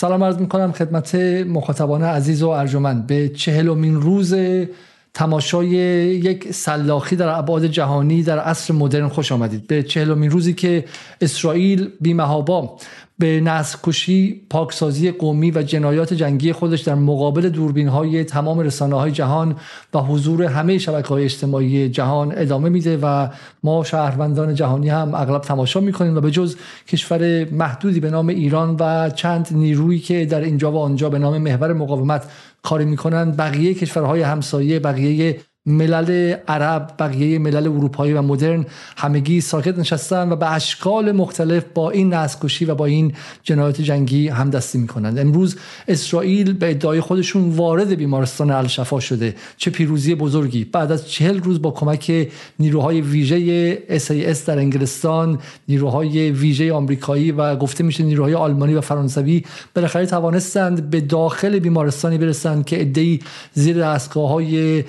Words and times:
سلام 0.00 0.24
عرض 0.24 0.38
می‌کنم 0.38 0.72
خدمت 0.72 1.14
مخاطبان 1.46 2.02
عزیز 2.02 2.42
و 2.42 2.48
ارجمند. 2.48 3.06
به 3.06 3.28
چهلمین 3.28 4.00
روز 4.00 4.34
تماشای 5.14 5.68
یک 5.68 6.52
سلاخی 6.52 7.16
در 7.16 7.28
ابعاد 7.28 7.66
جهانی 7.66 8.22
در 8.22 8.38
عصر 8.38 8.74
مدرن 8.74 9.08
خوش 9.08 9.32
آمدید. 9.32 9.66
به 9.66 9.82
چهلمین 9.82 10.30
روزی 10.30 10.54
که 10.54 10.84
اسرائیل 11.20 11.90
بیمهابا 12.00 12.76
به 13.20 13.40
نسل 13.40 13.78
کشی 13.82 14.40
پاکسازی 14.50 15.10
قومی 15.10 15.50
و 15.50 15.62
جنایات 15.62 16.14
جنگی 16.14 16.52
خودش 16.52 16.80
در 16.80 16.94
مقابل 16.94 17.48
دوربین 17.48 17.88
های 17.88 18.24
تمام 18.24 18.60
رسانه 18.60 18.96
های 18.96 19.12
جهان 19.12 19.56
و 19.94 19.98
حضور 19.98 20.42
همه 20.42 20.78
شبکه 20.78 21.08
های 21.08 21.24
اجتماعی 21.24 21.88
جهان 21.88 22.32
ادامه 22.36 22.68
میده 22.68 22.98
و 23.02 23.28
ما 23.62 23.84
شهروندان 23.84 24.54
جهانی 24.54 24.88
هم 24.88 25.14
اغلب 25.14 25.40
تماشا 25.40 25.80
می‌کنیم 25.80 26.16
و 26.16 26.20
به 26.20 26.30
جز 26.30 26.56
کشور 26.88 27.44
محدودی 27.44 28.00
به 28.00 28.10
نام 28.10 28.28
ایران 28.28 28.76
و 28.80 29.10
چند 29.10 29.48
نیرویی 29.50 29.98
که 29.98 30.24
در 30.24 30.40
اینجا 30.40 30.72
و 30.72 30.78
آنجا 30.78 31.10
به 31.10 31.18
نام 31.18 31.38
محور 31.38 31.72
مقاومت 31.72 32.24
کاری 32.62 32.84
می‌کنن. 32.84 33.30
بقیه 33.30 33.74
کشورهای 33.74 34.22
همسایه 34.22 34.80
بقیه 34.80 35.40
ملل 35.66 36.34
عرب 36.48 36.94
بقیه 36.98 37.38
ملل 37.38 37.68
اروپایی 37.68 38.12
و 38.12 38.22
مدرن 38.22 38.66
همگی 38.96 39.40
ساکت 39.40 39.78
نشستن 39.78 40.32
و 40.32 40.36
به 40.36 40.52
اشکال 40.52 41.12
مختلف 41.12 41.64
با 41.74 41.90
این 41.90 42.14
نسکشی 42.14 42.64
و 42.64 42.74
با 42.74 42.86
این 42.86 43.12
جنایات 43.42 43.80
جنگی 43.80 44.28
همدستی 44.28 44.78
می‌کنند. 44.78 45.18
امروز 45.18 45.56
اسرائیل 45.88 46.52
به 46.52 46.70
ادعای 46.70 47.00
خودشون 47.00 47.50
وارد 47.50 47.94
بیمارستان 47.94 48.50
الشفا 48.50 49.00
شده. 49.00 49.34
چه 49.56 49.70
پیروزی 49.70 50.14
بزرگی. 50.14 50.64
بعد 50.64 50.92
از 50.92 51.08
چهل 51.08 51.40
روز 51.40 51.62
با 51.62 51.70
کمک 51.70 52.28
نیروهای 52.58 53.00
ویژه 53.00 53.76
SAS 53.98 54.38
در 54.46 54.58
انگلستان 54.58 55.38
نیروهای 55.68 56.30
ویژه 56.30 56.72
آمریکایی 56.72 57.32
و 57.32 57.56
گفته 57.56 57.84
میشه 57.84 58.04
نیروهای 58.04 58.34
آلمانی 58.34 58.74
و 58.74 58.80
فرانسوی 58.80 59.44
بالاخره 59.74 60.06
توانستند 60.06 60.90
به 60.90 61.00
داخل 61.00 61.58
بیمارستانی 61.58 62.18
برسند 62.18 62.64
که 62.64 62.80
ادعی 62.80 63.20
زیر 63.54 63.78
دستگاه 63.78 64.28
های 64.28 64.84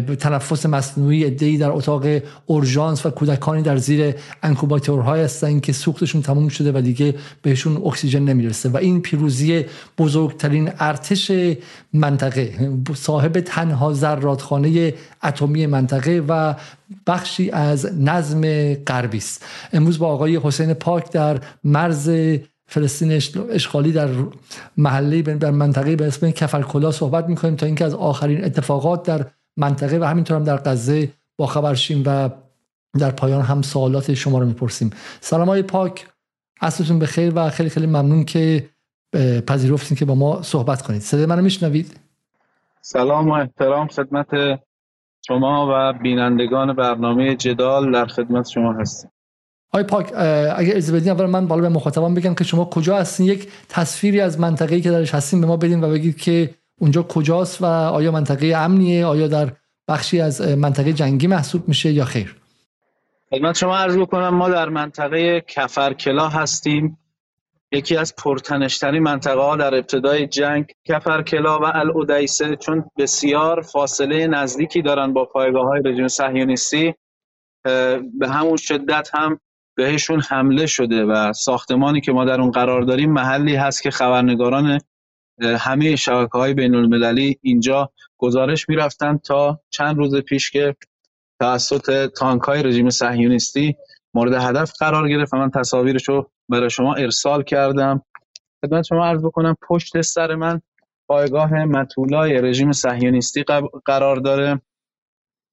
تنفس 0.00 0.66
مصنوعی 0.66 1.24
ادهی 1.24 1.58
در 1.58 1.70
اتاق 1.70 2.06
اورژانس 2.46 3.06
و 3.06 3.10
کودکانی 3.10 3.62
در 3.62 3.76
زیر 3.76 4.14
انکوباتورهای 4.42 5.22
هستن 5.22 5.60
که 5.60 5.72
سوختشون 5.72 6.22
تموم 6.22 6.48
شده 6.48 6.72
و 6.72 6.80
دیگه 6.80 7.14
بهشون 7.42 7.76
اکسیژن 7.76 8.22
نمی‌رسه. 8.22 8.68
و 8.68 8.76
این 8.76 9.02
پیروزی 9.02 9.64
بزرگترین 9.98 10.70
ارتش 10.78 11.32
منطقه 11.92 12.70
صاحب 12.94 13.40
تنها 13.40 13.92
ذراتخانه 13.92 14.94
اتمی 15.22 15.66
منطقه 15.66 16.22
و 16.28 16.54
بخشی 17.06 17.50
از 17.50 17.86
نظم 17.98 18.74
غربی 18.74 19.18
است. 19.18 19.44
امروز 19.72 19.98
با 19.98 20.06
آقای 20.06 20.40
حسین 20.42 20.74
پاک 20.74 21.12
در 21.12 21.40
مرز 21.64 22.10
فلسطین 22.66 23.12
اشغالی 23.50 23.92
در 23.92 24.08
محله 24.76 25.22
در 25.22 25.50
منطقه 25.50 25.96
به 25.96 26.06
اسم 26.06 26.30
کفرکلا 26.30 26.90
صحبت 26.90 27.28
می‌کنیم 27.28 27.56
تا 27.56 27.66
اینکه 27.66 27.84
از 27.84 27.94
آخرین 27.94 28.44
اتفاقات 28.44 29.02
در 29.02 29.26
منطقه 29.60 29.98
و 29.98 30.04
همینطور 30.04 30.36
هم 30.36 30.44
در 30.44 30.56
غزه 30.56 31.08
با 31.36 31.46
خبر 31.46 31.74
شیم 31.74 32.02
و 32.06 32.30
در 32.98 33.10
پایان 33.10 33.42
هم 33.42 33.62
سوالات 33.62 34.14
شما 34.14 34.38
رو 34.38 34.46
می‌پرسیم. 34.46 34.90
سلام 35.20 35.48
های 35.48 35.62
پاک. 35.62 36.06
اصلتون 36.60 36.98
به 36.98 37.06
خیر 37.06 37.32
و 37.36 37.50
خیلی 37.50 37.70
خیلی 37.70 37.86
ممنون 37.86 38.24
که 38.24 38.68
پذیرفتین 39.46 39.96
که 39.96 40.04
با 40.04 40.14
ما 40.14 40.42
صحبت 40.42 40.82
کنید. 40.82 41.00
صدای 41.00 41.26
منو 41.26 41.42
میشنوید؟ 41.42 42.00
سلام 42.80 43.28
و 43.28 43.32
احترام 43.32 43.88
خدمت 43.88 44.60
شما 45.26 45.68
و 45.70 45.98
بینندگان 45.98 46.72
برنامه 46.72 47.36
جدال 47.36 47.92
در 47.92 48.06
خدمت 48.06 48.48
شما 48.48 48.72
هستیم. 48.72 49.10
آی 49.72 49.82
پاک 49.82 50.12
اگر 50.56 50.76
اجازه 50.76 50.92
بدین 50.92 51.12
اول 51.12 51.26
من 51.26 51.46
بالا 51.46 51.62
به 51.62 51.68
مخاطبان 51.68 52.14
بگم 52.14 52.34
که 52.34 52.44
شما 52.44 52.64
کجا 52.64 52.96
هستین؟ 52.96 53.26
یک 53.26 53.48
تصویری 53.68 54.20
از 54.20 54.40
منطقه‌ای 54.40 54.80
که 54.80 54.90
درش 54.90 55.14
هستین 55.14 55.40
به 55.40 55.46
ما 55.46 55.56
بدین 55.56 55.84
و 55.84 55.90
بگید 55.90 56.16
که 56.16 56.54
اونجا 56.80 57.02
کجاست 57.02 57.62
و 57.62 57.64
آیا 57.64 58.10
منطقه 58.10 58.56
امنیه؟ 58.56 59.06
آیا 59.06 59.28
در 59.28 59.52
بخشی 59.88 60.20
از 60.20 60.40
منطقه 60.40 60.92
جنگی 60.92 61.26
محسوب 61.26 61.68
میشه 61.68 61.92
یا 61.92 62.04
خیر؟ 62.04 62.36
خدمت 63.30 63.56
شما 63.56 63.76
عرض 63.76 63.96
بکنم 63.96 64.28
ما 64.28 64.48
در 64.48 64.68
منطقه 64.68 65.40
کفرکلا 65.40 66.28
هستیم. 66.28 66.98
یکی 67.72 67.96
از 67.96 68.14
پرتنشترین 68.16 69.02
منطقه 69.02 69.40
ها 69.40 69.56
در 69.56 69.74
ابتدای 69.74 70.26
جنگ 70.26 70.66
کفرکلا 70.88 71.58
و 71.58 71.64
الودیسه 71.64 72.56
چون 72.56 72.84
بسیار 72.98 73.62
فاصله 73.62 74.26
نزدیکی 74.26 74.82
دارن 74.82 75.12
با 75.12 75.24
پایگاه 75.24 75.66
های 75.66 75.82
رژیم 75.84 76.08
صهیونیستی. 76.08 76.94
به 78.18 78.28
همون 78.28 78.56
شدت 78.56 79.10
هم 79.12 79.40
بهشون 79.74 80.20
حمله 80.20 80.66
شده 80.66 81.04
و 81.04 81.32
ساختمانی 81.32 82.00
که 82.00 82.12
ما 82.12 82.24
در 82.24 82.40
اون 82.40 82.50
قرار 82.50 82.82
داریم 82.82 83.12
محلی 83.12 83.56
هست 83.56 83.82
که 83.82 83.90
خبرنگاران 83.90 84.80
همه 85.42 85.96
شبکه 85.96 86.38
های 86.38 86.54
بین 86.54 86.74
المللی 86.74 87.38
اینجا 87.42 87.92
گزارش 88.18 88.68
می‌رفتن 88.68 89.16
تا 89.18 89.60
چند 89.70 89.96
روز 89.96 90.16
پیش 90.16 90.50
که 90.50 90.76
توسط 91.40 92.06
تانک 92.06 92.42
های 92.42 92.62
رژیم 92.62 92.90
صهیونیستی 92.90 93.76
مورد 94.14 94.32
هدف 94.32 94.72
قرار 94.78 95.08
گرفت 95.08 95.34
و 95.34 95.36
من 95.36 95.50
تصاویرش 95.50 96.08
رو 96.08 96.30
برای 96.48 96.70
شما 96.70 96.94
ارسال 96.94 97.42
کردم. 97.42 98.02
خدمت 98.64 98.84
شما 98.84 99.06
عرض 99.06 99.24
بکنم 99.24 99.56
پشت 99.68 100.00
سر 100.00 100.34
من 100.34 100.60
پایگاه 101.08 101.64
مطولای 101.64 102.40
رژیم 102.40 102.72
صهیونیستی 102.72 103.44
قرار 103.84 104.16
داره 104.16 104.60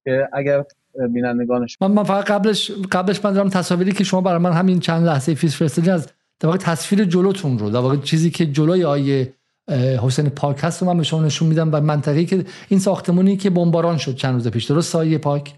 که 0.04 0.28
اگر 0.32 0.64
بینندگانش 1.12 1.78
من, 1.80 1.90
من 1.90 2.02
فقط 2.04 2.24
قبلش 2.24 2.70
قبلش 2.92 3.24
من 3.24 3.32
دارم 3.32 3.48
تصاویری 3.48 3.92
که 3.92 4.04
شما 4.04 4.20
برای 4.20 4.38
من 4.38 4.52
همین 4.52 4.80
چند 4.80 5.06
لحظه 5.06 5.34
فیس 5.34 5.56
فرستادین 5.56 5.92
از 5.92 6.06
در 6.40 6.46
واقع 6.48 6.58
تصویر 6.58 7.04
جلوتون 7.04 7.58
رو 7.58 7.70
در 7.70 7.78
واقع 7.78 7.96
چیزی 7.96 8.30
که 8.30 8.46
جلوی 8.46 8.84
آیه 8.84 9.34
حسین 9.76 10.28
پاک 10.28 10.60
هست 10.62 10.82
رو 10.82 10.88
من 10.88 10.96
به 10.96 11.02
شما 11.02 11.22
نشون 11.22 11.48
میدم 11.48 11.70
و 11.72 11.80
منطقه‌ای 11.80 12.26
که 12.26 12.44
این 12.68 12.80
ساختمونی 12.80 13.36
که 13.36 13.50
بمباران 13.50 13.96
شد 13.96 14.14
چند 14.14 14.34
روز 14.34 14.48
پیش. 14.50 14.64
درست 14.64 14.92
سایه 14.92 15.18
پاک؟ 15.18 15.54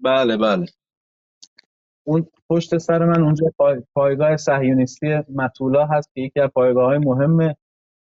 بله 0.00 0.36
بله. 0.36 0.66
اون 2.04 2.26
پشت 2.50 2.78
سر 2.78 3.04
من 3.04 3.22
اونجا 3.22 3.46
پایگاه 3.94 4.36
صهیونیستی 4.36 5.06
مطولا 5.34 5.86
هست 5.86 6.10
که 6.14 6.20
یکی 6.20 6.40
از 6.40 6.50
پایگاه 6.54 6.86
های 6.86 6.98
مهم 6.98 7.54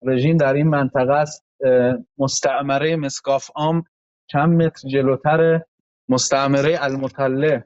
رژیم 0.04 0.38
در 0.38 0.54
این 0.54 0.68
منطقه 0.68 1.14
است. 1.14 1.46
مستعمره 2.18 2.96
مسکاف 2.96 3.50
آم 3.56 3.84
چند 4.28 4.64
متر 4.64 4.90
جلوتر 4.90 5.62
مستعمره 6.09 6.78
المطله. 6.82 7.66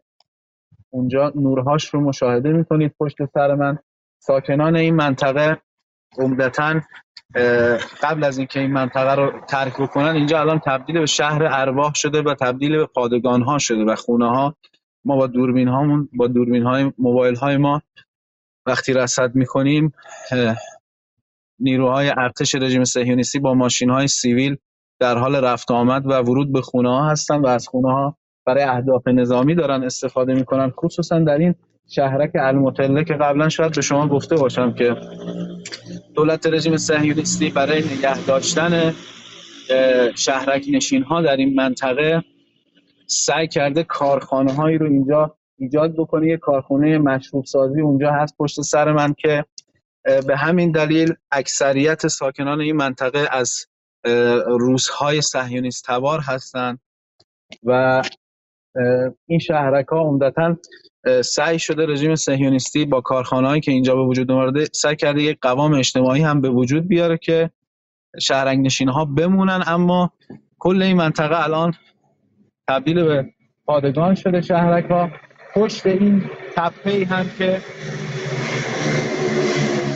اونجا 0.89 1.31
نورهاش 1.35 1.85
رو 1.85 2.01
مشاهده 2.01 2.49
می‌کنید 2.49 2.95
پشت 2.99 3.15
سر 3.33 3.55
من. 3.55 3.77
ساکنان 4.19 4.75
این 4.75 4.95
منطقه 4.95 5.61
عمدتا 6.17 6.81
قبل 8.01 8.23
از 8.23 8.37
اینکه 8.37 8.59
این 8.59 8.71
منطقه 8.71 9.15
رو 9.15 9.33
ترک 9.47 9.73
بکنن 9.81 10.15
اینجا 10.15 10.39
الان 10.39 10.61
تبدیل 10.65 10.99
به 10.99 11.05
شهر 11.05 11.43
ارواح 11.43 11.93
شده 11.93 12.21
و 12.21 12.33
تبدیل 12.33 12.77
به 12.77 12.85
پادگان 12.85 13.41
ها 13.41 13.57
شده 13.57 13.83
و 13.83 13.95
خونه 13.95 14.29
ها 14.29 14.55
ما 15.05 15.15
با 15.15 15.27
دوربین 15.27 15.67
هامون 15.67 16.09
با 16.13 16.27
دوربین 16.27 16.63
های 16.63 16.91
موبایل 16.97 17.35
های 17.35 17.57
ما 17.57 17.81
وقتی 18.65 18.93
رصد 18.93 19.35
می‌کنیم 19.35 19.93
نیروهای 21.59 22.11
ارتش 22.17 22.55
رژیم 22.55 22.83
صهیونیستی 22.83 23.39
با 23.39 23.53
ماشین 23.53 23.89
های 23.89 24.07
سیویل 24.07 24.57
در 24.99 25.17
حال 25.17 25.35
رفت 25.35 25.71
آمد 25.71 26.07
و 26.07 26.13
ورود 26.13 26.53
به 26.53 26.61
خونه 26.61 26.89
ها 26.89 27.09
هستن 27.09 27.41
و 27.41 27.47
از 27.47 27.67
خونه 27.67 27.93
ها 27.93 28.17
برای 28.45 28.63
اهداف 28.63 29.07
نظامی 29.07 29.55
دارن 29.55 29.83
استفاده 29.83 30.33
می‌کنن 30.33 30.69
خصوصا 30.69 31.19
در 31.19 31.37
این 31.37 31.55
شهرک 31.89 32.31
المطله 32.35 33.03
که 33.03 33.13
قبلا 33.13 33.49
شاید 33.49 33.75
به 33.75 33.81
شما 33.81 34.07
گفته 34.07 34.35
باشم 34.35 34.73
که 34.73 34.95
دولت 36.15 36.47
رژیم 36.47 36.77
صهیونیستی 36.77 37.49
برای 37.49 37.79
نگه 37.79 38.25
داشتن 38.25 38.93
شهرک 40.15 40.65
نشین 40.71 41.03
ها 41.03 41.21
در 41.21 41.37
این 41.37 41.55
منطقه 41.55 42.23
سعی 43.07 43.47
کرده 43.47 43.83
کارخانه 43.83 44.53
هایی 44.53 44.77
رو 44.77 44.85
اینجا 44.85 45.37
ایجاد 45.57 45.93
بکنه. 45.93 46.27
یه 46.27 46.37
کارخانه 46.37 46.97
مشروب 46.97 47.45
سازی 47.45 47.81
اونجا 47.81 48.11
هست 48.11 48.35
پشت 48.37 48.61
سر 48.61 48.91
من 48.91 49.13
که 49.17 49.45
به 50.27 50.37
همین 50.37 50.71
دلیل 50.71 51.13
اکثریت 51.31 52.07
ساکنان 52.07 52.61
این 52.61 52.75
منطقه 52.75 53.27
از 53.31 53.65
روزهای 54.47 55.21
صهیونیست 55.21 55.85
تبار 55.87 56.19
هستند 56.19 56.79
و 57.63 58.01
این 59.27 59.39
شهرک 59.39 59.87
ها 59.87 59.99
عمدتا 59.99 60.57
سعی 61.23 61.59
شده 61.59 61.85
رژیم 61.85 62.15
صهیونیستی 62.15 62.85
با 62.85 63.01
کارخانه‌ای 63.01 63.59
که 63.59 63.71
اینجا 63.71 63.95
به 63.95 64.01
وجود 64.01 64.31
اومده 64.31 64.65
سعی 64.73 64.95
کرده 64.95 65.21
یک 65.21 65.37
قوام 65.41 65.73
اجتماعی 65.73 66.21
هم 66.21 66.41
به 66.41 66.49
وجود 66.49 66.87
بیاره 66.87 67.17
که 67.17 67.49
شهرنگ 68.21 68.71
ها 68.87 69.05
بمونن. 69.05 69.63
اما 69.67 70.11
کل 70.59 70.81
این 70.81 70.97
منطقه 70.97 71.43
الان 71.43 71.73
تبدیل 72.67 73.03
به 73.03 73.25
پادگان 73.65 74.15
شده 74.15 74.41
شهرک 74.41 74.85
ها 74.85 75.09
پشت 75.53 75.85
این 75.85 76.29
تپه 76.55 77.05
هم 77.05 77.29
که 77.37 77.61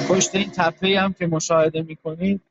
پشت 0.09 0.35
این 0.35 0.51
تپه 0.51 0.99
هم 0.99 1.13
که 1.13 1.27
مشاهده 1.27 1.81
می‌کنید 1.81 2.41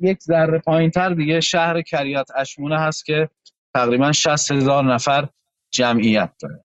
یک 0.00 0.20
ذره 0.22 0.58
پایین 0.58 0.90
تر 0.90 1.14
دیگه 1.14 1.40
شهر 1.40 1.82
کریات 1.82 2.30
اشمونه 2.36 2.78
هست 2.78 3.04
که 3.04 3.28
تقریبا 3.74 4.12
60 4.12 4.52
هزار 4.52 4.94
نفر 4.94 5.28
جمعیت 5.70 6.30
داره. 6.40 6.64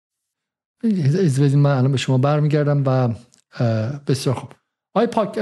از 0.85 1.39
بدین 1.41 1.59
من 1.59 1.77
الان 1.77 1.91
به 1.91 1.97
شما 1.97 2.17
برمیگردم 2.17 2.83
و 2.85 3.09
بسیار 4.07 4.35
خوب. 4.35 4.49
آی 4.95 5.07
پاک 5.07 5.39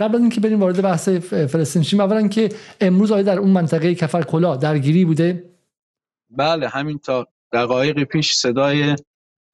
قبل 0.00 0.14
از 0.14 0.20
اینکه 0.20 0.40
بریم 0.40 0.60
وارد 0.60 0.82
بحث 0.82 1.08
فلسطین 1.08 1.82
شیم 1.82 2.00
اولا 2.00 2.28
که 2.28 2.48
امروز 2.80 3.12
آیا 3.12 3.22
در 3.22 3.38
اون 3.38 3.50
منطقه 3.50 3.94
کفر 3.94 4.22
کلا 4.22 4.56
درگیری 4.56 5.04
بوده؟ 5.04 5.44
بله 6.30 6.68
همین 6.68 6.98
تا 6.98 7.26
دقایقی 7.52 8.04
پیش 8.04 8.32
صدای 8.32 8.96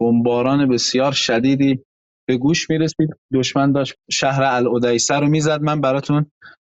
بمباران 0.01 0.69
بسیار 0.69 1.13
شدیدی 1.13 1.85
به 2.29 2.37
گوش 2.37 2.71
می‌رسید. 2.71 3.09
دشمن 3.35 3.73
داشت 3.73 3.95
شهر 4.11 4.43
العدیسه 4.43 5.15
رو 5.15 5.29
می‌زد. 5.29 5.61
من 5.61 5.81
براتون 5.81 6.27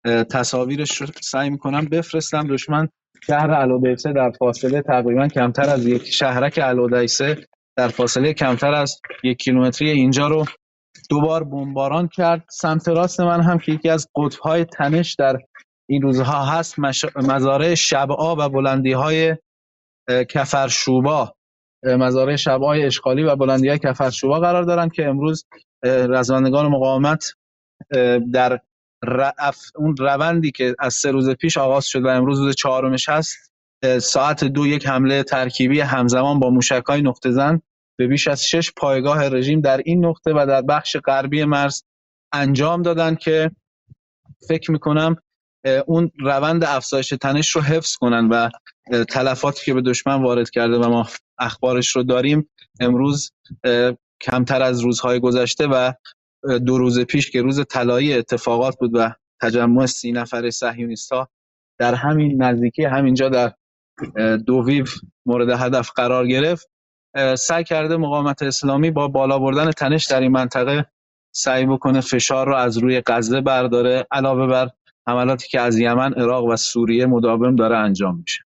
تصاویرش 0.06 1.02
رو 1.02 1.08
سعی 1.22 1.50
می‌کنم 1.50 1.86
بفرستم. 1.86 2.48
دشمن 2.48 2.90
شهر 3.28 3.52
العدیسه 3.52 4.14
در 4.14 4.32
فاصله 4.40 4.82
تقریبا 4.82 5.28
کمتر 5.28 5.70
از 5.70 5.86
یک 5.86 6.06
شهرک 6.06 6.60
العدیسه 6.64 7.48
در 7.78 7.88
فاصله 7.88 8.34
کمتر 8.34 8.74
از 8.74 9.02
یک 9.24 9.38
کیلومتری 9.38 9.90
اینجا 9.90 10.28
رو 10.28 10.46
دوبار 11.10 11.44
بمباران 11.44 12.08
کرد. 12.08 12.46
سمت 12.50 12.88
راست 12.88 13.20
من 13.20 13.42
هم 13.42 13.60
که 13.60 13.72
یکی 13.72 13.90
از 13.90 14.08
قطبهای 14.16 14.66
تنش 14.66 15.14
در 15.14 15.38
این 15.90 16.02
روزها 16.02 16.46
هست 16.46 16.80
مزارع 17.16 17.76
شبعا 17.76 18.36
و 18.36 18.50
بلندی 18.50 18.92
های 18.92 19.36
کفرشوبا. 20.30 21.36
مزارع 21.84 22.36
شبهای 22.36 22.86
اشغالی 22.86 23.24
و 23.24 23.36
بلندی 23.36 23.68
های 23.70 23.80
کفرشوبا 23.80 24.40
قرار 24.40 24.64
دارن 24.64 24.90
که 24.90 25.06
امروز 25.06 25.46
رزمندگان 25.84 26.68
مقاومت 26.68 27.34
در 28.34 28.60
اون 29.76 29.96
روندی 30.00 30.52
که 30.52 30.76
از 30.80 30.94
سه 30.94 31.12
روز 31.12 31.30
پیش 31.30 31.58
آغاز 31.58 31.86
شد 31.86 32.06
و 32.06 32.08
امروز 32.08 32.40
روز 32.40 32.56
چهارمش 32.56 33.10
هست 33.10 33.55
ساعت 34.02 34.44
دو 34.44 34.68
یک 34.68 34.88
حمله 34.88 35.24
ترکیبی 35.24 35.80
همزمان 35.80 36.40
با 36.40 36.50
موشک 36.50 36.84
های 36.88 37.02
نقطه 37.02 37.32
زن 37.32 37.62
به 37.98 38.08
بیش 38.08 38.28
از 38.28 38.46
شش 38.46 38.72
پایگاه 38.72 39.30
رژیم 39.30 39.62
در 39.62 39.82
این 39.86 40.06
نقطه 40.06 40.32
و 40.32 40.46
در 40.48 40.62
بخش 40.62 40.98
غربی 40.98 41.44
مرز 41.44 41.84
انجام 42.34 42.82
دادن 42.82 43.16
که 43.16 43.52
فکر 44.48 44.72
می‌کنم 44.72 45.16
اون 45.86 46.12
روند 46.20 46.64
افزایش 46.64 47.10
تنش 47.10 47.50
رو 47.50 47.62
حفظ 47.62 47.96
کنن 47.96 48.28
و 48.28 48.50
تلفاتی 49.10 49.66
که 49.66 49.74
به 49.74 49.82
دشمن 49.82 50.24
وارد 50.24 50.50
کرده 50.50 50.78
و 50.78 50.90
ما 50.90 51.08
اخبارش 51.40 51.96
رو 51.96 52.04
داریم 52.04 52.50
امروز 52.80 53.32
کمتر 54.22 54.62
از 54.62 54.80
روزهای 54.80 55.20
گذشته 55.20 55.68
و 55.68 55.92
دو 56.66 56.78
روز 56.78 57.00
پیش 57.00 57.32
که 57.32 57.42
روز 57.42 57.66
طلایی 57.70 58.14
اتفاقات 58.14 58.80
بود 58.80 58.92
و 58.94 59.12
تجمع 59.42 59.86
سی 59.86 60.12
نفر 60.12 60.50
صهیونیست 60.50 61.12
ها 61.12 61.30
در 61.80 61.94
همین 61.94 62.44
نزدیکی 62.44 62.84
همینجا 62.84 63.30
در 63.30 63.54
دوویو 64.48 64.86
مورد 65.26 65.50
هدف 65.50 65.92
قرار 65.96 66.28
گرفت. 66.28 66.70
سعی 67.38 67.64
کرده 67.64 67.98
مقاومت 67.98 68.44
اسلامی 68.44 68.92
با 68.92 69.08
بالا 69.08 69.40
بردن 69.40 69.72
تنش 69.72 70.06
در 70.06 70.22
این 70.22 70.32
منطقه 70.32 70.86
سعی 71.32 71.66
بکنه 71.66 72.02
فشار 72.02 72.48
رو 72.48 72.56
از 72.56 72.78
روی 72.78 73.02
غزه 73.08 73.42
برداره 73.42 74.08
علاوه 74.12 74.48
بر 74.48 74.70
حملاتی 75.08 75.48
که 75.48 75.62
از 75.62 75.80
یمن، 75.80 76.14
عراق 76.14 76.46
و 76.46 76.56
سوریه 76.56 77.06
مداوم 77.06 77.56
داره 77.56 77.78
انجام 77.78 78.18
میشه. 78.18 78.44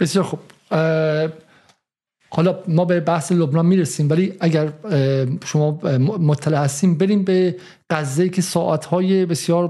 بسیار 0.00 0.24
خوب. 0.24 0.40
حالا 2.30 2.58
ما 2.68 2.84
به 2.84 3.00
بحث 3.00 3.32
لبنان 3.32 3.66
می‌رسیم 3.66 4.10
ولی 4.10 4.32
اگر 4.40 4.72
شما 5.44 5.70
مطلع 6.00 6.58
هستیم 6.58 6.98
بریم 6.98 7.24
به 7.24 7.56
غزه 7.90 8.28
که 8.28 8.42
ساعتهای 8.42 9.26
بسیار 9.26 9.64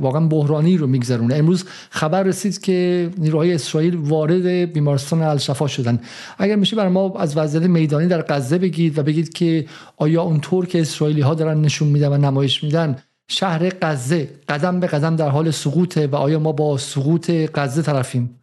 واقعا 0.00 0.26
بحرانی 0.26 0.76
رو 0.76 0.86
میگذرونه. 0.86 1.34
امروز 1.34 1.64
خبر 1.90 2.22
رسید 2.22 2.60
که 2.60 3.10
نیروهای 3.18 3.54
اسرائیل 3.54 3.96
وارد 3.96 4.46
بیمارستان 4.46 5.22
الشفا 5.22 5.66
شدن. 5.66 6.00
اگر 6.38 6.56
میشه 6.56 6.76
برای 6.76 6.92
ما 6.92 7.14
از 7.18 7.36
وضعیت 7.36 7.64
میدانی 7.64 8.06
در 8.06 8.22
غزه 8.22 8.58
بگید 8.58 8.98
و 8.98 9.02
بگید 9.02 9.32
که 9.32 9.66
آیا 9.96 10.22
اونطور 10.22 10.66
که 10.66 10.80
اسرائیلی 10.80 11.20
ها 11.20 11.34
دارن 11.34 11.60
نشون 11.60 11.88
میدن 11.88 12.08
و 12.08 12.16
نمایش 12.16 12.64
میدن 12.64 12.96
شهر 13.28 13.68
غزه 13.82 14.30
قدم 14.48 14.80
به 14.80 14.86
قدم 14.86 15.16
در 15.16 15.28
حال 15.28 15.50
سقوطه 15.50 16.06
و 16.06 16.16
آیا 16.16 16.38
ما 16.38 16.52
با 16.52 16.78
سقوط 16.78 17.30
غزه 17.54 17.82
طرفیم؟ 17.82 18.38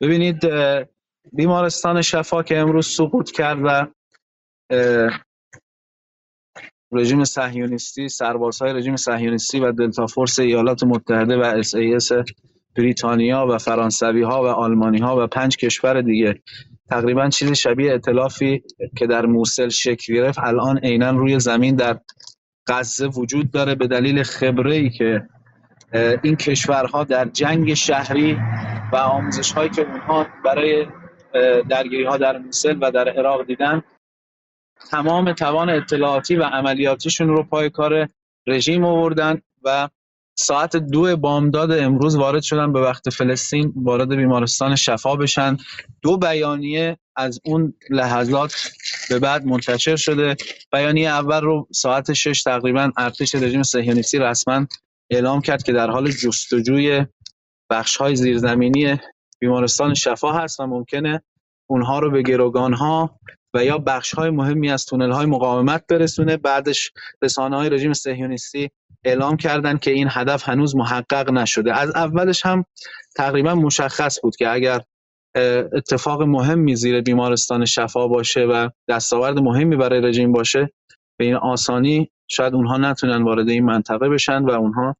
ببینید 0.00 0.38
بیمارستان 1.32 2.02
شفا 2.02 2.42
که 2.42 2.58
امروز 2.58 2.86
سقوط 2.86 3.30
کرد 3.30 3.58
و 3.64 3.86
رژیم 6.92 7.24
صهیونیستی 7.24 8.08
سربازهای 8.08 8.72
رژیم 8.72 8.96
صهیونیستی 8.96 9.60
و 9.60 9.72
Delta 9.72 10.06
Force 10.06 10.38
ایالات 10.38 10.84
متحده 10.84 11.36
و 11.36 11.40
اس 11.40 11.74
اس 11.74 12.08
بریتانیا 12.76 13.46
و 13.50 13.58
فرانسوی 13.58 14.22
ها 14.22 14.42
و 14.42 14.46
آلمانی 14.46 14.98
ها 14.98 15.24
و 15.24 15.26
پنج 15.26 15.56
کشور 15.56 16.00
دیگه 16.00 16.42
تقریبا 16.90 17.28
چیزی 17.28 17.54
شبیه 17.54 17.94
اطلافی 17.94 18.62
که 18.96 19.06
در 19.06 19.26
موسل 19.26 19.68
شکل 19.68 20.14
گرفت 20.14 20.38
الان 20.38 20.78
عینا 20.78 21.10
روی 21.10 21.40
زمین 21.40 21.76
در 21.76 22.00
غزه 22.66 23.06
وجود 23.06 23.50
داره 23.50 23.74
به 23.74 23.86
دلیل 23.86 24.22
خبره 24.22 24.74
ای 24.74 24.90
که 24.90 25.28
این 26.22 26.36
کشورها 26.36 27.04
در 27.04 27.24
جنگ 27.24 27.74
شهری 27.74 28.38
و 28.92 28.96
آموزش 28.96 29.52
هایی 29.52 29.70
که 29.70 29.82
اونها 29.82 30.26
برای 30.44 30.86
درگیری 31.68 32.04
ها 32.04 32.16
در 32.16 32.38
موسل 32.38 32.78
و 32.80 32.90
در 32.90 33.08
عراق 33.08 33.46
دیدن. 33.46 33.82
تمام 34.90 35.32
توان 35.32 35.70
اطلاعاتی 35.70 36.36
و 36.36 36.42
عملیاتیشون 36.42 37.28
رو 37.28 37.42
پای 37.42 37.70
کار 37.70 38.08
رژیم 38.46 38.84
آوردن 38.84 39.40
و 39.64 39.88
ساعت 40.38 40.76
دو 40.76 41.16
بامداد 41.16 41.70
امروز 41.72 42.16
وارد 42.16 42.42
شدن 42.42 42.72
به 42.72 42.80
وقت 42.80 43.10
فلسطین 43.10 43.72
وارد 43.76 44.08
بیمارستان 44.08 44.76
شفا 44.76 45.16
بشن. 45.16 45.56
دو 46.02 46.16
بیانیه 46.16 46.98
از 47.16 47.40
اون 47.44 47.74
لحظات 47.90 48.70
به 49.10 49.18
بعد 49.18 49.44
منتشر 49.44 49.96
شده. 49.96 50.36
بیانیه 50.72 51.08
اول 51.08 51.40
رو 51.40 51.68
ساعت 51.72 52.12
شش 52.12 52.42
تقریبا 52.42 52.90
ارتش 52.96 53.34
رژیم 53.34 53.62
صهیونیستی 53.62 54.18
رسما 54.18 54.66
اعلام 55.10 55.40
کرد 55.40 55.62
که 55.62 55.72
در 55.72 55.90
حال 55.90 56.10
جستجوی 56.10 57.06
بخش 57.70 57.96
های 57.96 58.16
زیرزمینی 58.16 58.98
بیمارستان 59.38 59.94
شفا 59.94 60.32
هست 60.32 60.60
و 60.60 60.66
ممکنه 60.66 61.22
اونها 61.66 61.98
رو 61.98 62.10
به 62.10 62.22
گروگان 62.22 62.72
ها 62.72 63.18
و 63.54 63.64
یا 63.64 63.78
بخش 63.78 64.14
های 64.14 64.30
مهمی 64.30 64.70
از 64.70 64.86
تونل 64.86 65.10
های 65.10 65.26
مقاومت 65.26 65.84
برسونه. 65.88 66.36
بعدش 66.36 66.92
رسانه 67.22 67.56
های 67.56 67.70
رژیم 67.70 67.92
صهیونیستی 67.92 68.70
اعلام 69.04 69.36
کردن 69.36 69.78
که 69.78 69.90
این 69.90 70.08
هدف 70.10 70.48
هنوز 70.48 70.76
محقق 70.76 71.30
نشده. 71.30 71.74
از 71.74 71.90
اولش 71.96 72.46
هم 72.46 72.64
تقریبا 73.16 73.54
مشخص 73.54 74.20
بود 74.22 74.36
که 74.36 74.50
اگر 74.50 74.80
اتفاق 75.72 76.22
مهمی 76.22 76.76
زیر 76.76 77.00
بیمارستان 77.00 77.64
شفا 77.64 78.08
باشه 78.08 78.40
و 78.40 78.68
دستاورد 78.88 79.38
مهمی 79.38 79.76
برای 79.76 80.00
رژیم 80.00 80.32
باشه 80.32 80.70
به 81.18 81.24
این 81.24 81.34
آسانی 81.34 82.10
شاید 82.28 82.54
اونها 82.54 82.76
نتونن 82.76 83.22
وارد 83.22 83.48
این 83.48 83.64
منطقه 83.64 84.08
بشن 84.08 84.42
و 84.42 84.50
اونها 84.50 84.96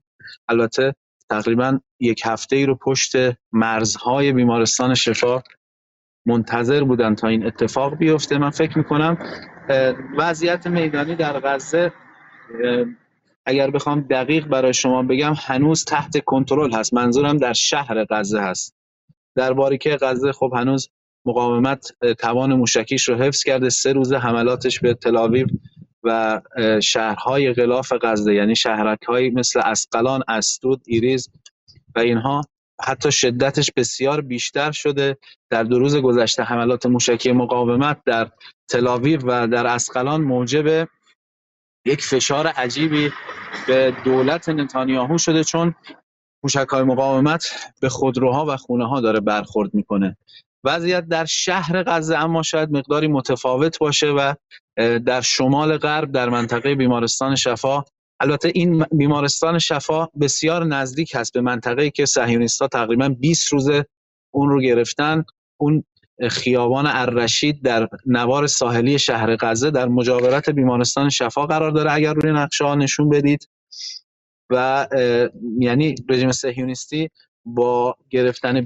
البته 0.49 0.95
تقریبا 1.31 1.81
یک 2.01 2.23
هفته 2.25 2.57
ای 2.57 2.67
رو 2.67 2.75
پشت 2.75 3.13
مرزهای 3.53 4.33
بیمارستان 4.33 4.95
شفا 4.95 5.43
منتظر 6.27 6.85
بودن 6.85 7.15
تا 7.15 7.29
این 7.29 7.47
اتفاق 7.47 7.95
بیفته. 7.95 8.39
من 8.39 8.51
فکر 8.51 8.79
می‌کنم 8.79 9.19
وضعیت 10.19 10.67
میدانی 10.67 11.15
در 11.15 11.41
غزه 11.41 11.93
اگر 13.47 13.71
بخوام 13.71 14.01
دقیق 14.01 14.47
برای 14.47 14.75
شما 14.75 15.03
بگم 15.03 15.35
هنوز 15.37 15.85
تحت 15.85 16.25
کنترل 16.25 16.75
هست. 16.75 16.95
منظورم 16.95 17.37
در 17.37 17.53
شهر 17.53 18.07
غزه 18.11 18.41
هست. 18.41 18.77
در 19.35 19.53
باریکه 19.53 19.99
غزه 20.01 20.33
خب 20.33 20.53
هنوز 20.57 20.89
مقاومت 21.25 21.93
توان 22.19 22.55
موشکیش 22.55 23.09
رو 23.09 23.17
حفظ 23.17 23.43
کرده. 23.43 23.69
سه 23.69 23.93
روز 23.93 24.13
حملاتش 24.13 24.81
به 24.81 24.95
تلاویو 24.95 25.47
و 26.07 26.41
شهرهای 26.83 27.53
غلاف 27.53 27.93
غزه 28.03 28.35
یعنی 28.35 28.57
شهرک 28.57 29.11
مثل 29.11 29.61
اسقلان، 29.65 30.23
استود، 30.29 30.83
ایریز 30.87 31.31
و 31.95 31.99
اینها 31.99 32.43
حتی 32.83 33.13
شدتش 33.13 33.71
بسیار 33.77 34.21
بیشتر 34.21 34.73
شده 34.73 35.17
در 35.51 35.63
دو 35.63 35.79
روز 35.79 35.97
گذشته. 35.97 36.43
حملات 36.43 36.87
موشکی 36.87 37.33
مقاومت 37.33 38.01
در 38.07 38.31
تلاویو 38.71 39.21
و 39.25 39.47
در 39.47 39.67
اسقلان 39.67 40.21
موجب 40.21 40.89
یک 41.87 42.03
فشار 42.03 42.47
عجیبی 42.47 43.13
به 43.67 43.97
دولت 44.05 44.49
نتانیاهو 44.49 45.19
شده 45.19 45.45
چون 45.45 45.75
موشک 46.45 46.69
های 46.69 46.83
مقاومت 46.83 47.73
به 47.81 47.89
خودروها 47.89 48.47
و 48.47 48.57
خونه 48.57 48.89
ها 48.89 49.01
داره 49.01 49.21
برخورد 49.21 49.75
می‌کنه. 49.75 50.17
وضعیت 50.67 51.09
در 51.09 51.25
شهر 51.25 51.83
غزه 51.83 52.17
اما 52.17 52.43
شاید 52.43 52.71
مقداری 52.71 53.09
متفاوت 53.09 53.79
باشه 53.79 54.07
و 54.07 54.35
در 54.99 55.21
شمال 55.21 55.79
غرب 55.79 56.13
در 56.13 56.29
منطقه 56.29 56.75
بیمارستان 56.75 57.35
شفا. 57.35 57.85
البته 58.21 58.53
این 58.55 58.85
بیمارستان 58.93 59.59
شفا 59.59 60.09
بسیار 60.21 60.65
نزدیک 60.65 61.15
هست 61.15 61.33
به 61.33 61.41
منطقه 61.41 61.91
که 61.91 62.05
ها 62.61 62.69
تقریبا 62.69 63.09
20 63.09 63.53
روزه 63.53 63.87
اون 64.35 64.49
رو 64.49 64.61
گرفتن. 64.61 65.25
اون 65.61 65.85
خیابان 66.31 66.87
الرشید 66.87 67.63
در 67.63 67.89
نوار 68.07 68.47
ساحلی 68.47 68.99
شهر 68.99 69.37
غزه 69.41 69.71
در 69.71 69.89
مجاورت 69.89 70.51
بیمارستان 70.51 71.09
شفا 71.09 71.47
قرار 71.47 71.71
داره 71.71 71.93
اگر 71.93 72.13
روی 72.15 72.33
نقشه 72.33 72.65
ها 72.65 72.75
نشون 72.75 73.09
بدید. 73.09 73.49
و 74.51 74.87
یعنی 75.59 75.95
رژیم 76.09 76.33
صهیونیستی 76.33 77.11
با 77.47 77.97
گرفتن 78.11 78.61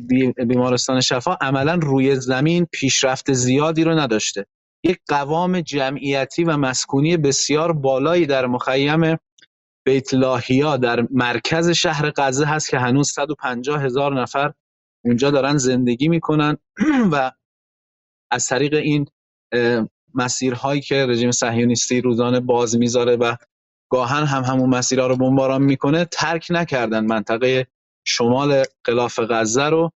بیمارستان 0.48 1.00
شفا 1.00 1.36
عملا 1.40 1.74
روی 1.74 2.16
زمین 2.16 2.66
پیشرفت 2.72 3.32
زیادی 3.32 3.84
رو 3.84 3.98
نداشته. 3.98 4.46
یک 4.84 4.98
قوام 5.08 5.60
جمعیتی 5.60 6.44
و 6.44 6.56
مسکونی 6.56 7.16
بسیار 7.16 7.72
بالایی 7.72 8.26
در 8.26 8.46
مخیم 8.46 9.16
بیت 9.86 10.14
لاهیا 10.14 10.76
در 10.76 11.06
مرکز 11.10 11.70
شهر 11.70 12.12
غزه 12.16 12.44
هست 12.44 12.68
که 12.68 12.78
هنوز 12.78 13.10
150 13.10 13.82
هزار 13.82 14.20
نفر 14.20 14.52
اونجا 15.04 15.30
دارن 15.30 15.56
زندگی 15.56 16.08
می‌کنن 16.08 16.56
و 17.12 17.32
از 18.30 18.46
طریق 18.46 18.74
این 18.74 19.06
مسیرهایی 20.14 20.80
که 20.80 21.06
رژیم 21.06 21.30
صهیونیستی 21.30 22.00
روزانه 22.00 22.40
باز 22.40 22.78
می‌ذاره 22.78 23.16
و 23.16 23.36
گاهن 23.90 24.24
هم 24.24 24.42
همون 24.42 24.70
مسیرها 24.70 25.06
رو 25.06 25.16
بمباران 25.16 25.62
می‌کنه 25.62 26.04
ترک 26.04 26.46
نکردن 26.50 27.06
منطقه 27.06 27.66
شمال 28.04 28.62
قلاف 28.84 29.20
غزه 29.20 29.64
رو. 29.64 29.90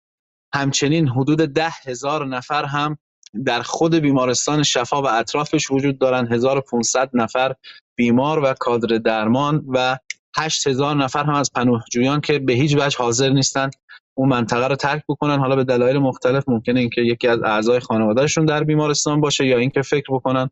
همچنین 0.55 1.09
حدود 1.09 1.39
ده 1.39 1.71
هزار 1.87 2.27
نفر 2.27 2.65
هم 2.65 2.99
در 3.45 3.63
خود 3.63 3.95
بیمارستان 3.95 4.63
شفا 4.63 5.03
و 5.03 5.07
اطرافش 5.09 5.71
وجود 5.71 5.99
دارن. 5.99 6.33
1500 6.33 7.11
نفر 7.15 7.55
بیمار 7.97 8.39
و 8.39 8.55
کادر 8.61 8.99
درمان 8.99 9.65
و 9.69 9.99
8000 10.37 10.97
نفر 10.97 11.25
هم 11.25 11.35
از 11.35 11.51
پناهجویان 11.53 12.21
که 12.21 12.39
به 12.39 12.53
هیچ 12.53 12.77
وجه 12.77 12.99
حاضر 12.99 13.29
نیستن 13.29 13.71
اون 14.15 14.29
منطقه 14.29 14.67
رو 14.69 14.77
ترک 14.77 15.03
بکنن. 15.09 15.39
حالا 15.39 15.57
به 15.57 15.65
دلایل 15.65 15.99
مختلف 15.99 16.49
ممکنه 16.49 16.81
اینکه 16.81 17.01
یکی 17.01 17.29
از 17.29 17.43
اعضای 17.43 17.81
خانوادهشون 17.81 18.47
در 18.47 18.65
بیمارستان 18.65 19.21
باشه 19.21 19.47
یا 19.47 19.59
اینکه 19.59 19.83
فکر 19.83 20.07
بکنن. 20.15 20.51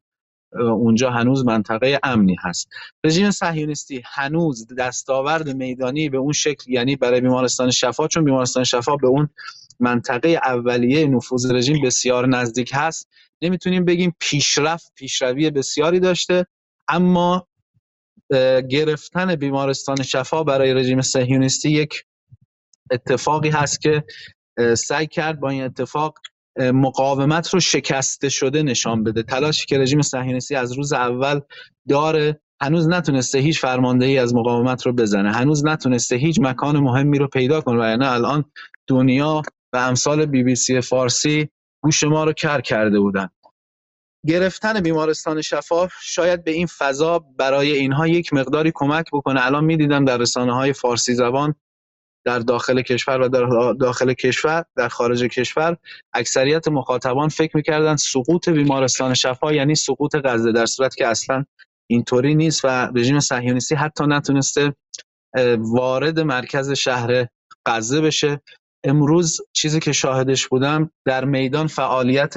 اونجا 0.52 1.10
هنوز 1.10 1.44
منطقه 1.44 2.00
امنی 2.02 2.36
هست. 2.42 2.68
رژیم 3.04 3.30
صهیونیستی 3.30 4.02
هنوز 4.06 4.66
دستاورد 4.78 5.56
میدانی 5.56 6.08
به 6.08 6.18
اون 6.18 6.32
شکل 6.32 6.72
یعنی 6.72 6.96
برای 6.96 7.20
بیمارستان 7.20 7.70
شفا 7.70 8.08
چون 8.08 8.24
بیمارستان 8.24 8.64
شفا 8.64 8.96
به 8.96 9.06
اون 9.08 9.28
منطقه 9.80 10.28
اولیه 10.28 11.06
نفوذ 11.06 11.52
رژیم 11.52 11.82
بسیار 11.86 12.26
نزدیک 12.26 12.70
هست 12.74 13.08
نمی‌تونیم 13.42 13.84
بگیم 13.84 14.16
پیشرفت 14.20 14.92
پیشروی 14.94 15.50
بسیاری 15.50 16.00
داشته 16.00 16.46
اما 16.88 17.46
گرفتن 18.70 19.36
بیمارستان 19.36 20.02
شفا 20.02 20.44
برای 20.44 20.74
رژیم 20.74 21.00
صهیونیستی 21.00 21.70
یک 21.70 22.04
اتفاقی 22.90 23.50
هست 23.50 23.80
که 23.80 24.04
سعی 24.78 25.06
کرد 25.06 25.40
با 25.40 25.50
این 25.50 25.62
اتفاق 25.62 26.18
مقاومت 26.58 27.54
رو 27.54 27.60
شکسته 27.60 28.28
شده 28.28 28.62
نشان 28.62 29.04
بده. 29.04 29.22
تلاشی 29.22 29.66
که 29.66 29.78
رژیم 29.78 30.02
صهیونیستی 30.02 30.54
از 30.54 30.72
روز 30.72 30.92
اول 30.92 31.40
داره 31.88 32.40
هنوز 32.62 32.88
نتونسته 32.88 33.38
هیچ 33.38 33.60
فرماندهی 33.60 34.18
از 34.18 34.34
مقاومت 34.34 34.86
رو 34.86 34.92
بزنه. 34.92 35.32
هنوز 35.32 35.64
نتونسته 35.64 36.16
هیچ 36.16 36.40
مکان 36.40 36.76
مهمی 36.76 37.18
رو 37.18 37.28
پیدا 37.28 37.60
کنه. 37.60 37.80
و 37.82 37.88
یعنی 37.88 38.04
الان 38.04 38.44
دنیا 38.86 39.42
و 39.72 39.76
امثال 39.76 40.26
بی 40.26 40.42
بی 40.42 40.54
سی 40.54 40.80
فارسی 40.80 41.48
گوش 41.82 42.04
ما 42.04 42.24
رو 42.24 42.32
کر 42.32 42.60
کرده 42.60 43.00
بودن. 43.00 43.28
گرفتن 44.26 44.80
بیمارستان 44.80 45.42
شفا 45.42 45.88
شاید 46.02 46.44
به 46.44 46.50
این 46.50 46.66
فضا 46.66 47.18
برای 47.18 47.72
اینها 47.72 48.06
یک 48.08 48.32
مقداری 48.32 48.72
کمک 48.74 49.06
بکنه. 49.12 49.46
الان 49.46 49.64
می‌دیدم 49.64 50.04
در 50.04 50.16
رسانه 50.18 50.54
های 50.54 50.72
فارسی 50.72 51.14
زبان 51.14 51.54
در 52.24 52.38
داخل 52.38 52.82
کشور 52.82 53.20
و 53.20 53.28
در 53.28 53.72
داخل 53.72 54.12
کشور 54.12 54.64
در 54.76 54.88
خارج 54.88 55.24
کشور 55.24 55.76
اکثریت 56.12 56.68
مخاطبان 56.68 57.28
فکر 57.28 57.56
می‌کردن 57.56 57.96
سقوط 57.96 58.48
بیمارستان 58.48 59.14
شفا 59.14 59.52
یعنی 59.52 59.74
سقوط 59.74 60.16
غزه 60.24 60.52
در 60.52 60.66
صورت 60.66 60.94
که 60.94 61.06
اصلا 61.06 61.44
اینطوری 61.90 62.34
نیست 62.34 62.64
و 62.64 62.68
رژیم 62.94 63.20
صهیونیستی 63.20 63.74
حتی 63.74 64.04
نتونسته 64.06 64.74
وارد 65.58 66.20
مرکز 66.20 66.70
شهر 66.70 67.26
غزه 67.66 68.00
بشه. 68.00 68.40
امروز 68.84 69.40
چیزی 69.52 69.80
که 69.80 69.92
شاهدش 69.92 70.48
بودم 70.48 70.90
در 71.06 71.24
میدان 71.24 71.66
فعالیت 71.66 72.34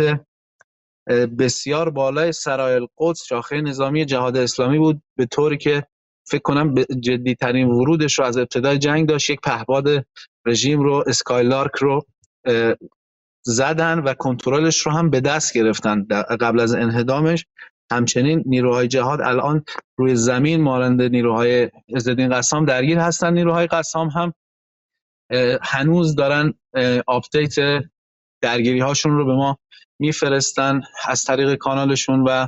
بسیار 1.40 1.90
بالای 1.90 2.32
سرای 2.32 2.74
القدس 2.74 3.24
شاخه 3.24 3.62
نظامی 3.62 4.06
جهاد 4.06 4.38
اسلامی 4.38 4.78
بود 4.78 5.02
به 5.18 5.26
طوری 5.26 5.58
که 5.58 5.88
فکر 6.26 6.42
کنم 6.42 6.76
جدی 7.00 7.36
ترین 7.36 7.68
ورودش 7.68 8.20
رو 8.20 8.26
از 8.26 8.38
ابتدای 8.38 8.78
جنگ 8.78 9.10
داشت 9.10 9.30
یک 9.30 9.42
پهباد 9.42 10.06
رژیم 10.46 10.80
رو 10.80 11.04
اسکایلارک 11.08 11.76
رو 11.76 12.06
زدن 13.46 14.00
و 14.00 14.14
کنترلش 14.14 14.80
رو 14.80 14.92
هم 14.92 15.10
به 15.10 15.22
دست 15.22 15.54
گرفتن 15.54 16.06
قبل 16.42 16.60
از 16.60 16.74
انهدامش. 16.74 17.46
همچنین 17.92 18.44
نیروهای 18.46 18.88
جهاد 18.88 19.22
الان 19.22 19.64
روی 19.98 20.16
زمین 20.16 20.62
مانند 20.62 21.02
نیروهای 21.02 21.70
عزالدین 21.96 22.30
قسام 22.30 22.66
درگیر 22.66 23.00
هستن. 23.00 23.34
نیروهای 23.34 23.68
قسام 23.68 24.08
هم 24.08 24.34
هنوز 25.62 26.16
دارن 26.16 26.54
آپدیت 27.08 27.56
درگیری 28.42 28.80
هاشون 28.80 29.12
رو 29.12 29.26
به 29.26 29.34
ما 29.34 29.58
میفرستن 30.00 30.82
از 31.06 31.24
طریق 31.24 31.56
کانالشون 31.56 32.24
و 32.28 32.48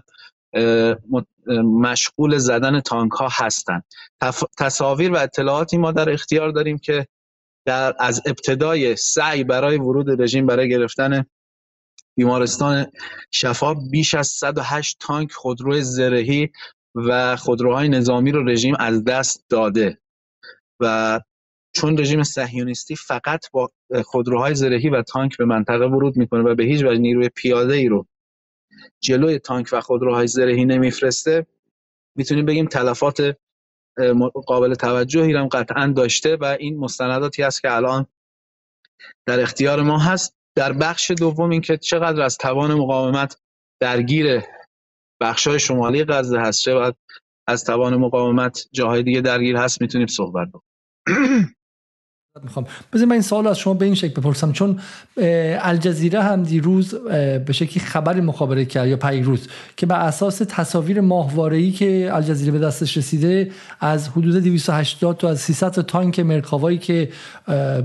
مشغول 1.63 2.37
زدن 2.37 2.79
تانک 2.79 3.11
ها 3.11 3.27
هستند 3.31 3.83
تصاویر 4.57 5.11
و 5.11 5.17
اطلاعاتی 5.17 5.77
ما 5.77 5.91
در 5.91 6.09
اختیار 6.09 6.49
داریم 6.49 6.77
که 6.77 7.07
در 7.65 7.95
از 7.99 8.21
ابتدای 8.25 8.95
سعی 8.95 9.43
برای 9.43 9.77
ورود 9.77 10.21
رژیم 10.21 10.45
برای 10.45 10.69
گرفتن 10.69 11.25
بیمارستان 12.17 12.85
شفا 13.31 13.73
بیش 13.73 14.13
از 14.13 14.27
108 14.27 14.97
تانک 14.99 15.31
خودروی 15.31 15.81
زرهی 15.81 16.49
و 16.95 17.35
خودروهای 17.35 17.89
نظامی 17.89 18.31
رو 18.31 18.43
رژیم 18.43 18.75
از 18.79 19.03
دست 19.03 19.45
داده. 19.49 19.97
و 20.79 21.19
چون 21.73 21.97
رژیم 21.97 22.23
صهیونیستی 22.23 22.95
فقط 22.95 23.45
با 23.51 23.71
خودروهای 24.05 24.55
زرهی 24.55 24.89
و 24.89 25.01
تانک 25.01 25.37
به 25.37 25.45
منطقه 25.45 25.85
ورود 25.85 26.17
می‌کنه 26.17 26.41
و 26.43 26.55
به 26.55 26.63
هیچ 26.63 26.83
وجه 26.83 26.97
نیروی 26.97 27.29
پیاده 27.29 27.73
ای 27.73 27.87
رو 27.87 28.07
جلوی 28.99 29.39
تانک 29.39 29.69
و 29.71 29.81
خودروهای 29.81 30.27
زرهی 30.27 30.65
نمیفرسته. 30.65 31.45
می‌تونیم 32.15 32.45
بگیم 32.45 32.65
تلفات 32.65 33.37
قابل 34.45 34.73
توجهی 34.73 35.33
هم 35.33 35.47
قطعا 35.47 35.93
داشته 35.95 36.35
و 36.35 36.45
این 36.59 36.77
مستنداتی 36.77 37.43
است 37.43 37.61
که 37.61 37.75
الان 37.75 38.07
در 39.27 39.39
اختیار 39.39 39.81
ما 39.81 39.99
هست. 39.99 40.35
در 40.57 40.73
بخش 40.73 41.11
دوم 41.11 41.49
اینکه 41.49 41.77
چقدر 41.77 42.21
از 42.21 42.37
توان 42.37 42.73
مقاومت 42.73 43.37
درگیر 43.81 44.41
بخشای 45.21 45.59
شمالی 45.59 46.03
غزه 46.03 46.37
هست 46.37 46.61
چقدر 46.61 46.95
از 47.47 47.63
توان 47.63 47.95
مقاومت 47.95 48.67
جاهای 48.71 49.03
دیگه 49.03 49.21
درگیر 49.21 49.57
هست 49.57 49.81
می‌تونیم 49.81 50.07
صحبت 50.07 50.47
بکنیم. 50.47 51.55
می‌خوام. 52.43 52.65
بذارید 52.93 53.09
من 53.09 53.13
این 53.13 53.21
سوال 53.21 53.47
از 53.47 53.59
شما 53.59 53.73
به 53.73 53.85
این 53.85 53.95
شکل 53.95 54.21
بپرسم. 54.21 54.51
چون 54.51 54.79
الجزیره 55.61 56.21
هم 56.21 56.43
دیروز 56.43 56.95
به 57.45 57.53
شکلی 57.53 57.79
خبری 57.79 58.21
مخابره 58.21 58.65
کرد 58.65 58.87
یا 58.87 58.97
پیروز 58.97 59.47
که 59.77 59.85
بر 59.85 59.99
اساس 59.99 60.41
تصاویر 60.47 61.01
ماهواره‌ای 61.01 61.71
که 61.71 62.09
الجزیره 62.13 62.51
به 62.51 62.59
دستش 62.59 62.97
رسیده 62.97 63.51
از 63.79 64.09
حدود 64.09 64.35
280 64.43 65.17
تا 65.17 65.29
از 65.29 65.39
300 65.39 65.71
تا 65.71 65.81
تانک 65.81 66.19
مرکاوایی 66.19 66.77
که 66.77 67.09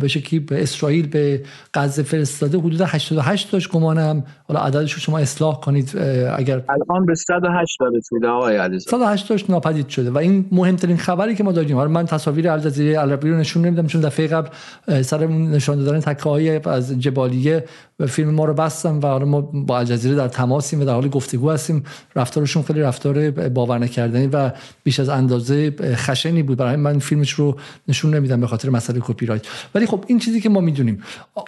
به 0.01 0.09
شکلی 0.09 0.41
به 0.41 0.63
اسرائیل 0.63 1.07
به 1.07 1.43
غزه 1.75 2.03
فرستاده 2.03 2.59
حدود 2.59 2.81
88 2.81 3.51
تاش 3.51 3.69
گمانم 3.69 4.25
حالا 4.49 4.61
عددش 4.61 4.93
رو 4.93 5.01
شما 5.01 5.19
اصلاح 5.19 5.61
کنید 5.61 5.97
اگر 6.37 6.63
الان 6.69 7.07
به 7.07 7.15
108 7.15 7.77
رسیده 7.97 8.29
آقای 8.29 8.57
علیزاده 8.57 8.91
108 8.91 9.29
تاش 9.29 9.51
ناپدید 9.51 9.89
شده 9.89 10.11
و 10.11 10.19
این 10.19 10.45
مهمترین 10.53 10.97
خبری 10.97 11.35
که 11.35 11.45
ما 11.45 11.53
داریم. 11.53 11.77
حالا 11.77 11.91
من 11.91 12.07
تصاویر 12.07 12.49
الجزیره 12.49 12.99
عربی 12.99 13.31
رو 13.31 13.37
نشون 13.37 13.65
نمیدم 13.65 13.87
چون 13.87 14.01
دفعه 14.01 14.40
قبل 14.41 15.03
سر 15.03 15.27
نشان 15.27 15.85
دادن 15.85 16.01
تکه 16.01 16.23
های 16.23 16.69
از 16.69 17.01
جبالیه 17.01 17.65
فیلم 18.09 18.31
ما 18.31 18.45
رو 18.45 18.55
بستم 18.55 19.01
و 19.01 19.07
حالا 19.07 19.25
ما 19.25 19.41
با 19.41 19.79
الجزیره 19.79 20.15
در 20.15 20.29
تماسیم 20.29 20.81
و 20.81 20.85
در 20.85 20.93
حال 20.93 21.09
گفتگو 21.09 21.51
هستیم. 21.51 21.85
رفتارشون 22.17 22.63
خیلی 22.63 22.81
رفتار 22.81 23.31
باور 23.31 23.79
نکردنی 23.79 24.27
و 24.27 24.51
بیش 24.85 25.01
از 25.01 25.09
اندازه 25.09 25.75
خشنی 25.95 26.43
بود. 26.43 26.59
برای 26.59 26.77
من 26.77 26.99
فیلمش 26.99 27.31
رو 27.31 27.57
نشون 27.89 28.15
نمیدم 28.15 28.41
به 28.41 28.47
خاطر 28.47 28.71
مسئله 28.71 29.01
کپی 29.01 29.27
رایت 29.27 29.43
ولی 29.75 29.87
خب 29.87 30.05
این 30.07 30.19
چیزی 30.19 30.41
که 30.41 30.49
ما 30.49 30.61
می‌دونیم 30.61 31.03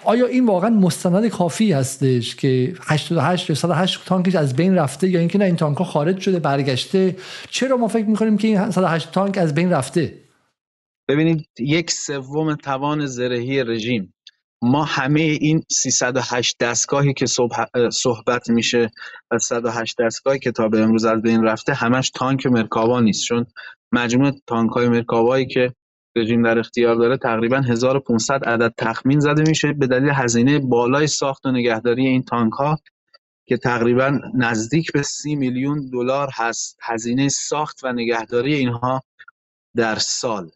آیا 0.05 0.27
این 0.27 0.47
واقعا 0.47 0.71
مستند 0.71 1.29
کافی 1.29 1.73
هستش 1.73 2.37
که 2.37 2.75
88 2.87 3.51
یا 3.51 3.57
108 3.57 4.01
تانکش 4.07 4.35
از 4.35 4.57
بین 4.57 4.75
رفته 4.75 5.09
یا 5.09 5.21
اینکه 5.21 5.39
نه 5.39 5.45
این 5.45 5.57
تانک 5.57 5.79
ها 5.79 5.85
خارج 5.85 6.21
شده 6.21 6.39
برگشته؟ 6.39 7.17
چرا 7.51 7.77
ما 7.77 7.89
فکر 7.89 8.07
می‌کنیم 8.07 8.37
که 8.37 8.49
این 8.49 8.71
108 8.71 9.13
تانک 9.13 9.39
از 9.39 9.55
بین 9.55 9.71
رفته؟ 9.71 10.22
ببینید 11.09 11.47
یک 11.59 11.91
سوم 11.91 12.55
توان 12.55 13.07
زرهی 13.07 13.65
رژیم. 13.65 14.15
ما 14.63 14.85
همه 14.85 15.21
این 15.21 15.63
308 15.71 16.59
دستگاهی 16.61 17.15
که 17.15 17.27
صحبت 17.93 18.51
میشه 18.51 18.91
و 19.31 19.39
108 19.39 19.97
دستگاهی 20.01 20.39
که 20.39 20.53
تا 20.53 20.69
به 20.69 20.81
امروز 20.81 21.05
از 21.05 21.23
بین 21.23 21.43
رفته 21.45 21.75
همش 21.75 22.11
تانک 22.11 22.47
مرکاوا 22.47 23.01
نیست. 23.01 23.25
چون 23.25 23.47
مجموع 23.93 24.33
تانک 24.47 24.71
های 24.71 24.89
مرکاوایی 24.89 25.47
که 25.47 25.75
رژیم 26.17 26.43
در 26.43 26.59
اختیار 26.59 26.97
داره 26.97 27.17
تقریبا 27.17 27.57
1500 27.57 28.45
عدد 28.45 28.75
تخمین 28.79 29.21
زده 29.21 29.43
میشه. 29.49 29.73
به 29.73 29.87
دلیل 29.87 30.11
هزینه 30.11 30.59
بالای 30.59 31.07
ساخت 31.07 31.47
و 31.47 31.53
نگهداری 31.53 32.07
این 32.07 32.23
تانک 32.23 32.53
ها 32.53 32.79
که 33.47 33.57
تقریبا 33.57 34.19
نزدیک 34.35 34.93
به 34.93 35.03
30 35.03 35.37
میلیون 35.37 35.91
دلار 35.91 36.29
هست. 36.35 36.79
هزینه 36.83 37.29
ساخت 37.29 37.85
و 37.85 37.93
نگهداری 37.93 38.55
اینها 38.55 39.03
در 39.77 39.95
سال. 39.95 40.51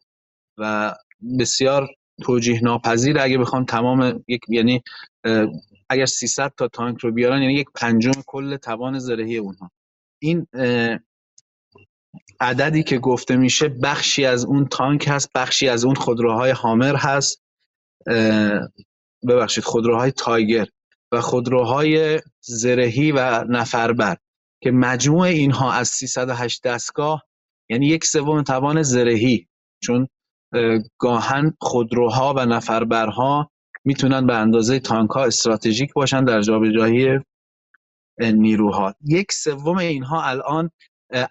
و 0.59 0.95
بسیار 1.41 1.89
توجیه 2.23 2.61
ناپذیر 2.63 3.19
اگه 3.19 3.39
بخوام 3.39 3.65
تمام 3.65 4.25
یک 4.29 4.41
یعنی 4.49 4.83
اگر 5.89 6.07
300 6.07 6.53
تا 6.59 6.69
تانک 6.69 6.99
رو 6.99 7.13
بیارن 7.13 7.43
یعنی 7.43 7.55
یک 7.55 7.67
پنجم 7.75 8.23
کل 8.27 8.57
توان 8.57 8.99
زرهی 8.99 9.37
اونها. 9.37 9.71
این 10.23 10.47
عددی 12.41 12.83
که 12.83 12.99
گفته 12.99 13.37
میشه 13.37 13.69
بخشی 13.69 14.25
از 14.25 14.45
اون 14.45 14.69
تانک 14.69 15.05
هست 15.09 15.31
بخشی 15.35 15.69
از 15.69 15.85
اون 15.85 15.95
خودروهای 15.95 16.51
هامر 16.51 16.97
هست. 16.97 17.43
ببخشید 19.29 19.65
خودروهای 19.65 20.11
تایگر 20.11 20.67
و 21.13 21.21
خودروهای 21.21 22.21
زرهی 22.41 23.13
و 23.13 23.45
نفربر 23.49 24.17
که 24.63 24.71
مجموع 24.71 25.27
اینها 25.27 25.73
از 25.73 25.89
308 25.89 26.63
دستگاه 26.63 27.23
یعنی 27.71 27.87
یک 27.87 28.05
سوم 28.05 28.43
توان 28.43 28.83
زرهی. 28.83 29.49
چون 29.83 30.09
گاهن 30.99 31.55
خودروها 31.61 32.35
و 32.37 32.47
نفربرها 32.47 33.51
می‌تونن 33.85 34.27
به 34.27 34.35
اندازه 34.35 34.81
تانک 34.81 35.11
ها 35.11 35.25
استراتژیک 35.25 35.93
باشن 35.93 36.25
در 36.25 36.41
جابجایی 36.41 37.21
نیروها. 38.21 38.95
یک 39.05 39.33
سوم 39.33 39.79
اینها 39.79 40.23
الان 40.23 40.71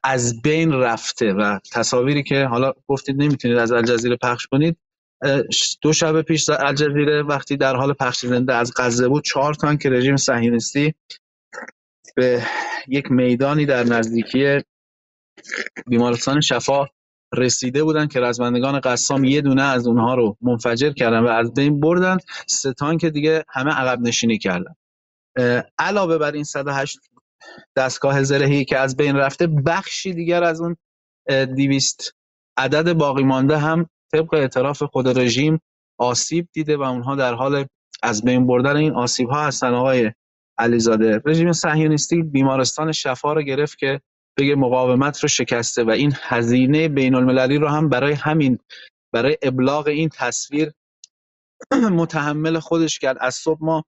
از 0.04 0.42
بین 0.42 0.74
رفته 0.74 1.34
و 1.34 1.60
تصاویری 1.72 2.24
که 2.24 2.46
حالا 2.46 2.74
گفتید 2.88 3.22
نمی‌تونید 3.22 3.58
از 3.58 3.72
الجزیره 3.72 4.16
پخش 4.16 4.48
کنید 4.48 4.78
دو 5.82 5.94
شب 5.94 6.22
پیش 6.22 6.50
الجزیره 6.50 7.24
وقتی 7.24 7.58
در 7.58 7.76
حال 7.76 7.94
پخش 7.94 8.26
زنده 8.26 8.54
از 8.54 8.74
غزه 8.78 9.08
بود 9.08 9.24
چهار 9.24 9.54
تانک 9.54 9.86
رژیم 9.86 10.16
صهیونیستی 10.16 10.94
به 12.16 12.44
یک 12.88 13.12
میدانی 13.12 13.66
در 13.66 13.84
نزدیکی 13.84 14.62
بیمارستان 15.88 16.42
شفا 16.42 16.88
رسیده 17.34 17.84
بودن 17.84 18.08
که 18.08 18.20
رزمندگان 18.20 18.80
قسام 18.80 19.24
یه 19.24 19.42
دونه 19.42 19.64
از 19.64 19.88
اونها 19.88 20.16
رو 20.16 20.38
منفجر 20.42 20.92
کردن 20.92 21.20
و 21.20 21.28
از 21.28 21.54
بین 21.54 21.80
بردن. 21.80 22.18
سه 22.48 22.74
تانک 22.74 23.06
دیگه 23.06 23.44
همه 23.50 23.72
عقب 23.72 24.02
نشینی 24.02 24.38
کردن. 24.38 24.76
علاوه 25.80 26.18
بر 26.18 26.32
این 26.32 26.44
108 26.44 27.00
دستگاه 27.76 28.24
زرهی 28.24 28.66
که 28.66 28.78
از 28.78 28.98
بین 28.98 29.16
رفته 29.16 29.48
بخشی 29.48 30.14
دیگر 30.14 30.44
از 30.44 30.62
اون 30.62 30.78
200 31.28 32.12
عدد 32.58 32.94
باقی 32.94 33.24
مانده 33.24 33.58
هم 33.58 33.90
طبق 34.12 34.34
اعتراف 34.34 34.84
خود 34.84 35.20
رژیم 35.20 35.60
آسیب 36.00 36.48
دیده 36.54 36.78
و 36.78 36.82
اونها 36.82 37.16
در 37.16 37.34
حال 37.34 37.66
از 38.04 38.24
بین 38.24 38.48
بردن 38.48 38.76
این 38.76 38.94
آسیب 38.94 39.30
ها 39.30 39.44
هستن. 39.48 39.74
آقای 39.74 40.12
علیزاده 40.58 41.22
رژیم 41.26 41.52
صهیونیستی 41.52 42.22
بیمارستان 42.22 42.92
شفا 42.92 43.34
رو 43.34 43.42
گرفت 43.42 43.78
که 43.78 44.02
بگه 44.38 44.56
مقاومت 44.56 45.20
رو 45.20 45.30
شکسته 45.30 45.84
و 45.84 45.90
این 45.90 46.14
هزینه 46.22 46.88
بین 46.88 47.16
المللی 47.16 47.58
رو 47.58 47.68
هم 47.68 47.90
برای 47.90 48.14
همین 48.14 48.60
برای 49.12 49.38
ابلاغ 49.42 49.88
این 49.88 50.10
تصویر 50.10 50.72
متحمل 51.92 52.60
خودش 52.60 53.00
کرد. 53.00 53.18
از 53.20 53.36
صبح 53.36 53.60
ما 53.62 53.86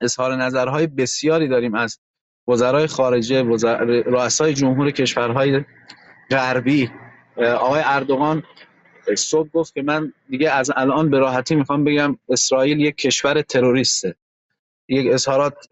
اظهار 0.00 0.36
نظرهای 0.36 0.86
بسیاری 0.86 1.48
داریم 1.48 1.74
از 1.74 1.98
وزرای 2.48 2.86
خارجه 2.86 3.42
وزر... 3.42 3.76
رؤسای 4.06 4.54
جمهور 4.54 4.90
کشورهای 4.90 5.64
غربی. 6.30 6.90
آقای 7.36 7.82
اردوغان 7.84 8.42
صبح 9.16 9.48
گفت 9.48 9.74
که 9.74 9.82
من 9.82 10.12
دیگه 10.28 10.50
از 10.50 10.70
الان 10.76 11.10
به 11.10 11.18
راحتی 11.18 11.54
می‌خوام 11.54 11.84
بگم 11.84 12.18
اسرائیل 12.28 12.80
یک 12.80 12.96
کشور 12.96 13.42
تروریسته. 13.42 14.14
یک 14.88 15.12
اظهارات 15.12 15.68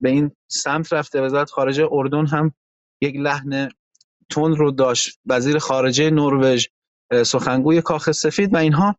به 0.00 0.08
این 0.08 0.30
سمت 0.48 0.92
رفته 0.92 1.20
وزارت 1.20 1.50
خارجه 1.50 1.88
اردن 1.92 2.26
هم 2.26 2.54
یک 3.00 3.16
لحن 3.16 3.68
تون 4.28 4.56
رو 4.56 4.70
داشت. 4.70 5.18
وزیر 5.26 5.58
خارجه 5.58 6.10
نروژ 6.10 6.66
سخنگوی 7.26 7.82
کاخ 7.82 8.10
سفید 8.10 8.54
و 8.54 8.56
اینها 8.56 8.96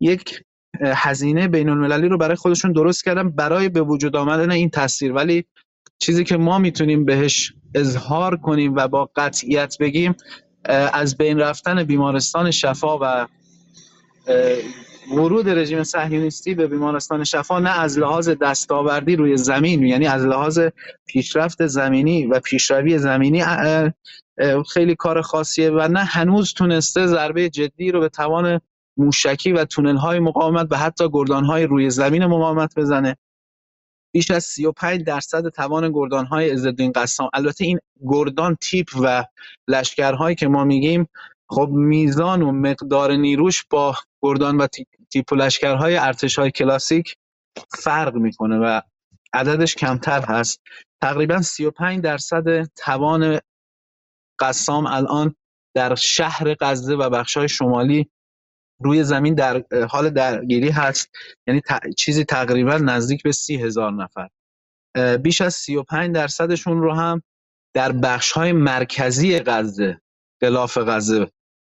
یک 0.00 0.42
هزینه 0.80 1.48
بین 1.48 1.68
المللی 1.68 2.08
رو 2.08 2.18
برای 2.18 2.36
خودشون 2.36 2.72
درست 2.72 3.04
کردن 3.04 3.30
برای 3.30 3.68
به 3.68 3.80
وجود 3.80 4.16
آمدن 4.16 4.50
این 4.50 4.70
تصویر 4.70 5.12
ولی 5.12 5.44
چیزی 5.98 6.24
که 6.24 6.36
ما 6.36 6.58
می‌تونیم 6.58 7.04
بهش 7.04 7.52
اظهار 7.74 8.36
کنیم 8.36 8.74
و 8.74 8.88
با 8.88 9.10
قطعیت 9.16 9.76
بگیم 9.80 10.14
از 10.92 11.16
بین 11.16 11.38
رفتن 11.38 11.84
بیمارستان 11.84 12.50
شفا 12.50 12.98
و 13.00 13.26
ورود 15.10 15.48
رژیم 15.48 15.82
صهیونیستی 15.82 16.54
به 16.54 16.66
بیمارستان 16.66 17.24
شفا 17.24 17.58
نه 17.58 17.80
از 17.80 17.98
لحاظ 17.98 18.28
دستاوردی 18.28 19.16
روی 19.16 19.36
زمین 19.36 19.82
یعنی 19.82 20.06
از 20.06 20.24
لحاظ 20.24 20.60
پیشرفت 21.06 21.66
زمینی 21.66 22.26
و 22.26 22.40
پیشروی 22.40 22.98
زمینی 22.98 23.44
خیلی 24.72 24.94
کار 24.94 25.22
خاصیه 25.22 25.70
و 25.70 25.88
نه 25.88 26.04
هنوز 26.04 26.54
تونسته 26.54 27.06
ضربه 27.06 27.48
جدی 27.48 27.90
رو 27.90 28.00
به 28.00 28.08
توان 28.08 28.60
موشکی 28.96 29.52
و 29.52 29.64
تونل 29.64 29.96
های 29.96 30.18
مقاومت 30.18 30.66
و 30.70 30.76
حتی 30.76 31.08
گردان 31.12 31.44
های 31.44 31.66
روی 31.66 31.90
زمین 31.90 32.26
مقاومت 32.26 32.74
بزنه. 32.78 33.16
بیش 34.14 34.30
از 34.30 34.44
35 34.44 35.04
درصد 35.04 35.48
توان 35.48 35.92
گردان 35.92 36.26
های 36.26 36.50
عزالدین 36.50 36.92
قسام. 36.92 37.30
البته 37.32 37.64
این 37.64 37.78
گردان 38.08 38.56
تیپ 38.60 38.88
و 39.02 39.24
لشکرهایی 39.68 40.36
که 40.36 40.48
ما 40.48 40.64
میگیم 40.64 41.08
خب 41.52 41.68
میزان 41.72 42.42
و 42.42 42.52
مقدار 42.52 43.12
نیروش 43.12 43.64
با 43.70 43.96
گردان 44.22 44.56
و 44.56 44.66
تیپ 45.10 45.32
و 45.32 45.34
لشکرهای 45.34 45.96
ارتش 45.96 46.38
های 46.38 46.50
کلاسیک 46.50 47.16
فرق 47.68 48.14
می‌کنه 48.14 48.58
و 48.58 48.80
عددش 49.32 49.74
کمتر 49.74 50.24
هست. 50.24 50.60
تقریبا 51.02 51.42
35 51.42 52.00
درصد 52.00 52.64
توان 52.64 53.40
قسام 54.38 54.86
الان 54.86 55.34
در 55.74 55.94
شهر 55.94 56.54
غزه 56.60 56.94
و 56.94 57.10
بخشای 57.10 57.48
شمالی 57.48 58.10
روی 58.80 59.04
زمین 59.04 59.34
در 59.34 59.64
حال 59.90 60.10
درگیری 60.10 60.70
هست. 60.70 61.10
یعنی 61.46 61.62
چیزی 61.96 62.24
تقریبا 62.24 62.76
نزدیک 62.76 63.22
به 63.22 63.32
سی 63.32 63.56
هزار 63.56 63.92
نفر. 63.92 64.28
بیش 65.16 65.40
از 65.40 65.54
35 65.54 66.14
درصدشون 66.14 66.82
رو 66.82 66.94
هم 66.94 67.22
در 67.74 67.92
بخش 67.92 68.32
های 68.32 68.52
مرکزی 68.52 69.38
غزه 69.38 70.00
غلاف 70.42 70.78
غزه 70.78 71.30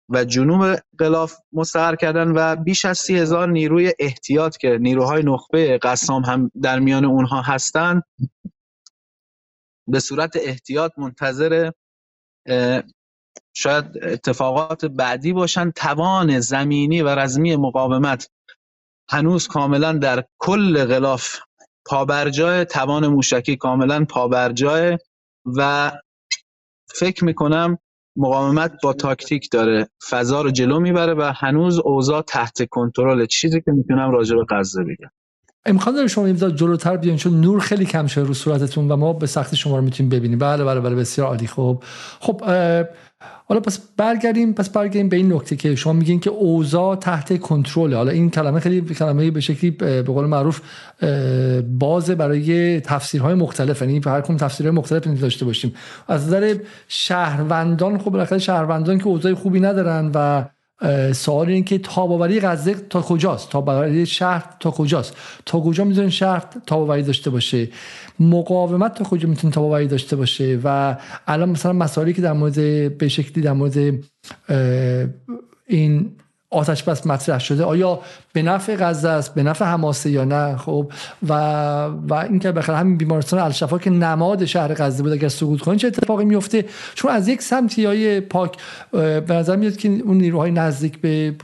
و 0.08 0.24
جنوب 0.24 0.76
غلاف 0.98 1.34
مستقر 1.52 1.96
کردن 1.96 2.28
و 2.28 2.56
بیش 2.56 2.84
از 2.84 2.98
سی 2.98 3.18
هزار 3.18 3.48
نیروی 3.48 3.92
احتیاط 3.98 4.56
که 4.56 4.78
نیروهای 4.80 5.22
نخبه 5.22 5.78
قسام 5.78 6.22
هم 6.24 6.50
در 6.62 6.78
میان 6.78 7.04
اونها 7.04 7.42
هستند 7.42 8.02
به 9.88 10.00
صورت 10.00 10.36
احتیاط 10.36 10.92
منتظر 10.98 11.70
شاید 13.54 13.84
اتفاقات 14.02 14.84
بعدی 14.84 15.32
باشن. 15.32 15.70
توان 15.70 16.40
زمینی 16.40 17.02
و 17.02 17.08
رزمی 17.08 17.56
مقاومت 17.56 18.30
هنوز 19.10 19.48
کاملا 19.48 19.92
در 19.92 20.24
کل 20.38 20.84
غلاف 20.84 21.36
پابرجای 21.86 22.64
توان 22.64 23.06
موشکی 23.06 23.56
کاملا 23.56 24.04
پابرجای 24.04 24.98
و 25.56 25.92
فکر 26.94 27.24
می‌کنم 27.24 27.78
مقاومت 28.16 28.72
با 28.82 28.92
تاکتیک 28.92 29.48
داره. 29.50 29.88
فضا 30.10 30.42
رو 30.42 30.50
جلو 30.50 30.80
می‌بره 30.80 31.14
و 31.14 31.32
هنوز 31.36 31.78
اوضاع 31.78 32.22
تحت 32.22 32.68
کنترل 32.70 33.26
چیزی 33.26 33.60
که 33.60 33.72
می‌تونم 33.72 34.10
راجع 34.10 34.36
به 34.36 34.44
غزه 34.50 34.84
بگم. 34.84 35.10
امکان 35.66 35.94
داره 35.94 36.08
شما 36.08 36.26
این 36.26 36.36
جلوتر 36.36 36.96
بیاین 36.96 37.16
چون 37.16 37.40
نور 37.40 37.60
خیلی 37.60 37.84
کم 37.84 38.06
شده 38.06 38.24
رو 38.24 38.34
صورتتون 38.34 38.90
و 38.90 38.96
ما 38.96 39.12
به 39.12 39.26
سختی 39.26 39.56
شما 39.56 39.76
رو 39.76 39.84
می‌تونیم 39.84 40.10
ببینیم. 40.10 40.38
بله 40.38 40.64
بله 40.64 40.80
بله 40.80 40.94
بسیار 40.94 41.28
عالی. 41.28 41.46
خب 41.46 41.82
خب 42.20 42.42
حالا 43.48 43.60
پس 43.60 43.78
برگردیم 43.96 44.52
پس 44.52 44.68
برگردیم 44.68 45.08
به 45.08 45.16
این 45.16 45.32
نکته 45.32 45.56
که 45.56 45.74
شما 45.74 45.92
میگین 45.92 46.20
که 46.20 46.30
اوضاع 46.30 46.96
تحت 46.96 47.40
کنترل 47.40 47.94
حالا 47.94 48.10
این 48.10 48.30
کلمه 48.30 48.60
خیلی 48.60 48.94
کلمه 48.94 49.30
به 49.30 49.40
شکلی 49.40 49.70
به 49.70 50.02
قول 50.02 50.24
معروف 50.26 50.60
بازه 51.78 52.14
برای 52.14 52.80
تفسیرهای 52.80 53.34
مختلف. 53.34 53.82
یعنی 53.82 54.00
هر 54.06 54.20
کدوم 54.20 54.36
تفسیرهای 54.36 54.76
مختلف 54.76 55.20
داشته 55.20 55.44
باشیم. 55.44 55.74
از 56.08 56.26
نظر 56.26 56.54
شهروندان 56.88 57.98
خب 57.98 58.10
بالاخره 58.10 58.38
شهروندان 58.38 58.98
که 58.98 59.06
اوضاع 59.06 59.34
خوبی 59.34 59.60
ندارن 59.60 60.10
و 60.14 60.44
سوال 61.12 61.48
این 61.48 61.64
که 61.64 61.78
تاباوری 61.78 62.40
غزه 62.40 62.74
تا 62.74 63.02
کجاست؟ 63.02 63.50
تاباوری 63.50 64.06
شهر 64.06 64.44
تا 64.60 64.70
کجاست؟ 64.70 65.16
تا 65.46 65.60
کجا 65.60 65.84
می‌تونه 65.84 66.10
شهر 66.10 66.44
تاباوری 66.66 67.02
داشته 67.02 67.30
باشه؟ 67.30 67.68
مقاومت 68.20 68.94
تا 68.94 69.04
کجا 69.04 69.28
می‌تونه 69.28 69.52
تاباوری 69.52 69.86
داشته 69.86 70.16
باشه؟ 70.16 70.60
و 70.64 70.96
الان 71.26 71.48
مثلا 71.48 71.72
مسائلی 71.72 72.12
که 72.12 72.22
در 72.22 72.32
مورد 72.32 72.54
به 72.98 73.08
شکلی 73.08 73.44
در 73.44 73.52
مورد 73.52 73.76
این 75.66 76.16
آتش 76.50 76.82
بس 76.82 77.06
مطرح 77.06 77.38
شده. 77.38 77.64
آیا 77.64 78.00
به 78.32 78.42
نفع 78.42 78.76
غزه 78.76 79.08
است 79.08 79.34
به 79.34 79.42
نفع 79.42 79.64
حماسه 79.64 80.10
یا 80.10 80.24
نه؟ 80.24 80.56
خب 80.56 80.92
و 81.28 81.32
و 81.86 82.14
اینکه 82.14 82.52
بخاطر 82.52 82.78
همین 82.78 82.96
بیمارستان 82.96 83.40
الشفا 83.40 83.78
که 83.78 83.90
نماد 83.90 84.44
شهر 84.44 84.74
غزه 84.74 85.02
بود 85.02 85.12
اگر 85.12 85.28
سقوط 85.28 85.60
کنه 85.60 85.76
چه 85.76 85.86
اتفاقی 85.86 86.24
میفته؟ 86.24 86.64
چون 86.94 87.10
از 87.10 87.28
یک 87.28 87.42
سمتی 87.42 87.84
های 87.84 88.20
پاک 88.20 88.56
به 88.92 89.24
نظر 89.28 89.56
میاد 89.56 89.76
که 89.76 89.88
اون 89.88 90.16
نیروهای 90.16 90.50
نزدیک 90.50 91.00
به 91.00 91.34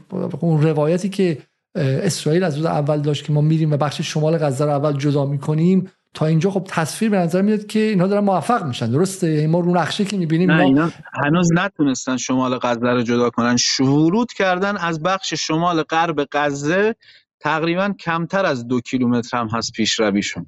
اون 0.41 0.62
روایتی 0.62 1.09
که 1.09 1.38
اسرائیل 1.75 2.45
از 2.45 2.57
روز 2.57 2.67
اول 2.67 3.01
داشت 3.01 3.25
که 3.25 3.33
ما 3.33 3.41
میریم 3.41 3.73
و 3.73 3.77
بخش 3.77 4.01
شمال 4.01 4.38
غزه 4.38 4.65
رو 4.65 4.71
اول 4.71 4.99
جدا 4.99 5.27
می‌کنیم 5.27 5.91
تا 6.14 6.27
اینجا 6.27 6.51
خب 6.51 6.64
تصویر 6.68 7.11
به 7.11 7.18
نظر 7.18 7.42
میاد 7.42 7.66
که 7.66 7.79
اینها 7.79 8.07
دارن 8.07 8.25
موفق 8.25 8.66
میشن. 8.66 8.90
درسته؟ 8.90 9.31
یعنی 9.31 9.46
ما 9.46 9.61
رو 9.61 9.75
نقشه 9.75 10.05
که 10.05 10.16
می‌بینیم 10.16 10.51
نه 10.51 10.62
اینا 10.62 10.90
هنوز 11.25 11.48
نتونستن 11.53 12.16
شمال 12.16 12.59
غزه 12.59 12.90
رو 12.90 13.03
جدا 13.03 13.31
کنن. 13.31 13.57
شورود 13.57 14.33
کردن 14.33 14.77
از 14.77 15.03
بخش 15.03 15.35
شمال 15.35 15.83
غرب 15.83 16.29
غزه 16.33 16.94
تقریبا 17.40 17.94
کمتر 18.01 18.46
از 18.46 18.68
دو 18.68 18.81
کیلومتر 18.81 19.38
هم 19.38 19.48
هست 19.48 19.72
پیشرویشون. 19.72 20.46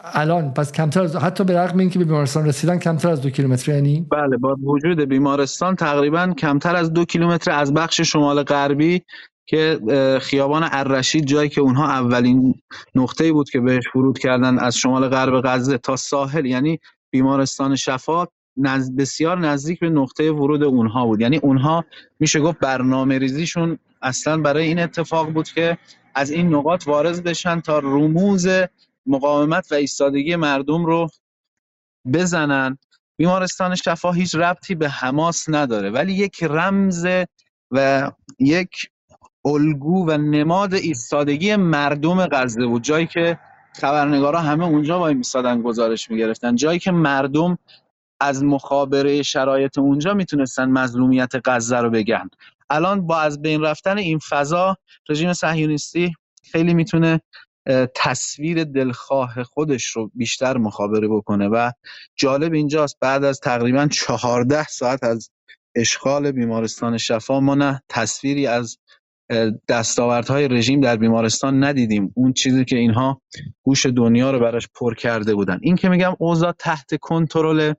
الان 0.00 0.54
پس 0.54 0.72
کمتر 0.72 1.02
از 1.02 1.16
حتی 1.16 1.44
به 1.44 1.58
رغم 1.58 1.78
اینکه 1.78 1.98
به 1.98 2.04
بیمارستان 2.04 2.46
رسیدن 2.46 2.78
کمتر 2.78 3.08
از 3.08 3.20
دو 3.20 3.30
کیلومتر 3.30 3.74
یعنی؟ 3.74 4.06
بله 4.10 4.36
با 4.36 4.54
وجود 4.54 5.00
بیمارستان 5.00 5.76
تقریبا 5.76 6.34
کمتر 6.38 6.76
از 6.76 6.92
دو 6.92 7.04
کیلومتر 7.04 7.50
از 7.50 7.74
بخش 7.74 8.00
شمال 8.00 8.42
غربی 8.42 9.02
که 9.46 9.80
خیابان 10.22 10.68
الرشید 10.72 11.26
جایی 11.26 11.48
که 11.48 11.60
اونها 11.60 11.88
اولین 11.88 12.54
نقطه 12.94 13.32
بود 13.32 13.50
که 13.50 13.60
بهش 13.60 13.84
ورود 13.94 14.18
کردن 14.18 14.58
از 14.58 14.76
شمال 14.76 15.08
غرب 15.08 15.40
غزه 15.44 15.78
تا 15.78 15.96
ساحل 15.96 16.46
یعنی 16.46 16.78
بیمارستان 17.10 17.76
شفا 17.76 18.26
نز... 18.56 18.96
بسیار 18.96 19.38
نزدیک 19.38 19.80
به 19.80 19.90
نقطه 19.90 20.30
ورود 20.30 20.62
اونها 20.62 21.06
بود. 21.06 21.20
یعنی 21.20 21.36
اونها 21.36 21.84
میشه 22.20 22.40
گفت 22.40 22.58
برنامه 22.58 23.18
ریزیشون 23.18 23.78
اصلا 24.02 24.36
برای 24.36 24.66
این 24.66 24.78
اتفاق 24.78 25.30
بود 25.30 25.48
که 25.48 25.78
از 26.14 26.30
این 26.30 26.54
نقاط 26.54 26.88
وارد 26.88 27.24
بشن 27.24 27.60
تا 27.60 27.78
رموز 27.78 28.48
مقاومت 29.06 29.72
و 29.72 29.74
ایستادگی 29.74 30.36
مردم 30.36 30.86
رو 30.86 31.08
بزنن. 32.12 32.78
بیمارستان 33.18 33.74
شفا 33.74 34.12
هیچ 34.12 34.34
ربطی 34.34 34.74
به 34.74 34.88
حماس 34.88 35.44
نداره. 35.48 35.90
ولی 35.90 36.12
یک 36.12 36.42
رمز 36.42 37.06
و 37.70 38.10
یک 38.38 38.70
الگو 39.46 40.06
و 40.08 40.16
نماد 40.16 40.74
ایستادگی 40.74 41.56
مردم 41.56 42.26
غزه 42.26 42.66
بود. 42.66 42.82
جایی 42.82 43.06
که 43.06 43.38
خبرنگارا 43.74 44.40
همه 44.40 44.64
اونجا 44.64 44.98
وای 44.98 45.14
میستادن 45.14 45.62
گزارش 45.62 46.10
می‌گرفتن. 46.10 46.56
جایی 46.56 46.78
که 46.78 46.90
مردم 46.90 47.58
از 48.20 48.44
مخابره 48.44 49.22
شرایط 49.22 49.78
اونجا 49.78 50.14
می‌تونستن 50.14 50.70
مظلومیت 50.70 51.32
غزه 51.44 51.76
رو 51.76 51.90
بگن. 51.90 52.30
الان 52.70 53.06
با 53.06 53.20
از 53.20 53.42
بین 53.42 53.62
رفتن 53.62 53.98
این 53.98 54.18
فضا 54.18 54.76
رژیم 55.08 55.32
صهیونیستی 55.32 56.14
خیلی 56.52 56.74
می‌تونه 56.74 57.20
تصویر 57.94 58.64
دلخواه 58.64 59.42
خودش 59.42 59.84
رو 59.84 60.10
بیشتر 60.14 60.56
مخابره 60.56 61.08
بکنه 61.08 61.48
و 61.48 61.70
جالب 62.16 62.52
اینجاست 62.52 62.96
بعد 63.00 63.24
از 63.24 63.40
تقریبا 63.40 63.86
چهارده 63.86 64.64
ساعت 64.64 65.04
از 65.04 65.30
اشغال 65.74 66.32
بیمارستان 66.32 66.98
شفا 66.98 67.40
ما 67.40 67.54
نه 67.54 67.82
تصویری 67.88 68.46
از 68.46 68.78
دستاوردهای 69.68 70.48
رژیم 70.48 70.80
در 70.80 70.96
بیمارستان 70.96 71.64
ندیدیم. 71.64 72.12
اون 72.14 72.32
چیزی 72.32 72.64
که 72.64 72.76
اینها 72.76 73.20
گوش 73.62 73.86
دنیا 73.86 74.30
رو 74.30 74.40
براش 74.40 74.68
پر 74.74 74.94
کرده 74.94 75.34
بودن. 75.34 75.58
این 75.62 75.76
که 75.76 75.88
میگم 75.88 76.16
اوضاع 76.18 76.52
تحت 76.58 76.94
کنترل 77.00 77.72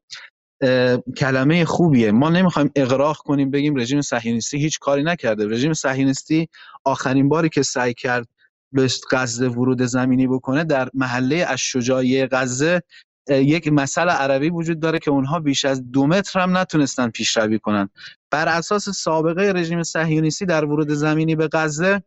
کلمه 1.18 1.66
خوبیه. 1.66 2.12
ما 2.12 2.30
نمی‌خوایم 2.30 2.72
اغراق 2.76 3.18
کنیم 3.18 3.52
بگیم 3.52 3.76
رژیم 3.76 4.02
صهیونیستی 4.02 4.58
هیچ 4.58 4.80
کاری 4.80 5.04
نکرده. 5.04 5.48
رژیم 5.48 5.74
صهیونیستی 5.74 6.48
آخرین 6.84 7.30
باری 7.30 7.50
که 7.50 7.64
سعی 7.64 7.94
کرد 7.94 8.28
به 8.72 8.88
غزه 9.12 9.48
ورود 9.48 9.82
زمینی 9.82 10.28
بکنه 10.28 10.64
در 10.64 10.90
محله 10.94 11.36
از 11.36 11.60
شجاعی 11.60 12.26
غزه 12.26 12.82
یک 13.30 13.68
مسئله 13.68 14.12
عربی 14.12 14.50
وجود 14.50 14.80
داره 14.80 15.00
که 15.00 15.12
اونها 15.12 15.40
بیش 15.40 15.66
از 15.66 15.92
دو 15.92 16.08
متر 16.08 16.40
هم 16.40 16.58
نتونستن 16.58 17.10
پیشروی 17.10 17.60
کنن. 17.60 17.90
بر 18.32 18.48
اساس 18.48 18.90
سابقه 18.90 19.52
رژیم 19.56 19.84
صهیونیستی 19.84 20.46
در 20.46 20.66
ورود 20.66 20.90
زمینی 20.90 21.36
به 21.36 21.50
غزه 21.54 22.04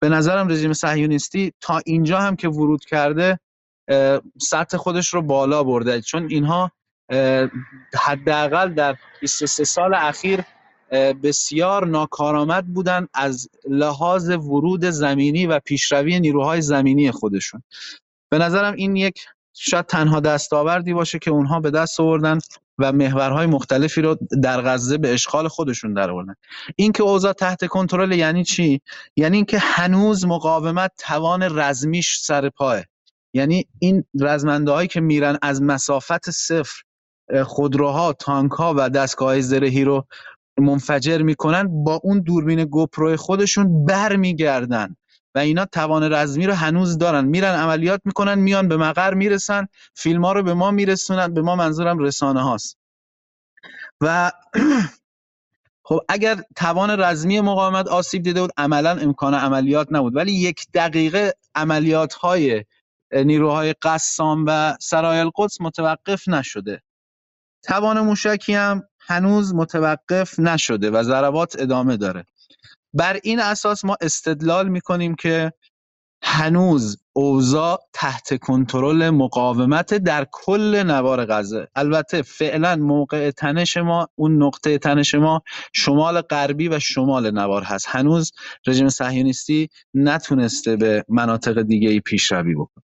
به 0.00 0.08
نظرم 0.08 0.48
رژیم 0.48 0.72
صهیونیستی 0.72 1.52
تا 1.60 1.80
اینجا 1.86 2.18
هم 2.18 2.36
که 2.36 2.48
ورود 2.48 2.84
کرده 2.84 3.40
سطح 4.40 4.76
خودش 4.76 5.14
رو 5.14 5.22
بالا 5.22 5.64
برده. 5.64 6.00
چون 6.00 6.26
اینها 6.30 6.72
حداقل 7.94 8.74
در 8.74 8.96
23 9.20 9.64
سال 9.64 9.94
اخیر 9.94 10.44
بسیار 11.22 11.86
ناکارآمد 11.86 12.66
بودن 12.66 13.06
از 13.14 13.48
لحاظ 13.68 14.30
ورود 14.30 14.84
زمینی 14.84 15.46
و 15.46 15.60
پیشروی 15.60 16.20
نیروهای 16.20 16.62
زمینی 16.62 17.10
خودشون. 17.10 17.62
به 18.28 18.38
نظرم 18.38 18.74
این 18.74 18.96
یک 18.96 19.26
شاید 19.54 19.86
تنها 19.86 20.20
دستاوردی 20.20 20.94
باشه 20.94 21.18
که 21.18 21.30
اونها 21.30 21.60
به 21.60 21.70
دست 21.70 22.00
آوردن. 22.00 22.38
و 22.78 22.92
محورهای 22.92 23.46
مختلفی 23.46 24.02
رو 24.02 24.18
در 24.42 24.60
غزه 24.60 24.98
به 24.98 25.14
اشغال 25.14 25.48
خودشون 25.48 25.94
در 25.94 26.10
آوردن. 26.10 26.34
این 26.76 26.92
که 26.92 27.02
اوضاع 27.02 27.32
تحت 27.32 27.66
کنترل 27.66 28.12
یعنی 28.12 28.44
چی؟ 28.44 28.80
یعنی 29.16 29.36
اینکه 29.36 29.58
هنوز 29.58 30.26
مقاومت 30.26 30.90
توان 30.98 31.58
رزمیش 31.58 32.18
سر 32.20 32.48
پاه 32.48 32.82
یعنی 33.34 33.66
این 33.78 34.04
رزمنده 34.20 34.86
که 34.86 35.00
میرن 35.00 35.38
از 35.42 35.62
مسافت 35.62 36.30
صفر 36.30 36.82
خودروها 37.44 38.12
تانک 38.12 38.60
و 38.60 38.90
دستگاه 38.90 39.40
زرهی 39.40 39.84
رو 39.84 40.06
منفجر 40.58 41.22
می‌کنن 41.22 41.84
با 41.84 42.00
اون 42.04 42.20
دوربین 42.20 42.64
گوپرو 42.64 43.16
خودشون 43.16 43.84
برمیگردن. 43.84 44.96
و 45.36 45.38
اینا 45.38 45.66
توان 45.66 46.12
رزمی 46.12 46.46
رو 46.46 46.54
هنوز 46.54 46.98
دارن. 46.98 47.24
میرن 47.24 47.54
عملیات 47.54 48.00
می‌کنن 48.04 48.34
میان 48.38 48.68
به 48.68 48.76
مقر 48.76 49.14
می‌رسن 49.14 49.68
فیلم 49.94 50.24
ها 50.24 50.32
رو 50.32 50.42
به 50.42 50.54
ما 50.54 50.70
میرسونن 50.70 51.34
به 51.34 51.42
ما 51.42 51.56
منظورم 51.56 51.98
رسانه 51.98 52.42
هاست. 52.42 52.78
و 54.00 54.32
خب 55.88 56.00
اگر 56.08 56.42
توان 56.56 57.02
رزمی 57.02 57.40
مقاومت 57.40 57.88
آسیب 57.88 58.22
دیده 58.22 58.40
بود 58.40 58.50
عملا 58.56 58.90
امکان 58.90 59.34
عملیات 59.34 59.88
نبود. 59.90 60.16
ولی 60.16 60.32
یک 60.32 60.66
دقیقه 60.74 61.34
عملیات 61.54 62.14
های 62.14 62.64
نیروهای 63.12 63.74
قسام 63.82 64.44
و 64.48 64.76
سرای 64.80 65.18
القدس 65.18 65.60
متوقف 65.60 66.28
نشده. 66.28 66.82
توان 67.62 68.00
موشکی 68.00 68.54
هم 68.54 68.82
هنوز 69.00 69.54
متوقف 69.54 70.38
نشده 70.38 70.90
و 70.90 71.02
ضربات 71.02 71.56
ادامه 71.60 71.96
داره. 71.96 72.26
بر 72.98 73.20
این 73.22 73.40
اساس 73.40 73.84
ما 73.84 73.96
استدلال 74.00 74.68
می‌کنیم 74.68 75.14
که 75.14 75.52
هنوز 76.22 76.96
اوضاع 77.12 77.80
تحت 77.92 78.38
کنترل 78.38 79.10
مقاومت 79.10 79.94
در 79.94 80.26
کل 80.32 80.82
نوار 80.86 81.26
غزه. 81.26 81.68
البته 81.74 82.22
فعلا 82.22 82.76
موقع 82.76 83.30
تنش 83.30 83.76
ما 83.76 84.08
اون 84.14 84.42
نقطه 84.42 84.78
تنش 84.78 85.14
ما 85.14 85.42
شمال 85.72 86.20
غربی 86.20 86.68
و 86.68 86.78
شمال 86.78 87.30
نوار 87.30 87.62
هست. 87.62 87.86
هنوز 87.88 88.32
رژیم 88.66 88.88
صهیونیستی 88.88 89.68
نتونسته 89.94 90.76
به 90.76 91.04
مناطق 91.08 91.62
دیگه 91.62 91.90
ای 91.90 92.00
پیشروی 92.00 92.54
بکنه. 92.54 92.84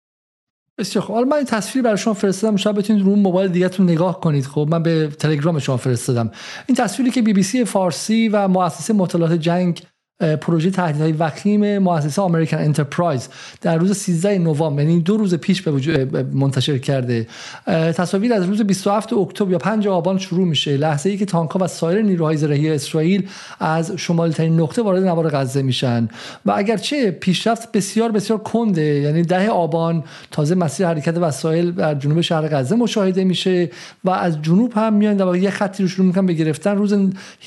بسیار 0.77 1.05
خب 1.05 1.13
من 1.13 1.37
این 1.37 1.45
تصویر 1.45 1.83
برای 1.83 1.97
شما 1.97 2.13
فرستادم. 2.13 2.55
شاید 2.55 2.75
بتونید 2.75 3.05
رو 3.05 3.15
موبایل 3.15 3.51
دیگهتون 3.51 3.89
نگاه 3.89 4.19
کنید. 4.19 4.45
خب 4.45 4.67
من 4.71 4.83
به 4.83 5.07
تلگرام 5.07 5.59
شما 5.59 5.77
فرستادم. 5.77 6.31
این 6.67 6.75
تصویری 6.75 7.11
که 7.11 7.21
بی 7.21 7.33
بی 7.33 7.43
سی 7.43 7.65
فارسی 7.65 8.29
و 8.29 8.47
مؤسسه 8.47 8.93
مطالعات 8.93 9.33
جنگ 9.33 9.81
پروژه 10.19 10.71
تهدیدهای 10.71 11.11
وخیم 11.11 11.77
مؤسسه 11.77 12.21
American 12.21 12.57
Enterprise 12.57 13.29
در 13.61 13.77
روز 13.77 13.97
13 13.97 14.37
نوامبر 14.37 14.81
یعنی 14.81 14.99
دو 14.99 15.17
روز 15.17 15.35
پیش 15.35 15.61
به 15.61 15.71
وجود 15.71 16.17
منتشر 16.35 16.77
کرده. 16.77 17.27
تصاویر 17.67 18.33
از 18.33 18.43
روز 18.43 18.61
27 18.61 19.13
اکتبر 19.13 19.51
یا 19.51 19.57
5 19.57 19.87
آبان 19.87 20.17
شروع 20.17 20.47
میشه. 20.47 20.77
لحظه 20.77 21.09
ای 21.09 21.17
که 21.17 21.25
تانکها 21.25 21.59
و 21.61 21.67
سایر 21.67 22.01
نیروهای 22.01 22.37
زرهی 22.37 22.69
اسرائیل 22.69 23.27
از 23.59 23.91
شمال 23.91 24.31
ترین 24.31 24.59
نقطه 24.59 24.81
وارد 24.81 25.03
نوار 25.03 25.29
غزه 25.29 25.61
میشن. 25.61 26.09
و 26.45 26.51
اگرچه 26.51 27.11
پیشرفت 27.11 27.71
بسیار 27.71 28.11
بسیار 28.11 28.39
کنده. 28.39 28.81
یعنی 28.81 29.21
ده 29.21 29.49
آبان 29.49 30.03
تازه 30.31 30.55
مسیر 30.55 30.87
حرکت 30.87 31.17
وسایل 31.17 31.71
در 31.71 31.95
جنوب 31.95 32.21
شهر 32.21 32.47
غزه 32.47 32.75
مشاهده 32.75 33.23
میشه 33.23 33.69
و 34.03 34.09
از 34.09 34.41
جنوب 34.41 34.73
هم 34.75 34.93
میان 34.93 35.21
و 35.21 35.35
یه 35.35 35.49
خطی 35.49 35.83
رو 35.83 35.89
شروع 35.89 36.07
می‌کنن 36.07 36.25
به 36.25 36.33
گرفتن. 36.33 36.77
روز 36.77 36.95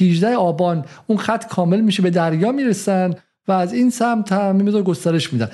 18 0.00 0.36
آبان 0.36 0.84
اون 1.06 1.18
خط 1.18 1.46
کامل 1.46 1.80
میشه 1.80 2.02
به 2.02 2.10
دریا 2.10 2.52
می‌رسن 2.62 3.14
و 3.48 3.52
از 3.52 3.72
این 3.72 3.90
سمت 3.90 4.32
هم 4.32 4.56
میدار 4.56 4.82
گسترش 4.82 5.32
میدن. 5.32 5.48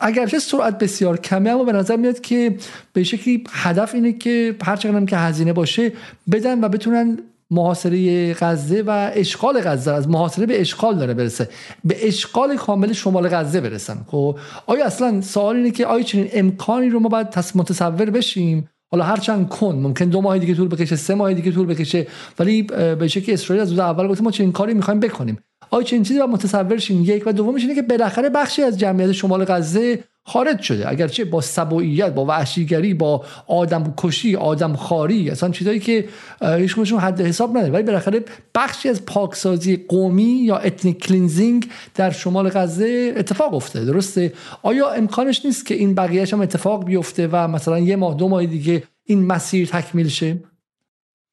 اگرچه 0.00 0.38
سرعت 0.38 0.78
بسیار 0.78 1.16
کمه 1.16 1.50
اما 1.50 1.64
به 1.64 1.72
نظر 1.72 1.96
میاد 1.96 2.20
که 2.20 2.56
به 2.92 3.04
شکلی 3.04 3.44
هدف 3.50 3.94
اینه 3.94 4.12
که 4.12 4.56
هر 4.62 4.76
چقدر 4.76 5.04
که 5.04 5.16
هزینه 5.16 5.52
باشه 5.52 5.92
بدن 6.32 6.64
و 6.64 6.68
بتونن 6.68 7.18
محاصره 7.50 8.34
غزه 8.34 8.82
و 8.86 9.10
اشغال 9.14 9.60
غزه 9.60 9.92
از 9.92 10.08
محاصره 10.08 10.46
به 10.46 10.60
اشغال 10.60 10.98
داره 10.98 11.14
برسه. 11.14 11.48
به 11.84 12.08
اشغال 12.08 12.56
کامل 12.56 12.92
شمال 12.92 13.28
غزه 13.28 13.60
برسن. 13.60 13.98
خب 14.06 14.38
آیا 14.66 14.86
اصلا 14.86 15.20
سوال 15.20 15.56
اینه 15.56 15.70
که 15.70 15.86
آیا 15.86 16.02
چنین 16.02 16.28
امکانی 16.32 16.88
رو 16.88 17.00
ما 17.00 17.08
باید 17.08 17.26
متصور 17.54 18.10
بشیم؟ 18.10 18.68
حالا 18.90 19.04
هرچند 19.04 19.48
کن 19.48 19.74
ممکن 19.74 20.04
دو 20.04 20.20
ماه 20.20 20.38
دیگه 20.38 20.54
طول 20.54 20.68
بکشه 20.68 20.96
سه 20.96 21.14
ماه 21.14 21.34
دیگه 21.34 21.52
طول 21.52 21.66
بکشه 21.66 22.06
ولی 22.38 22.62
به 22.62 23.08
شکلی 23.08 23.34
اسرائیل 23.34 23.62
از 23.62 23.78
اول 23.78 24.08
گفته 24.08 24.24
ما 24.24 24.30
چنین 24.30 24.52
کاری 24.52 24.74
می‌خوایم 24.74 25.00
بکنیم. 25.00 25.38
آیا 25.70 25.82
چنین 25.82 26.02
چیزی 26.02 26.18
باید 26.18 26.30
متصور 26.30 26.78
شیم 26.78 27.04
یک 27.04 27.22
و 27.26 27.32
دومش 27.32 27.62
اینه 27.62 27.74
که 27.74 27.82
بالاخره 27.82 28.28
بخشی 28.28 28.62
از 28.62 28.78
جمعیت 28.78 29.12
شمال 29.12 29.44
غزه 29.44 30.04
خارج 30.24 30.60
شده. 30.60 30.88
اگرچه 30.88 31.24
با 31.24 31.40
سبوعیت 31.40 32.14
با 32.14 32.24
وحشیگری 32.24 32.94
با 32.94 33.24
آدم 33.46 33.94
کشی 33.96 34.36
آدم 34.36 34.76
خاری 34.76 35.30
اصلا 35.30 35.50
چیزایی 35.50 35.80
که 35.80 36.08
هیچ 36.42 36.78
حد 36.78 37.06
و 37.06 37.20
حساب 37.20 37.56
نداره. 37.56 37.72
ولی 37.72 37.82
بالاخره 37.82 38.24
بخشی 38.54 38.88
از 38.88 39.06
پاکسازی 39.06 39.86
قومی 39.88 40.22
یا 40.22 40.56
ethnic 40.56 40.98
cleansing 40.98 41.70
در 41.94 42.10
شمال 42.10 42.48
غزه 42.48 43.14
اتفاق 43.16 43.54
افتاده. 43.54 43.84
درسته؟ 43.84 44.32
آیا 44.62 44.90
امکانش 44.90 45.44
نیست 45.44 45.66
که 45.66 45.74
این 45.74 45.94
بقیهش 45.94 46.32
هم 46.32 46.40
اتفاق 46.40 46.84
بیفته 46.84 47.28
و 47.32 47.48
مثلا 47.48 47.78
یه 47.78 47.96
ماه 47.96 48.14
دو 48.14 48.28
ماه 48.28 48.46
دیگه 48.46 48.82
این 49.04 49.26
مسیر 49.26 49.68
تکمیل 49.68 50.08
شه؟ 50.08 50.36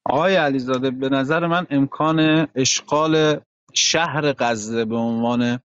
آقای 0.06 0.36
علیزاده 0.36 0.92
به 0.92 1.10
نظر 1.10 1.48
من 1.48 1.68
امکان 1.70 2.48
اشغال 2.56 3.40
شهر 3.78 4.34
غزه 4.34 4.86
به 4.86 4.96
عنوان 4.96 5.60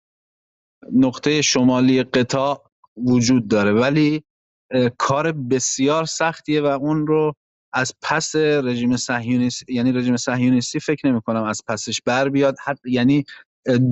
نقطه 0.93 1.43
شمالی 1.43 2.03
قطاع 2.03 2.71
وجود 2.97 3.49
داره. 3.49 3.73
ولی 3.73 4.23
کار 4.99 5.33
بسیار 5.33 6.05
سختیه 6.05 6.61
و 6.61 6.67
اون 6.67 7.07
رو 7.07 7.35
از 7.73 7.95
پس 8.03 8.37
رژیم 8.37 8.97
صهیونیستی 8.97 9.75
یعنی 9.75 9.93
رژیم 9.93 10.17
صهیونیستی 10.17 10.81
فکر 10.81 11.09
نمی 11.09 11.21
کنم 11.21 11.43
از 11.43 11.63
پسش 11.69 12.01
بر 12.07 12.29
بیاد. 12.29 12.57
یعنی 12.85 13.25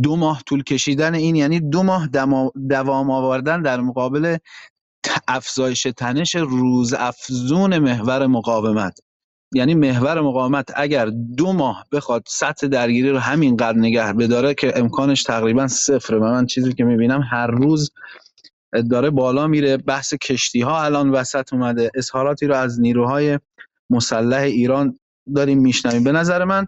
دو 0.03 0.17
ماه 0.17 0.43
طول 0.47 0.63
کشیدن 0.63 1.15
این 1.15 1.37
یعنی 1.37 1.61
دو 1.61 1.83
ماه 1.83 2.07
دوام 2.69 3.11
آوردن 3.11 3.63
در 3.63 3.81
مقابل 3.81 4.37
افزایش 5.29 5.83
تنش 5.83 6.35
روز 6.35 6.95
افزون 6.95 7.79
محور 7.79 8.27
مقاومت. 8.27 9.01
یعنی 9.55 9.75
محور 9.75 10.21
مقاومت 10.21 10.71
اگر 10.77 11.07
دو 11.37 11.53
ماه 11.53 11.87
بخواد 11.93 12.23
سطح 12.27 12.67
درگیری 12.67 13.11
رو 13.11 13.19
همینقدر 13.19 13.79
نگه 13.79 14.13
بداره 14.13 14.55
که 14.55 14.79
امکانش 14.79 15.23
تقریبا 15.23 15.69
صفره. 15.69 16.19
و 16.19 16.25
من 16.25 16.47
چیزی 16.47 16.73
که 16.73 16.85
می‌بینم 16.85 17.23
هر 17.31 17.47
روز 17.47 17.91
داره 18.91 19.11
بالا 19.11 19.47
میره. 19.47 19.77
بحث 19.77 20.15
کشتی 20.15 20.61
ها 20.61 20.85
الان 20.85 21.11
وسط 21.11 21.53
اومده. 21.53 21.91
اظهاراتی 21.95 22.47
رو 22.47 22.55
از 22.55 22.81
نیروهای 22.81 23.39
مسلح 23.91 24.41
ایران 24.41 24.99
داریم 25.35 25.59
میشنویم. 25.59 26.05
به 26.05 26.13
نظر 26.13 26.45
من 26.45 26.67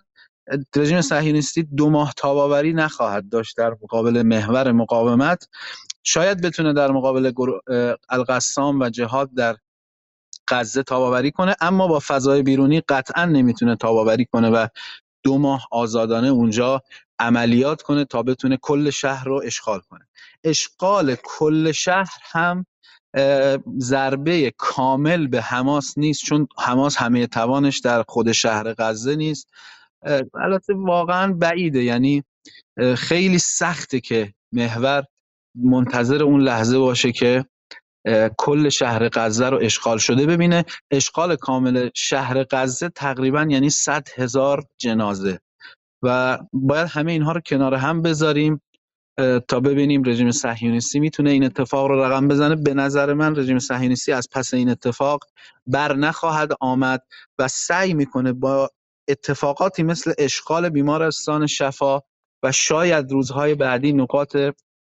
رژیم 0.77 1.01
صهیونیستی 1.01 1.63
دو 1.63 1.91
ماه 1.91 2.15
تاباوری 2.17 2.73
نخواهد 2.73 3.29
داشت 3.29 3.57
در 3.57 3.71
مقابل 3.71 4.23
محور 4.23 4.73
مقاومت. 4.73 5.49
شاید 6.03 6.41
بتونه 6.41 6.73
در 6.73 6.91
مقابل 6.91 7.33
القسام 8.09 8.81
و 8.81 8.89
جهاد 8.91 9.31
در 9.35 9.57
غزه 10.51 10.83
تاباوری 10.83 11.31
کنه 11.31 11.57
اما 11.61 11.87
با 11.89 12.01
فضای 12.03 12.43
بیرونی 12.43 12.81
قطعا 12.81 13.25
نمی‌تونه 13.25 13.77
تاباوری 13.77 14.25
کنه 14.25 14.51
و 14.51 14.67
دو 15.23 15.39
ماه 15.39 15.69
آزادانه 15.71 16.29
اونجا 16.29 16.83
عملیات 17.19 17.83
کنه 17.83 18.05
تا 18.05 18.23
بتونه 18.23 18.59
کل 18.63 18.91
شهر 18.91 19.25
رو 19.25 19.43
اشغال 19.45 19.81
کنه. 19.81 20.09
اشغال 20.45 21.17
کل 21.25 21.73
شهر 21.73 22.19
هم 22.23 22.67
ضربه 23.79 24.53
کامل 24.57 25.27
به 25.27 25.41
حماس 25.41 25.99
نیست 25.99 26.25
چون 26.25 26.49
حماس 26.59 26.97
همه 26.97 27.27
توانش 27.27 27.79
در 27.79 28.05
خود 28.09 28.33
شهر 28.33 28.75
غزه 28.79 29.17
نیست. 29.17 29.49
البته 30.35 30.75
واقعا 30.75 31.33
بعیده 31.33 31.83
یعنی 31.83 32.25
خیلی 32.97 33.39
سخته 33.39 34.01
که 34.01 34.35
محور 34.53 35.05
منتظر 35.55 36.23
اون 36.23 36.41
لحظه 36.41 36.79
باشه 36.79 37.13
که 37.13 37.45
کل 38.39 38.69
شهر 38.69 39.09
غزه 39.09 39.49
رو 39.49 39.59
اشغال 39.63 39.99
شده 39.99 40.27
ببینه. 40.27 40.65
اشغال 40.91 41.37
کامل 41.37 41.89
شهر 41.95 42.45
غزه 42.51 42.89
تقریبا 42.89 43.47
یعنی 43.51 43.71
100 43.71 44.09
هزار 44.17 44.65
جنازه. 44.79 45.41
و 46.03 46.39
باید 46.53 46.89
همه 46.89 47.13
اینها 47.13 47.33
رو 47.33 47.41
کنار 47.41 47.75
هم 47.75 48.03
بذاریم 48.03 48.63
تا 49.49 49.61
ببینیم 49.61 50.03
رژیم 50.07 50.31
صهیونیستی 50.31 51.01
می‌تونه 51.01 51.31
این 51.31 51.45
اتفاق 51.45 51.87
رو 51.87 52.05
رقم 52.05 52.29
بزنه. 52.29 52.57
به 52.57 52.75
نظر 52.75 53.13
من 53.13 53.37
رژیم 53.37 53.59
صهیونیستی 53.59 54.13
از 54.13 54.29
پس 54.33 54.55
این 54.55 54.69
اتفاق 54.71 55.21
بر 55.67 55.97
نخواهد 55.97 56.51
آمد 56.61 57.03
و 57.39 57.49
سعی 57.49 57.95
می‌کنه 57.95 58.33
با 58.33 58.71
اتفاقاتی 59.09 59.83
مثل 59.83 60.13
اشغال 60.19 60.69
بیمارستان 60.69 61.47
شفا 61.47 62.01
و 62.43 62.53
شاید 62.53 63.13
روزهای 63.13 63.55
بعدی 63.55 63.93
نقاط 63.93 64.37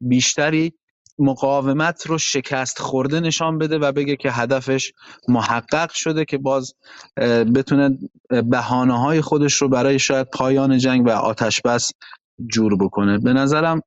بیشتری 0.00 0.74
مقاومت 1.18 2.06
رو 2.06 2.18
شکست 2.18 2.78
خورده 2.78 3.20
نشان 3.20 3.58
بده 3.58 3.78
و 3.78 3.92
بگه 3.92 4.16
که 4.16 4.30
هدفش 4.30 4.92
محقق 5.28 5.90
شده 5.90 6.24
که 6.24 6.38
باز 6.38 6.74
بتونه 7.54 7.98
بهانه 8.30 9.00
های 9.00 9.20
خودش 9.20 9.54
رو 9.54 9.68
برای 9.68 9.98
شاید 9.98 10.30
پایان 10.30 10.78
جنگ 10.78 11.06
و 11.06 11.10
آتش 11.10 11.60
بس 11.62 11.90
جور 12.46 12.76
بکنه. 12.76 13.18
به 13.18 13.32
نظرم 13.32 13.80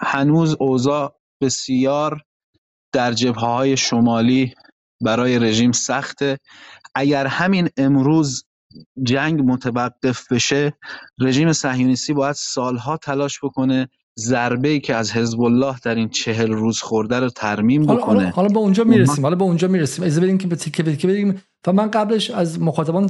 هنوز 0.00 0.56
اوضاع 0.60 1.16
بسیار 1.40 2.20
در 2.92 3.12
جبهه 3.12 3.44
های 3.44 3.76
شمالی 3.76 4.54
برای 5.00 5.38
رژیم 5.38 5.72
سخته. 5.72 6.38
اگر 6.94 7.26
همین 7.26 7.68
امروز 7.76 8.44
جنگ 9.02 9.40
متوقف 9.44 10.32
بشه 10.32 10.72
رژیم 11.20 11.52
صهیونیستی 11.52 12.12
باید 12.12 12.34
سالها 12.34 12.96
تلاش 12.96 13.40
بکنه 13.42 13.88
ضربه 14.18 14.68
ای 14.68 14.80
که 14.80 14.94
از 14.94 15.12
حزب 15.12 15.40
الله 15.40 15.74
در 15.82 15.94
این 15.94 16.08
چهل 16.08 16.52
روز 16.52 16.80
خورده 16.80 17.20
رو 17.20 17.30
ترمیم 17.30 17.82
بکنه 17.82 17.96
حالا, 18.00 18.30
حالا 18.30 18.48
به 18.48 18.58
اونجا 18.58 18.84
می‌رسیم 18.84 19.24
حالا 19.24 19.36
به 19.36 19.44
اونجا 19.44 19.68
می‌رسیم. 19.68 20.04
اجازه 20.04 20.20
بدین 20.20 20.38
که 20.38 20.46
به 20.46 20.56
تیکه 20.56 20.82
به 20.82 20.90
بگیم 20.90 21.42
و 21.66 21.72
من 21.72 21.90
قبلش 21.90 22.30
از 22.30 22.60
مخاطبان 22.60 23.06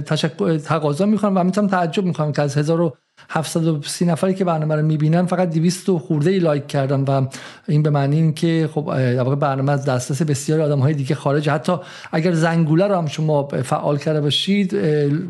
تشکر 0.00 0.58
تقاضا 0.58 1.06
می‌کنم 1.06 1.36
و 1.36 1.44
می‌تونم 1.44 1.66
تعجب 1.66 2.04
می‌کنم 2.04 2.32
که 2.32 2.42
از 2.42 2.58
1730 2.58 4.04
نفری 4.04 4.34
که 4.34 4.44
برنامه 4.44 4.74
رو 4.76 4.82
می‌بینن 4.82 5.26
فقط 5.26 5.50
200 5.50 5.88
و 5.88 5.98
خورده 5.98 6.30
ای 6.30 6.38
لایک 6.38 6.66
کردن 6.66 7.00
و 7.00 7.26
این 7.68 7.82
به 7.82 7.90
معنی 7.90 8.16
این 8.16 8.34
که 8.34 8.68
خب 8.74 9.34
برنامه 9.34 9.72
از 9.72 9.84
دسترس 9.84 10.22
بسیاری 10.22 10.62
آدم 10.62 10.78
های 10.78 10.94
دیگه 10.94 11.14
خارج. 11.14 11.48
حتی 11.48 11.72
اگر 12.12 12.32
زنگوله 12.32 12.86
رو 12.86 12.94
هم 12.94 13.06
شما 13.06 13.48
فعال 13.48 13.98
کرده 13.98 14.20
باشید 14.20 14.72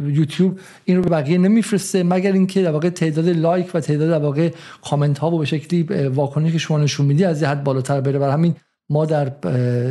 یوتیوب 0.06 0.58
این 0.84 0.96
رو 0.96 1.02
به 1.02 1.10
بقیه 1.10 1.38
نمیفرسته 1.38 2.02
مگر 2.02 2.32
اینکه 2.32 2.62
در 2.62 2.70
واقع 2.70 2.88
تعداد 2.90 3.28
لایک 3.28 3.74
و 3.74 3.80
تعداد 3.80 4.08
در 4.10 4.24
واقع 4.24 4.50
کامنت 4.90 5.18
ها 5.18 5.30
و 5.30 5.38
به 5.38 5.44
شکلی 5.44 5.82
واکنشی 6.08 6.52
که 6.52 6.58
شما 6.58 6.78
نشون 6.78 7.06
میدی 7.06 7.24
از 7.24 7.42
حد 7.42 7.64
بالاتر 7.64 8.00
بره. 8.00 8.18
بر 8.18 8.30
همین 8.30 8.54
ما 8.90 9.07
در 9.07 9.33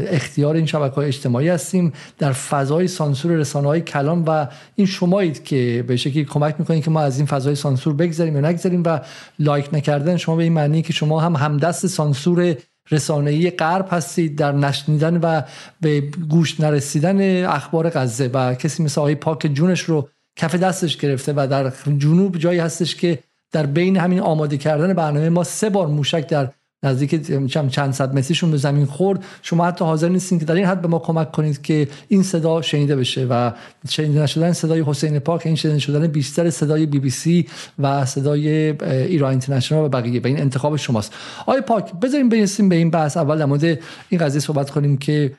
اختیار 0.08 0.56
این 0.56 0.66
شبکه 0.66 0.96
های 0.96 1.08
اجتماعی 1.08 1.50
هستیم 1.50 1.94
در 2.18 2.32
فضای 2.32 2.88
سانسور 2.88 3.32
رسانه 3.32 3.68
های 3.68 3.82
کلان 3.82 4.24
و 4.24 4.46
این 4.76 4.88
شمایید 4.88 5.44
که 5.44 5.84
به 5.88 5.96
شکلی 5.96 6.26
کمک 6.26 6.56
می‌کنید 6.60 6.84
که 6.84 6.92
ما 6.92 7.02
از 7.02 7.18
این 7.18 7.26
فضای 7.26 7.56
سانسور 7.56 7.94
بگذاریم 7.94 8.36
یا 8.36 8.42
نگذاریم 8.42 8.84
و 8.86 9.00
لایک 9.40 9.74
نکردن 9.74 10.18
شما 10.18 10.36
به 10.36 10.44
این 10.44 10.54
معنی 10.54 10.82
که 10.82 10.94
شما 10.94 11.20
هم 11.20 11.36
همدست 11.36 11.88
سانسور 11.88 12.56
رسانه‌ای 12.92 13.52
غرب 13.52 13.88
هستید 13.92 14.38
در 14.38 14.52
نشنیدن 14.52 15.18
و 15.18 15.42
به 15.82 16.02
گوش 16.30 16.60
نرسیدن 16.60 17.46
اخبار 17.46 17.90
غزه 17.90 18.28
و 18.28 18.54
کسی 18.54 18.84
مثل 18.84 19.02
آقای 19.02 19.16
پاک 19.16 19.50
جونش 19.54 19.82
رو 19.82 20.10
کف 20.36 20.56
دستش 20.56 20.98
گرفته 20.98 21.34
و 21.36 21.48
در 21.52 21.72
جنوب 21.98 22.38
جایی 22.38 22.60
هستش 22.60 22.96
که 22.96 23.20
در 23.52 23.66
بین 23.66 23.98
همین 23.98 24.20
آماده 24.20 24.58
کردن 24.58 24.94
برنامه 24.94 25.30
ما 25.30 25.44
سه 25.44 25.70
بار 25.70 25.88
موشک 25.88 26.28
در 26.28 26.50
نزدیک 26.84 27.28
چند 27.72 27.92
صد 27.92 28.14
متریشون 28.14 28.52
به 28.52 28.58
زمین 28.58 28.86
خورد. 28.86 29.24
شما 29.42 29.66
حتی 29.66 29.86
حاضر 29.86 30.10
نیستین 30.10 30.40
که 30.40 30.46
در 30.46 30.56
این 30.56 30.66
حد 30.66 30.82
به 30.82 30.88
ما 30.88 31.00
کمک 31.00 31.32
کنید 31.32 31.62
که 31.62 31.88
این 32.08 32.24
صدا 32.24 32.62
شنیده 32.62 32.96
بشه 32.96 33.26
و 33.30 33.52
شنیده 33.90 34.22
نشدن 34.22 34.54
صدای 34.54 34.84
حسین 34.88 35.20
پاک 35.20 35.42
این 35.46 35.56
شنیده 35.56 35.80
شدن 35.80 36.08
بیشتر 36.08 36.50
صدای 36.50 36.86
بی 36.86 37.00
بی 37.00 37.10
سی 37.10 37.48
و 37.80 38.06
صدای 38.06 38.50
ایران 38.92 39.30
اینترنشنال 39.30 39.86
و 39.86 39.90
بقیه. 39.90 40.22
و 40.22 40.28
این 40.28 40.40
انتخاب 40.40 40.76
شماست. 40.76 41.14
آقای 41.42 41.62
پاک 41.62 41.94
بذاریم 41.94 42.30
برسیم 42.30 42.70
به 42.70 42.76
این 42.76 42.92
بحث. 42.92 43.18
اول 43.18 43.38
در 43.38 43.46
مورد 43.46 43.64
این 44.10 44.22
قضیه 44.22 44.42
صحبت 44.42 44.70
کنیم 44.70 44.98
که 44.98 45.34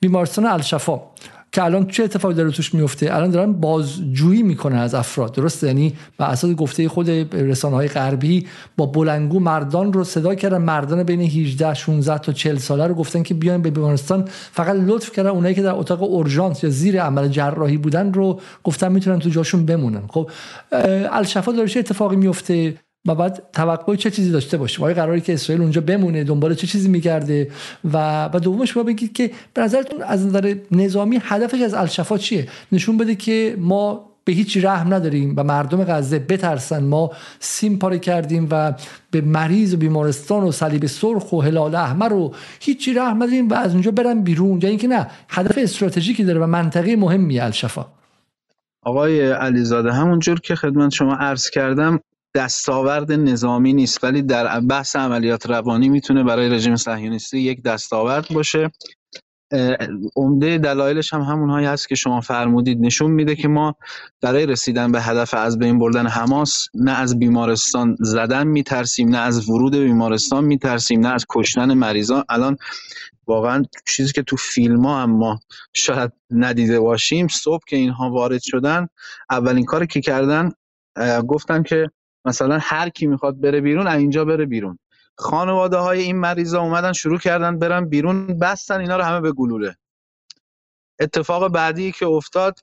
بیمارستان 0.00 0.46
الشفا. 0.46 1.00
که 1.52 1.64
الان 1.64 1.86
چه 1.86 2.04
اتفاقی 2.04 2.34
داره 2.34 2.50
توش 2.50 2.74
میفته؟ 2.74 3.14
الان 3.14 3.30
دارن 3.30 3.52
بازجویی 3.52 4.42
می‌کنن 4.42 4.76
از 4.76 4.94
افراد 4.94 5.34
درسته؟ 5.34 5.66
یعنی 5.66 5.94
بر 6.18 6.26
اساس 6.30 6.54
گفته 6.54 6.88
خود 6.88 7.10
رسانه 7.34 7.76
های 7.76 7.88
غربی 7.88 8.46
با 8.76 8.86
بلنگو 8.86 9.40
مردان 9.40 9.92
رو 9.92 10.04
صدا 10.04 10.34
کردن 10.34 10.58
مردان 10.58 11.02
بین 11.02 11.20
18 11.20 11.74
16 11.74 12.18
تا 12.18 12.32
40 12.32 12.56
ساله 12.56 12.86
رو 12.86 12.94
گفتن 12.94 13.22
که 13.22 13.34
بیاین 13.34 13.62
به 13.62 13.70
بیمارستان. 13.70 14.24
فقط 14.52 14.76
لطف 14.76 15.12
کردن 15.12 15.30
اونایی 15.30 15.54
که 15.54 15.62
در 15.62 15.74
اتاق 15.74 16.02
اورژانس 16.02 16.64
یا 16.64 16.70
زیر 16.70 17.02
عمل 17.02 17.28
جراحی 17.28 17.76
بودن 17.76 18.12
رو 18.12 18.40
گفتن 18.64 18.92
می‌تونن 18.92 19.18
تو 19.18 19.28
جاشون 19.28 19.66
بمونن. 19.66 20.02
خب 20.08 20.30
الشفا 21.12 21.52
داره 21.52 21.68
چه 21.68 21.80
اتفاقی 21.80 22.16
میفته 22.16 22.74
و 23.06 23.14
بعد 23.14 23.42
توقع 23.52 23.96
چه 23.96 24.10
چیزی 24.10 24.30
داشته 24.30 24.56
باشیم 24.56 24.84
آیا 24.84 24.94
قراری 24.94 25.20
که 25.20 25.34
اسرائیل 25.34 25.62
اونجا 25.62 25.80
بمونه؟ 25.80 26.24
دنبال 26.24 26.54
چه 26.54 26.66
چیزی 26.66 26.88
میگرده؟ 26.88 27.50
و 27.92 28.24
و 28.32 28.40
دومش 28.40 28.70
شما 28.70 28.82
بگید 28.82 29.12
که 29.12 29.30
به 29.54 29.62
نظرتون 29.62 30.02
از 30.02 30.26
نظر 30.26 30.54
نظامی 30.70 31.18
هدفش 31.22 31.60
از 31.60 31.74
الشفا 31.74 32.18
چیه؟ 32.18 32.48
نشون 32.72 32.96
بده 32.96 33.14
که 33.14 33.56
ما 33.58 34.10
به 34.24 34.32
هیچ 34.32 34.64
رحم 34.64 34.94
نداریم 34.94 35.34
و 35.36 35.44
مردم 35.44 35.84
غزه 35.84 36.18
بترسن. 36.18 36.84
ما 36.84 37.10
سیم 37.40 37.78
پاره 37.78 37.98
کردیم 37.98 38.48
و 38.50 38.72
به 39.10 39.20
مریض 39.20 39.74
و 39.74 39.76
بیمارستان 39.76 40.42
و 40.42 40.52
صلیب 40.52 40.86
سرخ 40.86 41.32
و 41.32 41.40
هلال 41.40 41.74
احمر 41.74 42.12
و 42.12 42.34
هیچی 42.60 42.94
رحم 42.94 43.22
نداریم 43.22 43.48
و 43.48 43.54
از 43.54 43.72
اونجا 43.72 43.90
برن 43.90 44.22
بیرون. 44.22 44.60
یا 44.62 44.68
اینکه 44.68 44.88
نه 44.88 45.06
هدف 45.28 45.58
استراتژیکی 45.58 46.24
داره 46.24 46.40
و 46.40 46.46
منطقه 46.46 46.96
مهمی 46.96 47.40
الشفا. 47.40 47.86
آقای 48.82 49.30
علیزاده 49.30 49.92
همونجور 49.92 50.40
که 50.40 50.54
خدمت 50.54 50.92
شما 50.92 51.14
عرض 51.14 51.50
کردم 51.50 52.00
دستاورد 52.34 53.12
نظامی 53.12 53.72
نیست 53.72 54.04
ولی 54.04 54.22
در 54.22 54.60
بحث 54.60 54.96
عملیات 54.96 55.46
روانی 55.46 55.88
می‌تونه 55.88 56.24
برای 56.24 56.48
رژیم 56.48 56.76
صهیونیستی 56.76 57.38
یک 57.38 57.62
دستاورد 57.62 58.28
باشه. 58.28 58.70
عمده 60.16 60.58
دلایلش 60.58 61.14
هم 61.14 61.20
همونهایی 61.20 61.66
هست 61.66 61.88
که 61.88 61.94
شما 61.94 62.20
فرمودید. 62.20 62.80
نشون 62.80 63.10
میده 63.10 63.36
که 63.36 63.48
ما 63.48 63.76
برای 64.20 64.46
رسیدن 64.46 64.92
به 64.92 65.02
هدف 65.02 65.34
از 65.34 65.58
بین 65.58 65.78
بردن 65.78 66.06
حماس 66.06 66.66
نه 66.74 66.92
از 66.92 67.18
بیمارستان 67.18 67.96
زدن 68.00 68.46
میترسیم 68.46 69.08
نه 69.08 69.18
از 69.18 69.48
ورود 69.48 69.74
بیمارستان 69.74 70.44
میترسیم 70.44 71.00
نه 71.00 71.08
از 71.08 71.26
کشتن 71.28 71.74
مریضان. 71.74 72.24
الان 72.28 72.56
واقعا 73.26 73.64
چیزی 73.88 74.12
که 74.12 74.22
تو 74.22 74.36
فیلم 74.36 74.86
ها 74.86 75.02
هم 75.02 75.10
ما 75.10 75.40
شاید 75.72 76.12
ندیده 76.30 76.80
باشیم 76.80 77.28
صبح 77.28 77.62
که 77.68 77.76
اینها 77.76 78.10
وارد 78.10 78.42
شدن 78.42 78.86
اولین 79.30 79.64
کاری 79.64 79.86
که 79.86 80.00
کردن 80.00 80.52
گفتن 81.28 81.62
که 81.62 81.90
مثلا 82.24 82.58
هر 82.62 82.88
کی 82.88 83.06
می‌خواد 83.06 83.40
بره 83.40 83.60
بیرون 83.60 83.86
از 83.86 83.98
اینجا 83.98 84.24
بره 84.24 84.46
بیرون. 84.46 84.78
خانواده 85.18 85.76
های 85.76 86.00
این 86.00 86.16
مریضا 86.16 86.60
اومدن 86.60 86.92
شروع 86.92 87.18
کردن 87.18 87.58
برن 87.58 87.88
بیرون 87.88 88.38
بستن 88.38 88.80
اینا 88.80 88.96
رو 88.96 89.02
همه 89.02 89.20
به 89.20 89.32
گلوله. 89.32 89.76
اتفاق 91.00 91.48
بعدی 91.48 91.92
که 91.92 92.06
افتاد 92.06 92.58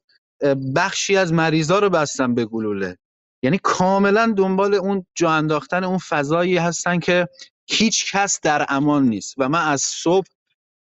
بخشی 0.76 1.18
از 1.18 1.34
مریضا 1.34 1.80
رو 1.80 1.90
بستن 1.90 2.34
به 2.34 2.46
گلوله. 2.46 2.98
یعنی 3.44 3.60
کاملا 3.64 4.34
دنبال 4.38 4.74
اون 4.74 5.06
جا 5.16 5.32
انداختن 5.32 5.84
اون 5.84 5.98
فضایی 5.98 6.58
هستن 6.58 7.00
که 7.00 7.28
هیچ 7.70 8.12
کس 8.12 8.40
در 8.44 8.66
امان 8.70 9.04
نیست. 9.04 9.36
و 9.38 9.50
من 9.50 9.68
از 9.68 9.82
صبح 9.82 10.28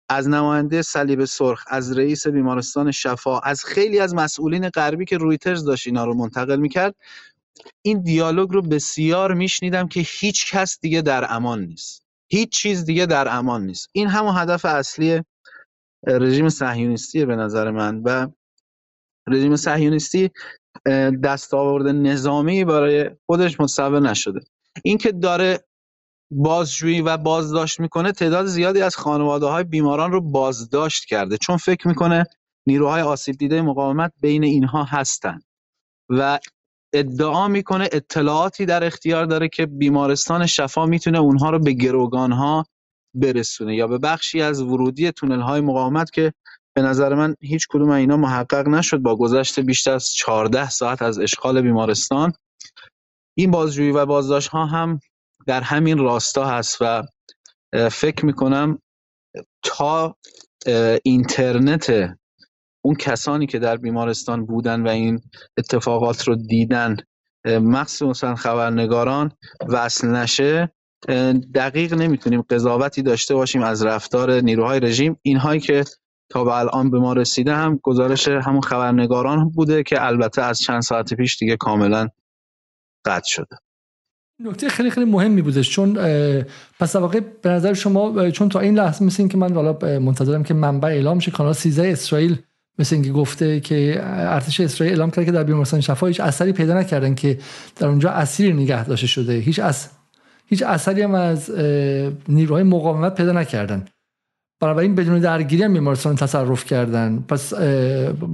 از 0.08 0.28
نماینده 0.28 0.82
صلیب 0.82 1.24
سرخ 1.24 1.64
از 1.66 1.98
رئیس 1.98 2.26
بیمارستان 2.26 2.90
شفا 2.90 3.38
از 3.38 3.64
خیلی 3.64 4.00
از 4.00 4.14
مسئولین 4.14 4.68
غربی 4.68 5.04
که 5.04 5.18
رویترز 5.18 5.64
داشت 5.64 5.86
اینا 5.86 6.04
رو 6.04 6.14
منتقل 6.14 6.56
می‌کرد 6.56 6.94
این 7.82 8.02
دیالوگ 8.02 8.50
رو 8.52 8.62
بسیار 8.62 9.34
میشنیدم 9.34 9.88
که 9.88 10.00
هیچ 10.06 10.52
کس 10.52 10.80
دیگه 10.80 11.02
در 11.02 11.34
امان 11.34 11.60
نیست. 11.60 12.06
هیچ 12.30 12.48
چیز 12.52 12.84
دیگه 12.84 13.06
در 13.06 13.36
امان 13.36 13.66
نیست. 13.66 13.88
این 13.92 14.08
همون 14.08 14.34
هدف 14.36 14.64
اصلی 14.64 15.22
رژیم 16.06 16.48
صهیونیستی 16.48 17.24
به 17.24 17.36
نظر 17.36 17.70
من 17.70 18.02
و 18.04 18.28
رژیم 19.28 19.56
صهیونیستی 19.56 20.30
دستاورد 21.24 21.86
نظامی 21.86 22.64
برای 22.64 23.10
خودش 23.26 23.60
متصور 23.60 24.00
نشده. 24.00 24.40
اینکه 24.84 25.12
داره 25.12 25.64
بازجویی 26.30 27.00
و 27.00 27.16
بازداشت 27.16 27.80
می‌کنه 27.80 28.12
تعداد 28.12 28.46
زیادی 28.46 28.82
از 28.82 28.96
خانواده 28.96 29.46
های 29.46 29.64
بیماران 29.64 30.12
رو 30.12 30.20
بازداشت 30.20 31.04
کرده. 31.04 31.36
چون 31.36 31.56
فکر 31.56 31.88
می‌کنه 31.88 32.24
نیروهای 32.66 33.02
آسیب 33.02 33.36
دیده 33.36 33.62
مقاومت 33.62 34.12
بین 34.20 34.44
اینها 34.44 34.84
هستند 34.84 35.44
و 36.08 36.38
ادعا 36.92 37.48
می‌کنه 37.48 37.88
اطلاعاتی 37.92 38.66
در 38.66 38.84
اختیار 38.84 39.24
داره 39.24 39.48
که 39.48 39.66
بیمارستان 39.66 40.46
شفا 40.46 40.86
می‌تونه 40.86 41.18
اونها 41.18 41.50
رو 41.50 41.58
به 41.58 41.72
گروگان 41.72 42.32
ها 42.32 42.66
برسونه 43.14 43.76
یا 43.76 43.86
به 43.86 43.98
بخشی 43.98 44.42
از 44.42 44.62
ورودی 44.62 45.10
تونل 45.10 45.40
های 45.40 45.60
مقاومت 45.60 46.10
که 46.10 46.32
به 46.76 46.82
نظر 46.82 47.14
من 47.14 47.34
هیچ 47.40 47.66
کدوم 47.70 47.90
اینا 47.90 48.16
محقق 48.16 48.68
نشد 48.68 48.98
با 48.98 49.16
گذشت 49.16 49.60
بیشتر 49.60 49.92
از 49.92 50.12
14 50.14 50.70
ساعت 50.70 51.02
از 51.02 51.18
اشغال 51.18 51.60
بیمارستان. 51.60 52.32
این 53.38 53.50
بازجویی 53.50 53.90
و 53.90 54.06
بازداشت 54.06 54.48
ها 54.48 54.66
هم 54.66 55.00
در 55.46 55.60
همین 55.60 55.98
راستا 55.98 56.46
هست 56.46 56.78
و 56.80 57.02
فکر 57.90 58.26
می‌کنم 58.26 58.78
تا 59.62 60.16
اینترنت 61.04 62.16
اون 62.84 62.94
کسانی 62.94 63.46
که 63.46 63.58
در 63.58 63.76
بیمارستان 63.76 64.46
بودن 64.46 64.82
و 64.82 64.88
این 64.88 65.20
اتفاقات 65.58 66.28
رو 66.28 66.36
دیدن 66.36 66.96
مخصوصا 67.46 68.34
خبرنگاران 68.34 69.32
وصل 69.68 70.08
نشه 70.08 70.72
دقیق 71.54 71.94
نمی‌تونیم 71.94 72.42
قضاوتی 72.42 73.02
داشته 73.02 73.34
باشیم 73.34 73.62
از 73.62 73.84
رفتار 73.84 74.40
نیروهای 74.40 74.80
رژیم. 74.80 75.16
اینهایی 75.22 75.60
که 75.60 75.84
تا 76.30 76.44
به 76.44 76.58
الان 76.58 76.90
به 76.90 76.98
ما 76.98 77.12
رسیده 77.12 77.54
هم 77.54 77.80
گزارش 77.82 78.28
همون 78.28 78.60
خبرنگاران 78.60 79.48
بوده 79.48 79.82
که 79.82 80.06
البته 80.06 80.42
از 80.42 80.60
چند 80.60 80.82
ساعت 80.82 81.14
پیش 81.14 81.38
دیگه 81.38 81.56
کاملا 81.56 82.08
قطع 83.04 83.28
شده. 83.28 83.56
نکته 84.40 84.68
خیلی 84.68 84.90
خیلی 84.90 85.06
مهمی 85.10 85.42
بودش 85.42 85.70
چون 85.70 85.94
پس 86.80 86.96
واقع 86.96 87.20
به 87.20 87.48
نظر 87.50 87.74
شما 87.74 88.30
چون 88.30 88.48
تا 88.48 88.60
این 88.60 88.74
لحظه 88.74 89.04
مثل 89.04 89.28
که 89.28 89.36
من 89.36 89.54
حالا 89.54 89.98
منتظرم 89.98 90.42
که 90.42 90.54
منبع 90.54 90.88
اعلام 90.88 91.18
شه 91.18 91.30
کانال 91.30 91.52
13 91.52 91.88
اسرائیل 91.88 92.42
مثل 92.78 92.94
اینکه 92.94 93.12
گفته 93.12 93.60
که 93.60 94.00
ارتش 94.02 94.60
اسرائیل 94.60 94.94
اعلام 94.94 95.10
کرد 95.10 95.24
که 95.24 95.32
در 95.32 95.44
بیمارستان 95.44 95.80
شفا 95.80 96.06
هیچ 96.06 96.20
اثری 96.20 96.52
پیدا 96.52 96.78
نکردن 96.78 97.14
که 97.14 97.38
در 97.76 97.86
اونجا 97.86 98.10
اسیر 98.10 98.54
نگه 98.54 98.84
داشته 98.84 99.06
شده. 99.06 99.32
هیچ 99.32 99.58
از 99.58 99.88
هیچ 100.46 100.62
اثری 100.62 101.02
هم 101.02 101.14
از 101.14 101.50
نیروهای 102.28 102.62
مقاومت 102.62 103.14
پیدا 103.14 103.32
نکردن. 103.32 103.84
بنابراین 104.60 104.94
بدون 104.94 105.18
درگیری 105.18 105.62
هم 105.62 105.72
بیمارستان 105.72 106.16
تصرف 106.16 106.64
کردن. 106.64 107.24
پس 107.28 107.52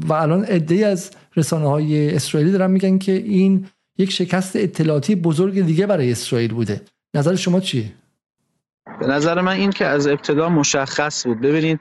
و 0.09 0.13
الان 0.13 0.45
عده 0.45 0.87
از 0.87 1.11
رسانه 1.37 1.67
های 1.67 2.15
اسرائیلی 2.15 2.53
دارن 2.53 2.71
میگن 2.71 2.99
که 2.99 3.13
این 3.13 3.67
یک 3.99 4.11
شکست 4.11 4.57
اطلاعاتی 4.57 5.15
بزرگ 5.15 5.67
دیگه 5.67 5.87
برای 5.87 6.13
اسرائیل 6.13 6.55
بوده. 6.55 6.81
نظر 7.15 7.35
شما 7.35 7.61
چیه؟ 7.61 7.93
به 9.01 9.07
نظر 9.07 9.41
من 9.41 9.53
این 9.53 9.71
که 9.71 9.87
از 9.87 10.07
ابتدا 10.07 10.49
مشخص 10.49 11.27
بود. 11.27 11.41
ببینید 11.41 11.81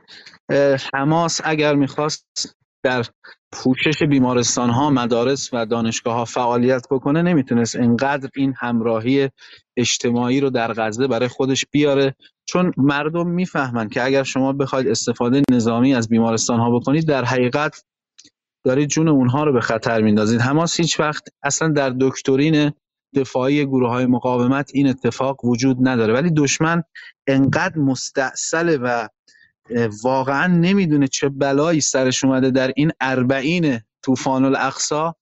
حماس 0.93 1.41
اگر 1.43 1.75
می‌خواست 1.75 2.25
در 2.83 3.05
پوشش 3.51 4.03
بیمارستان 4.09 4.69
ها 4.69 4.89
مدارس 4.89 5.49
و 5.53 5.65
دانشگاه 5.65 6.15
ها 6.15 6.25
فعالیت 6.25 6.87
بکنه 6.91 7.21
نمی‌تونست 7.21 7.75
انقدر 7.75 8.29
این 8.35 8.53
همراهی 8.57 9.29
اجتماعی 9.77 10.39
رو 10.39 10.49
در 10.49 10.73
غزه 10.73 11.07
برای 11.07 11.27
خودش 11.27 11.65
بیاره. 11.71 12.15
چون 12.45 12.73
مردم 12.77 13.27
می‌فهمند 13.27 13.91
که 13.91 14.03
اگر 14.03 14.23
شما 14.23 14.53
بخواید 14.53 14.87
استفاده 14.87 15.41
نظامی 15.51 15.95
از 15.95 16.09
بیمارستان 16.09 16.59
ها 16.59 16.79
بکنید 16.79 17.07
در 17.07 17.25
حقیقت 17.25 17.83
دارید 18.65 18.89
جون 18.89 19.07
اونها 19.07 19.43
رو 19.43 19.53
به 19.53 19.61
خطر 19.61 20.01
میندازید. 20.01 20.41
حماس 20.41 20.79
هیچ 20.79 20.99
وقت 20.99 21.23
اصلا 21.43 21.67
در 21.67 21.93
دکترین 22.01 22.71
دفاعی 23.15 23.65
گروه 23.65 23.89
های 23.89 24.05
مقاومت 24.05 24.71
این 24.73 24.87
اتفاق 24.87 25.45
وجود 25.45 25.77
نداره. 25.87 26.13
ولی 26.13 26.31
دشمن 26.31 26.83
انقدر 27.27 27.77
مستاصله 27.77 28.77
و 28.77 29.07
واقعا 30.03 30.47
نمی‌دونه 30.47 31.07
چه 31.07 31.29
بلایی 31.29 31.81
سرش 31.81 32.23
اومده 32.23 32.51
در 32.51 32.71
این 32.75 32.91
اربعین 33.01 33.79
طوفان 34.01 34.45
الاقصا 34.45 35.15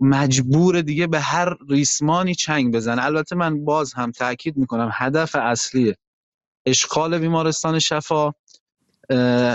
مجبور 0.00 0.80
دیگه 0.80 1.06
به 1.06 1.20
هر 1.20 1.56
ریسمانی 1.68 2.34
چنگ 2.34 2.74
بزنه. 2.74 3.04
البته 3.04 3.36
من 3.36 3.64
باز 3.64 3.92
هم 3.94 4.10
تاکید 4.10 4.56
می‌کنم 4.56 4.90
هدف 4.92 5.34
اصلی 5.34 5.94
اشغال 6.66 7.18
بیمارستان 7.18 7.78
شفا 7.78 8.32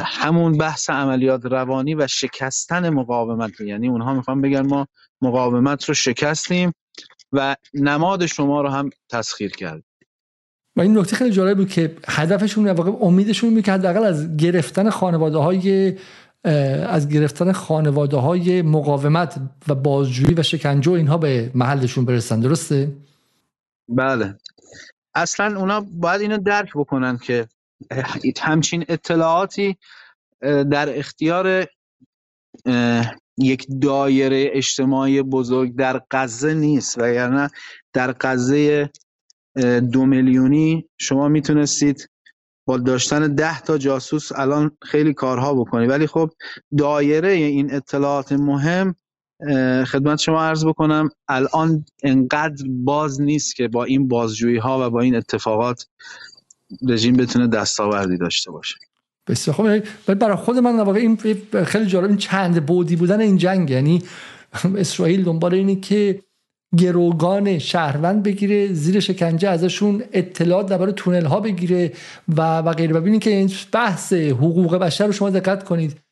همون 0.06 0.58
بحث 0.58 0.89
عملیات 0.89 1.46
روانی 1.46 1.96
و 1.96 2.08
شکستن 2.08 2.89
مقاومت. 2.89 3.62
یعنی 3.62 3.88
اونها 3.88 4.13
می‌خوان 4.13 4.41
بگن 4.41 4.67
ما 4.67 4.88
مقاومت 5.22 5.86
رو 5.86 5.93
شکستیم 5.93 6.74
و 7.32 7.56
نماد 7.74 8.26
شما 8.26 8.62
رو 8.62 8.70
هم 8.70 8.89
تسخیر 9.10 9.52
کرد 9.52 9.84
و 10.77 10.81
این 10.81 10.97
نکته 10.97 11.15
خیلی 11.15 11.31
جالب 11.31 11.57
بود 11.57 11.69
که 11.69 11.95
هدفشون 12.07 12.67
واقع 12.67 12.91
امیدشون 13.05 13.53
بود 13.53 13.63
که 13.63 13.71
حداقل 13.71 14.03
از 14.03 14.37
گرفتن 14.37 14.89
خانواده 14.89 15.37
های 15.37 15.95
از 16.87 17.09
گرفتن 17.09 17.51
خانواده 17.51 18.17
های 18.17 18.61
مقاومت 18.61 19.39
و 19.67 19.75
بازجویی 19.75 20.33
و 20.33 20.43
شکنجه 20.43 20.91
اینها 20.91 21.17
به 21.17 21.51
محلشون 21.55 22.05
برسن 22.05 22.39
درسته؟ 22.39 22.91
بله 23.89 24.35
اصلا 25.15 25.59
اونا 25.59 25.85
باید 25.91 26.21
اینو 26.21 26.37
درک 26.37 26.69
بکنن 26.75 27.17
که 27.17 27.47
همچین 28.39 28.85
اطلاعاتی 28.89 29.77
در 30.71 30.99
اختیار 30.99 31.67
یک 33.37 33.67
دایره 33.81 34.49
اجتماعی 34.53 35.21
بزرگ 35.21 35.75
در 35.75 36.01
غزه 36.11 36.53
نیست 36.53 36.97
و 36.97 37.13
یعنی 37.13 37.47
در 37.93 38.15
غزه 38.21 38.89
دو 39.91 40.06
میلیونی 40.06 40.89
شما 40.98 41.28
می‌تونستید 41.28 42.10
با 42.67 42.78
داشتن 42.78 43.36
ده 43.36 43.62
تا 43.62 43.78
جاسوس 43.78 44.32
الان 44.32 44.72
خیلی 44.82 45.13
کارها 45.13 45.54
بکنی. 45.54 45.88
ولی 45.88 46.08
خب 46.08 46.30
دایره 46.78 47.30
این 47.30 47.74
اطلاعات 47.74 48.32
مهم 48.32 48.96
خدمت 49.86 50.20
شما 50.20 50.43
عرض 50.43 50.65
بکنم 50.65 51.10
الان 51.28 51.86
انقدر 52.04 52.63
باز 52.70 53.22
نیست 53.22 53.56
که 53.56 53.67
با 53.67 53.84
این 53.84 54.08
بازجویی 54.08 54.58
ها 54.58 54.88
و 54.88 54.89
با 54.89 55.02
این 55.02 55.15
اتفاقات 55.15 55.86
رژیم 56.88 57.15
بتونه 57.15 57.48
دستاوردی 57.48 58.17
داشته 58.17 58.52
باشه. 58.52 58.76
بسیار 59.28 59.56
خب 59.56 60.13
برای 60.13 60.36
خود 60.36 60.58
من 60.58 60.80
واقعا 60.80 61.02
این 61.02 61.17
خیلی 61.65 61.86
جالب 61.86 62.08
این 62.08 62.17
چند 62.17 62.65
بودی 62.65 62.96
بودن 62.96 63.22
این 63.22 63.38
جنگ. 63.38 63.70
یعنی 63.70 64.04
اسرائیل 64.78 65.24
دنبال 65.24 65.54
اینه 65.54 65.76
که 65.76 66.24
گروگان 66.77 67.60
شهروند 67.60 68.23
بگیره 68.23 68.73
زیر 68.73 68.99
شکنجه 68.99 69.49
ازشون 69.49 70.03
اطلاعات 70.13 70.69
درباره 70.69 70.91
تونل 70.91 71.25
ها 71.25 71.39
بگیره 71.39 71.91
و 72.27 72.58
و 72.58 72.73
غیره. 72.73 72.93
ببینید 72.93 73.21
که 73.21 73.30
این 73.30 73.51
بحث 73.71 74.13
حقوق 74.13 74.75
بشر 74.75 75.06
رو 75.06 75.12
شما 75.12 75.30
دقت 75.30 75.63
کنید. 75.63 76.07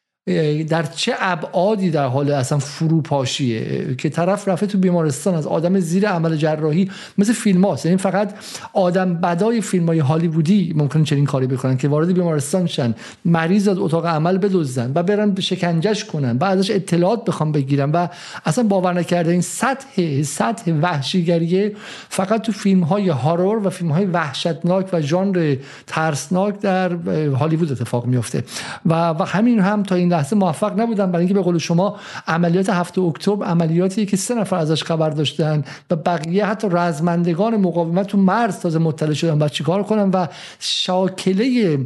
در 0.69 0.83
چه 0.83 1.13
ابعادی 1.19 1.89
در 1.89 2.05
حال 2.05 2.31
اصلا 2.31 2.57
فروپاشیه؟ 2.59 3.95
که 3.95 4.09
طرف 4.09 4.47
رفته 4.47 4.67
تو 4.67 4.77
بیمارستان 4.77 5.35
از 5.35 5.47
آدم 5.47 5.79
زیر 5.79 6.07
عمل 6.07 6.35
جراحی 6.35 6.91
مثل 7.17 7.33
فیلم 7.33 7.65
هاست 7.65 7.85
یعنی 7.85 7.97
فقط 7.97 8.33
آدم 8.73 9.13
بدای 9.13 9.61
فیلم 9.61 9.85
های 9.85 9.99
هالیوودی 9.99 10.73
ممکن 10.75 11.03
چنین 11.03 11.25
کاری 11.25 11.47
بکنن 11.47 11.77
که 11.77 11.87
وارد 11.87 12.13
بیمارستان 12.13 12.67
شن 12.67 12.95
مریض 13.25 13.67
از 13.67 13.77
اتاق 13.77 14.05
عمل 14.05 14.37
بدزدن 14.37 14.91
و 14.95 15.03
برن 15.03 15.35
شکنجش 15.39 16.05
کنن 16.05 16.37
و 16.37 16.43
ازش 16.43 16.71
اطلاعات 16.71 17.25
بخوام 17.25 17.51
بگیرن 17.51 17.91
و 17.91 18.07
اصلا 18.45 18.63
باور 18.63 18.93
نکرده 18.93 19.31
این 19.31 19.41
سطح 19.41 20.21
سطح 20.21 20.71
وحشیگریه 20.71 21.75
فقط 22.09 22.41
تو 22.41 22.51
فیلم 22.51 22.83
های 22.83 23.09
هارور 23.09 23.67
و 23.67 23.69
فیلم 23.69 23.91
های 23.91 24.05
وحشتناک 24.05 24.89
و 24.93 25.01
ژانر 25.01 25.55
ترسناک 25.87 26.59
در 26.59 26.95
هالیوود 27.39 27.71
اتفاق 27.71 28.05
میفته 28.05 28.43
و, 28.85 29.09
و 29.09 29.23
همین 29.23 29.59
هم 29.59 29.83
تا 29.83 29.95
این 29.95 30.14
لحظه 30.15 30.35
موفق 30.35 30.79
نبودن 30.79 31.11
برای 31.11 31.19
اینکه 31.19 31.33
به 31.33 31.41
قول 31.41 31.57
شما 31.57 31.99
عملیات 32.27 32.69
هفته 32.69 33.01
اکتبر 33.01 33.45
عملیاتی 33.45 34.05
که 34.05 34.17
سه 34.17 34.35
نفر 34.35 34.55
ازش 34.55 34.83
خبر 34.83 35.09
داشتن 35.09 35.63
و 35.91 35.95
بقیه 35.95 36.45
حتی 36.45 36.67
رزمندگان 36.71 37.55
مقاومت 37.55 38.07
تو 38.07 38.17
مرز 38.17 38.59
تازه 38.59 38.79
مطلع 38.79 39.13
شدن 39.13 39.41
و 39.41 39.47
چیکار 39.47 39.83
کنن 39.83 40.09
و 40.09 40.27
شاکله 40.59 41.77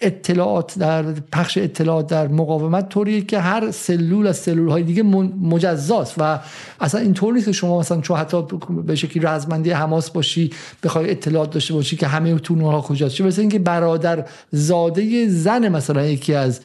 اطلاعات 0.00 0.78
در 0.78 1.02
پخش 1.02 1.58
اطلاعات 1.58 2.06
در 2.06 2.28
مقاومت 2.28 2.88
طوریه 2.88 3.20
که 3.20 3.38
هر 3.38 3.70
سلول 3.70 4.26
از 4.26 4.36
سلول 4.36 4.68
های 4.68 4.82
دیگه 4.82 5.02
مجزاست 5.02 6.14
و 6.18 6.38
اصلا 6.80 7.00
اینطور 7.00 7.34
نیست 7.34 7.46
که 7.46 7.52
شما 7.52 7.78
مثلا 7.78 8.00
چون 8.00 8.16
حتی 8.16 8.42
به 8.86 8.94
شکلی 8.94 9.22
رزمندی 9.22 9.70
حماس 9.70 10.10
باشی 10.10 10.50
بخوای 10.82 11.10
اطلاعات 11.10 11.50
داشته 11.50 11.74
باشی 11.74 11.96
که 11.96 12.06
همه 12.06 12.38
تون 12.38 12.60
ها 12.60 12.80
کجاست. 12.80 13.14
چه 13.14 13.24
مثل 13.24 13.40
اینکه 13.40 13.58
برادر 13.58 14.24
زاده 14.50 15.28
زن 15.28 15.68
مثلا 15.68 16.04
یکی 16.04 16.34
از 16.34 16.60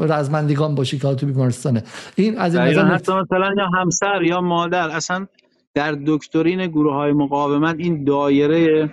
رزمندگان 0.00 0.74
باشی 0.74 0.98
که 0.98 1.14
تو 1.14 1.26
بیمارستانه. 1.26 1.82
این 2.16 2.38
از 2.38 2.54
این 2.54 2.80
مثلا 2.80 3.54
یا 3.56 3.66
همسر 3.74 4.22
یا 4.22 4.40
مادر 4.40 4.88
اصلا 4.88 5.26
در 5.74 5.98
دکترین 6.06 6.66
گروه 6.66 6.94
های 6.94 7.12
مقاومت 7.12 7.76
این 7.78 8.04
دایره 8.04 8.90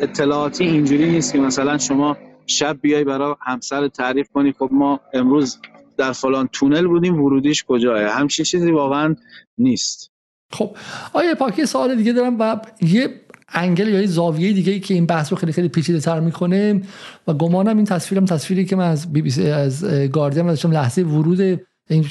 اطلاعاتی 0.00 0.64
اینجوری 0.64 1.10
نیست 1.10 1.32
که 1.32 1.38
مثلا 1.38 1.78
شما 1.78 2.16
شب 2.46 2.76
بیای 2.80 3.04
برای 3.04 3.34
همسر 3.40 3.88
تعریف 3.88 4.28
کنی 4.34 4.52
خب 4.52 4.68
ما 4.72 5.00
امروز 5.14 5.58
در 5.96 6.12
فلان 6.12 6.48
تونل 6.52 6.86
بودیم 6.86 7.22
ورودیش 7.24 7.64
کجاه 7.64 8.02
همچین 8.02 8.44
چیزی 8.44 8.70
واقعا 8.70 9.16
نیست. 9.58 10.10
خب 10.52 10.76
آیا 11.12 11.34
پاکی 11.34 11.66
سوال 11.66 11.94
دیگه 11.94 12.12
دارم 12.12 12.40
و 12.40 12.60
یه 12.82 13.20
انگل 13.48 13.88
یا 13.88 14.00
یه 14.00 14.06
زاویه 14.06 14.52
دیگه 14.52 14.72
ای 14.72 14.80
که 14.80 14.94
این 14.94 15.06
بحث 15.06 15.32
رو 15.32 15.38
خیلی 15.38 15.52
خیلی 15.52 15.68
پیچیده 15.68 16.00
تر 16.00 16.20
می‌کنه. 16.20 16.82
و 17.26 17.34
گمانم 17.34 17.76
این 17.76 17.86
تصویرم 17.86 18.24
تصویری 18.24 18.64
که 18.64 18.76
من 18.76 18.90
از 18.90 19.12
بی 19.12 19.22
بی 19.22 19.30
سی 19.30 19.50
از 19.50 19.84
گاردین 19.84 20.46
داشتم 20.46 20.70
لحظه 20.70 21.02
ورود 21.02 21.60
این 21.90 22.04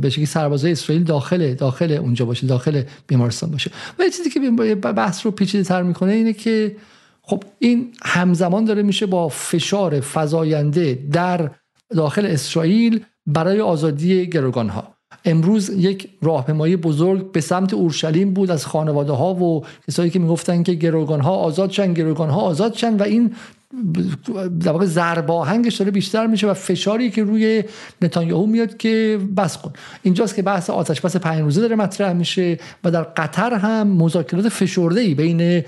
به 0.00 0.10
شکلی 0.10 0.26
سربازای 0.26 0.72
اسرائیل 0.72 1.04
داخل 1.04 1.54
داخل 1.54 1.92
اونجا 1.92 2.24
باشه 2.24 2.46
داخل 2.46 2.82
بیمارستان 3.06 3.50
باشه. 3.50 3.70
و 3.98 4.02
یه 4.02 4.10
چیزی 4.10 4.30
که 4.30 4.40
بحث 4.74 5.26
رو 5.26 5.32
پیچیده 5.32 5.64
تر 5.64 5.82
می‌کنه 5.82 6.12
اینه 6.12 6.32
که 6.32 6.76
خب 7.22 7.44
این 7.58 7.92
همزمان 8.02 8.64
داره 8.64 8.82
میشه 8.82 9.06
با 9.06 9.28
فشار 9.28 10.00
فزاینده 10.00 10.98
در 11.12 11.50
داخل 11.90 12.26
اسرائیل 12.26 13.04
برای 13.26 13.60
آزادی 13.60 14.26
گروگان 14.26 14.68
ها 14.68 14.93
امروز 15.24 15.70
یک 15.70 16.08
راهپیمایی 16.22 16.76
بزرگ 16.76 17.32
به 17.32 17.40
سمت 17.40 17.74
اورشلیم 17.74 18.34
بود 18.34 18.50
از 18.50 18.66
خانواده 18.66 19.12
ها 19.12 19.34
و 19.34 19.64
کسایی 19.88 20.10
که 20.10 20.18
می‌گفتن 20.18 20.62
که 20.62 20.74
گروگان 20.74 21.20
ها 21.20 21.30
آزاد 21.30 21.70
شن 21.70 21.92
گروگان 21.92 22.30
ها 22.30 22.40
آزاد 22.40 22.74
شن 22.74 22.96
و 22.96 23.02
این 23.02 23.34
در 24.60 24.72
واقع 24.72 24.86
زرباهنگش 24.86 25.74
داره 25.76 25.90
بیشتر 25.90 26.26
میشه 26.26 26.46
و 26.46 26.54
فشاری 26.54 27.10
که 27.10 27.24
روی 27.24 27.64
نتانیاهو 28.02 28.46
میاد 28.46 28.76
که 28.76 29.18
بس 29.36 29.58
کن. 29.58 29.72
اینجاست 30.02 30.34
که 30.34 30.42
بحث 30.42 30.70
آتش 30.70 31.00
بس 31.00 31.16
پنج 31.16 31.40
روزه 31.40 31.60
داره 31.60 31.76
مطرح 31.76 32.12
میشه 32.12 32.58
و 32.84 32.90
در 32.90 33.02
قطر 33.02 33.54
هم 33.54 33.86
مذاکرات 33.86 34.48
فشرده 34.48 35.00
ای 35.00 35.14
بین 35.14 35.64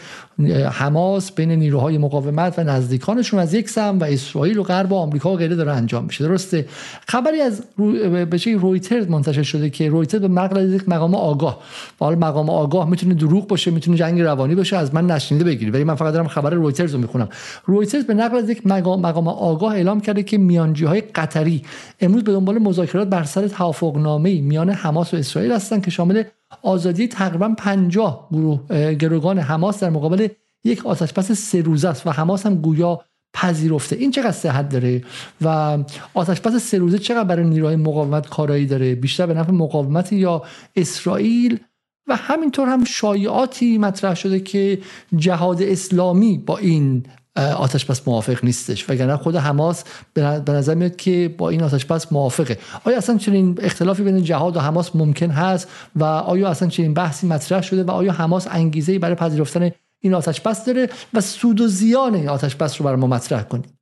حماس 0.73 1.33
بین 1.33 1.53
نیروهای 1.53 1.99
مقاومت 1.99 2.59
و 2.59 2.65
نزدیکانشون 2.65 3.41
از 3.41 3.55
یک 3.55 3.71
سم 3.71 3.99
و 3.99 4.05
اسرائیل 4.05 4.59
و 4.59 4.63
غرب 4.63 4.93
و 4.93 4.95
آمریکا 4.95 5.33
و 5.33 5.37
غیره 5.37 5.57
داره 5.57 5.73
انجام 5.73 6.05
میشه. 6.05 6.25
درسته. 6.25 6.67
خبری 7.09 7.41
از 7.41 7.63
رو... 7.77 7.93
به 8.27 8.39
رویترز 8.59 9.09
منتشر 9.09 9.43
شده 9.43 9.71
که 9.71 9.89
رویترز 9.89 10.21
به 10.21 10.29
نقل 10.29 10.59
از 10.59 10.71
یک 10.71 10.89
مقام 10.89 11.15
آگاه. 11.15 11.59
حالا 12.01 12.17
مقام 12.17 12.51
آگاه 12.51 12.91
می‌تونه 12.91 13.15
دروغ 13.15 13.47
باشه 13.47 13.71
می‌تونه 13.71 13.97
جنگ 13.97 14.21
روانی 14.21 14.55
باشه 14.55 14.77
از 14.77 14.95
من 14.95 15.07
نشنیده 15.07 15.45
بگیری 15.45 15.71
ولی 15.71 15.85
من 15.85 15.95
فقط 15.95 16.13
دارم 16.13 16.29
خبر 16.29 16.51
رویترز 16.51 16.93
رو 16.95 17.01
می‌خونم. 17.01 17.29
رویترز 17.65 18.05
به 18.05 18.15
نقل 18.15 18.37
از 18.37 18.51
یک 18.51 18.67
مقام, 18.67 19.01
مقام 19.01 19.29
آگاه 19.29 19.75
اعلام 19.75 20.01
کرده 20.01 20.23
که 20.23 20.39
میانجی 20.39 20.85
های 20.85 21.01
قطری 21.01 21.63
امروز 22.01 22.25
به 22.25 22.33
دنبال 22.33 22.59
مذاکرات 22.59 23.09
بر 23.09 23.25
سر 23.25 23.49
توافقنامه 23.49 24.41
میان 24.41 24.71
حماس 24.71 25.15
و 25.15 25.17
اسرائیل 25.17 25.53
هستند 25.53 25.85
که 25.85 25.91
شامل 25.91 26.23
آزادی 26.63 27.09
تقریبا 27.09 27.55
50 27.59 28.29
گروه 28.33 28.95
گروگان 28.95 29.39
حماس 29.39 29.81
در 29.81 29.91
مقابل 29.91 30.29
یک 30.65 30.87
آتشبس 30.87 31.33
سه 31.33 31.63
روزه 31.63 31.89
است 31.89 32.07
و 32.07 32.11
حماس 32.11 32.47
هم 32.47 32.55
گویا 32.55 33.01
پذیرفته. 33.35 33.97
این 33.97 34.11
چقدر 34.11 34.33
صحت 34.33 34.69
داره؟ 34.69 35.05
و 35.41 35.79
آتشبس 36.15 36.55
سه 36.55 36.79
روزه 36.79 36.99
چقدر 36.99 37.25
برای 37.25 37.45
نیروهای 37.45 37.77
مقاومت 37.77 38.29
کارایی 38.29 38.67
داره؟ 38.67 38.95
بیشتر 38.95 39.27
به 39.27 39.35
نفع 39.35 39.53
مقاومت 39.53 40.13
یا 40.13 40.43
اسرائیل؟ 40.77 41.59
و 42.07 42.17
همینطور 42.17 42.69
هم 42.69 42.85
شایعاتی 42.85 43.79
مطرح 43.79 44.15
شده 44.15 44.41
که 44.41 44.79
جهاد 45.17 45.63
اسلامی 45.63 46.39
با 46.39 46.59
این 46.59 47.03
آتش 47.37 47.85
بس 47.85 48.09
موافق 48.09 48.45
نیستش. 48.45 48.91
وگرنه 48.91 49.17
خود 49.17 49.37
حماس 49.37 49.85
به 50.15 50.43
نظر 50.49 50.75
میاد 50.75 50.97
که 50.97 51.35
با 51.39 51.51
این 51.51 51.63
آتش 51.63 51.85
بس 51.85 52.13
موافقه. 52.13 52.59
آیا 52.85 52.97
اصلا 52.97 53.19
چنین 53.19 53.59
اختلافی 53.63 54.03
بین 54.03 54.23
جهاد 54.23 54.57
و 54.57 54.61
حماس 54.61 54.97
ممکن 54.97 55.31
هست؟ 55.31 55.71
و 55.97 56.05
آیا 56.05 56.49
اصلا 56.49 56.69
چنین 56.69 56.95
بحثی 56.95 57.27
مطرح 57.27 57.63
شده؟ 57.63 57.85
و 57.85 57.91
آیا 57.91 58.13
حماس 58.13 58.49
انگیزه 58.51 58.99
برای 58.99 59.15
پذیرفتن 59.15 59.71
این 60.01 60.15
آتش 60.15 60.41
بس 60.41 60.65
داره؟ 60.65 60.89
و 61.15 61.21
سود 61.21 61.61
و 61.61 61.67
زیان 61.69 62.15
این 62.15 62.29
آتش 62.29 62.57
بس 62.57 62.81
رو 62.81 62.85
برای 62.85 63.01
ما 63.01 63.07
مطرح 63.07 63.43
کنید. 63.43 63.77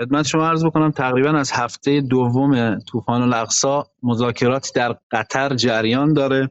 خدمت 0.00 0.26
شما 0.26 0.48
عرض 0.48 0.64
بکنم 0.64 0.90
تقریبا 0.90 1.30
از 1.30 1.52
هفته 1.52 2.00
دوم 2.00 2.78
طوفان 2.78 3.22
الاقصا 3.22 3.86
مذاکرات 4.02 4.72
در 4.74 4.96
قطر 5.10 5.54
جریان 5.54 6.12
داره. 6.12 6.50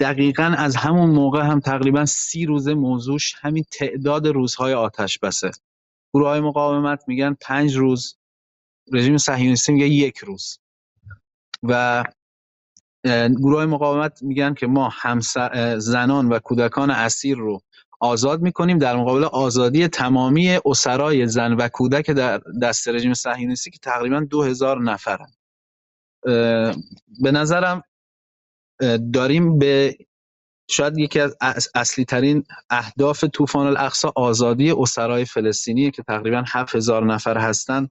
دقیقا 0.00 0.54
از 0.58 0.76
همون 0.76 1.10
موقع 1.10 1.42
هم 1.42 1.60
تقریبا 1.60 2.06
سی 2.06 2.46
روزه 2.46 2.74
موضوعش 2.74 3.34
همین 3.40 3.64
تعداد 3.72 4.26
روزهای 4.28 4.74
آتش 4.74 5.18
بسه. 5.18 5.50
گروه 6.14 6.28
های 6.28 6.40
مقاومت 6.40 7.04
میگن 7.06 7.36
پنج 7.40 7.76
روز 7.76 8.16
رژیم 8.92 9.16
صهیونیستی 9.16 9.72
میگه 9.72 9.88
یک 9.88 10.18
روز. 10.18 10.58
و 11.62 12.04
گروه 13.04 13.56
های 13.56 13.66
مقاومت 13.66 14.22
میگن 14.22 14.54
که 14.54 14.66
ما 14.66 14.88
هم 14.92 15.20
زنان 15.78 16.28
و 16.28 16.38
کودکان 16.38 16.90
اسیر 16.90 17.36
رو 17.36 17.60
آزاد 18.00 18.42
می‌کنیم 18.42 18.78
در 18.78 18.96
مقابل 18.96 19.24
آزادی 19.24 19.88
تمامی 19.88 20.58
اسرای 20.64 21.26
زن 21.26 21.52
و 21.52 21.68
کودک 21.68 22.10
در 22.10 22.40
دست 22.62 22.88
رژیم 22.88 23.14
صهیونیستی 23.14 23.70
که 23.70 23.78
تقریبا 23.82 24.20
دو 24.20 24.42
هزار 24.42 24.82
نفرن. 24.82 25.32
به 27.22 27.32
نظرم 27.32 27.82
داریم 29.12 29.58
به 29.58 29.96
شاید 30.70 30.98
یکی 30.98 31.20
از 31.20 31.68
اصلی 31.74 32.04
ترین 32.04 32.44
اهداف 32.70 33.24
طوفان 33.32 33.66
الاقصا 33.66 34.12
آزادی 34.16 34.70
اسرای 34.70 35.24
فلسطینی 35.24 35.90
که 35.90 36.02
تقریبا 36.02 36.44
7000 36.46 37.04
نفر 37.04 37.38
هستند 37.38 37.90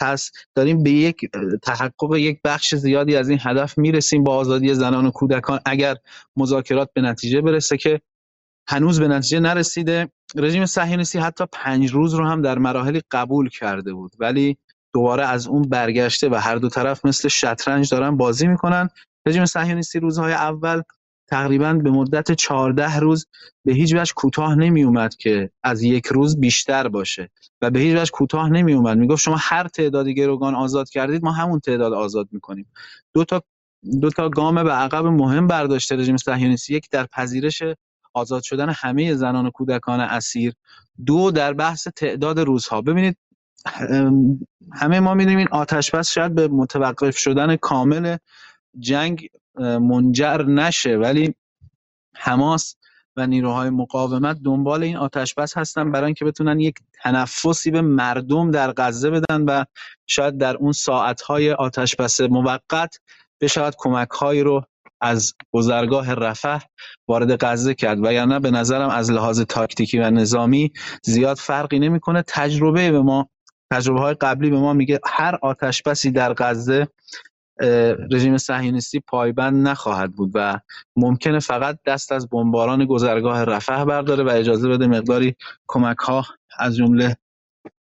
هست. 0.00 0.32
داریم 0.54 0.82
به 0.82 0.90
یک 0.90 1.20
تحقق 1.62 2.16
یک 2.16 2.40
بخش 2.44 2.74
زیادی 2.74 3.16
از 3.16 3.28
این 3.28 3.38
هدف 3.42 3.78
می‌رسیم 3.78 4.24
با 4.24 4.36
آزادی 4.36 4.74
زنان 4.74 5.06
و 5.06 5.10
کودکان. 5.10 5.60
اگر 5.64 5.96
مذاکرات 6.36 6.90
به 6.94 7.00
نتیجه 7.00 7.40
برسه 7.40 7.76
که 7.76 8.00
هنوز 8.68 9.00
به 9.00 9.08
نتیجه 9.08 9.40
نرسیده 9.40 10.08
رژیم 10.36 10.66
صهیونیستی 10.66 11.18
حتی 11.18 11.44
پنج 11.52 11.92
روز 11.92 12.14
رو 12.14 12.26
هم 12.26 12.42
در 12.42 12.58
مراحلی 12.58 13.02
قبول 13.10 13.48
کرده 13.48 13.92
بود. 13.92 14.12
ولی 14.18 14.56
دوباره 14.94 15.26
از 15.26 15.46
اون 15.46 15.62
برگشته 15.62 16.28
و 16.28 16.34
هر 16.34 16.56
دو 16.56 16.68
طرف 16.68 17.04
مثل 17.04 17.28
شطرنج 17.28 17.90
دارن 17.90 18.16
بازی 18.16 18.46
می‌کنن. 18.46 18.90
رژیم 19.26 19.44
صهیونیستی 19.44 20.00
روزهای 20.00 20.32
اول 20.32 20.82
تقریبا 21.28 21.72
به 21.72 21.90
مدت 21.90 22.32
14 22.32 22.96
روز 22.98 23.26
به 23.64 23.72
هیچ 23.72 23.94
وجه 23.94 24.12
کوتاه 24.16 24.54
نمی 24.54 24.82
اومد 24.82 25.16
که 25.16 25.50
از 25.62 25.82
یک 25.82 26.06
روز 26.06 26.40
بیشتر 26.40 26.88
باشه. 26.88 27.30
و 27.62 27.70
به 27.70 27.80
هیچ 27.80 27.96
وجه 27.96 28.10
کوتاه 28.10 28.48
نمی 28.48 28.72
اومد. 28.72 28.98
می‌گفت 28.98 29.22
شما 29.22 29.36
هر 29.38 29.68
تعدادی 29.68 30.14
گروگان 30.14 30.54
آزاد 30.54 30.88
کردید 30.88 31.24
ما 31.24 31.32
همون 31.32 31.60
تعداد 31.60 31.92
آزاد 31.92 32.28
می‌کنیم. 32.32 32.66
دو 33.14 33.24
تا 33.24 33.42
دو 34.00 34.10
تا 34.10 34.28
گام 34.28 34.64
به 34.64 34.72
عقب 34.72 35.06
مهم 35.06 35.46
برداشته 35.46 35.96
رژیم 35.96 36.16
صهیونیستی 36.16 36.74
یک 36.74 36.88
در 36.90 37.06
پذیرش 37.06 37.62
آزاد 38.14 38.42
شدن 38.42 38.68
همه 38.68 39.14
زنان 39.14 39.46
و 39.46 39.50
کودکان 39.50 40.00
اسیر. 40.00 40.52
دو 41.06 41.30
در 41.30 41.52
بحث 41.52 41.88
تعداد 41.96 42.40
روزها. 42.40 42.82
ببینید 42.82 43.16
همه 44.72 45.00
ما 45.00 45.14
می‌دونیم 45.14 45.38
این 45.38 45.48
آتش 45.50 45.90
بس 45.90 46.10
شاید 46.10 46.34
به 46.34 46.48
متوقف 46.48 47.18
شدن 47.18 47.56
کامل 47.56 48.16
جنگ 48.78 49.28
منجر 49.58 50.42
نشه 50.42 50.96
ولی 50.96 51.34
حماس 52.16 52.76
و 53.16 53.26
نیروهای 53.26 53.70
مقاومت 53.70 54.38
دنبال 54.44 54.82
این 54.82 54.96
آتش 54.96 55.34
بس 55.34 55.56
هستن 55.58 55.92
برای 55.92 56.04
اینکه 56.04 56.24
بتونن 56.24 56.60
یک 56.60 56.78
تنفسی 57.02 57.70
به 57.70 57.80
مردم 57.80 58.50
در 58.50 58.72
غزه 58.76 59.10
بدن 59.10 59.42
و 59.42 59.64
شاید 60.06 60.38
در 60.38 60.56
اون 60.56 60.72
ساعتهای 60.72 61.52
آتش 61.52 61.96
بس 61.96 62.20
موقت 62.20 63.00
بشود 63.40 63.74
کمک 63.78 64.08
هایی 64.08 64.42
رو 64.42 64.62
از 65.00 65.34
گذرگاه 65.52 66.14
رفح 66.14 66.58
وارد 67.08 67.44
غزه 67.44 67.74
کرد. 67.74 67.98
و 68.04 68.12
یعنی 68.12 68.38
به 68.38 68.50
نظرم 68.50 68.88
از 68.88 69.10
لحاظ 69.10 69.40
تاکتیکی 69.40 69.98
و 69.98 70.10
نظامی 70.10 70.72
زیاد 71.04 71.36
فرقی 71.36 71.78
نمی‌کنه. 71.78 72.22
تجربه 72.26 72.90
به 72.90 73.02
ما 73.02 73.28
تجربه 73.72 74.00
های 74.00 74.14
قبلی 74.14 74.50
به 74.50 74.58
ما 74.58 74.72
میگه 74.72 75.00
هر 75.06 75.38
آتش 75.42 75.82
بسی 75.82 76.10
در 76.10 76.34
غزه 76.38 76.88
رژیم 78.10 78.36
صهیونیستی 78.36 79.00
پایبند 79.00 79.68
نخواهد 79.68 80.12
بود 80.12 80.30
و 80.34 80.60
ممکنه 80.96 81.38
فقط 81.38 81.78
دست 81.86 82.12
از 82.12 82.28
بمباران 82.28 82.84
گذرگاه 82.84 83.44
رفح 83.44 83.84
برداره 83.84 84.24
و 84.24 84.28
اجازه 84.28 84.68
بده 84.68 84.86
مقداری 84.86 85.36
کمک 85.66 85.98
ها 85.98 86.26
از 86.58 86.76
جمله 86.76 87.16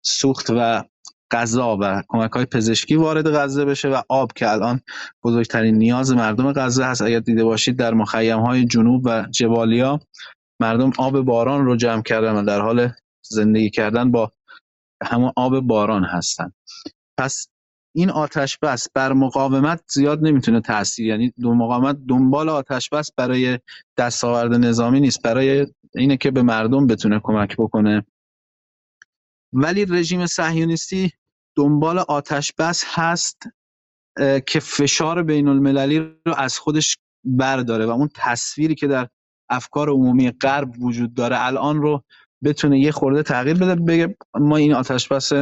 سوخت 0.04 0.50
و 0.50 0.84
غذا 1.30 1.78
و 1.80 2.02
کمک 2.08 2.30
های 2.30 2.44
پزشکی 2.44 2.96
وارد 2.96 3.30
غزه 3.30 3.64
بشه 3.64 3.88
و 3.88 4.02
آب 4.08 4.32
که 4.32 4.50
الان 4.50 4.80
بزرگترین 5.24 5.74
نیاز 5.74 6.12
مردم 6.12 6.52
غزه 6.52 6.84
هست 6.84 7.02
اگر 7.02 7.20
دیده 7.20 7.44
باشید 7.44 7.76
در 7.76 7.94
مخیم 7.94 8.38
های 8.38 8.64
جنوب 8.64 9.02
و 9.04 9.26
جبالیا 9.30 10.00
مردم 10.60 10.92
آب 10.98 11.20
باران 11.20 11.64
رو 11.64 11.76
جمع 11.76 12.02
کردن 12.02 12.32
و 12.32 12.44
در 12.44 12.60
حال 12.60 12.92
زندگی 13.22 13.70
کردن 13.70 14.10
با 14.10 14.32
همون 15.02 15.32
آب 15.36 15.60
باران 15.60 16.04
هستن. 16.04 16.52
پس 17.18 17.48
این 17.94 18.10
آتش 18.10 18.58
بس 18.58 18.88
بر 18.94 19.12
مقاومت 19.12 19.80
زیاد 19.88 20.22
نمی‌تونه 20.22 20.60
تاثیر 20.60 21.06
یعنی 21.06 21.32
دو 21.40 21.54
مقاومت 21.54 21.96
دنبال 22.08 22.48
آتش 22.48 22.88
بس 22.88 23.10
برای 23.16 23.58
دستاورد 23.96 24.54
نظامی 24.54 25.00
نیست 25.00 25.22
برای 25.22 25.66
اینه 25.94 26.16
که 26.16 26.30
به 26.30 26.42
مردم 26.42 26.86
بتونه 26.86 27.20
کمک 27.22 27.56
بکنه. 27.56 28.06
ولی 29.52 29.84
رژیم 29.84 30.26
صهیونیستی 30.26 31.12
دنبال 31.56 31.98
آتش 31.98 32.52
بس 32.58 32.84
هست 32.86 33.42
که 34.46 34.60
فشار 34.60 35.22
بین 35.22 35.48
المللی 35.48 35.98
رو 35.98 36.34
از 36.36 36.58
خودش 36.58 36.98
برداره 37.24 37.86
و 37.86 37.90
اون 37.90 38.08
تصویری 38.14 38.74
که 38.74 38.86
در 38.86 39.08
افکار 39.50 39.90
عمومی 39.90 40.30
غرب 40.30 40.82
وجود 40.82 41.14
داره 41.14 41.46
الان 41.46 41.82
رو 41.82 42.04
بتونه 42.44 42.80
یه 42.80 42.92
خورده 42.92 43.22
تغییر 43.22 43.56
بده 43.56 43.74
بگه 43.74 44.16
ما 44.34 44.56
این 44.56 44.74
آتش 44.74 45.08
بس 45.08 45.32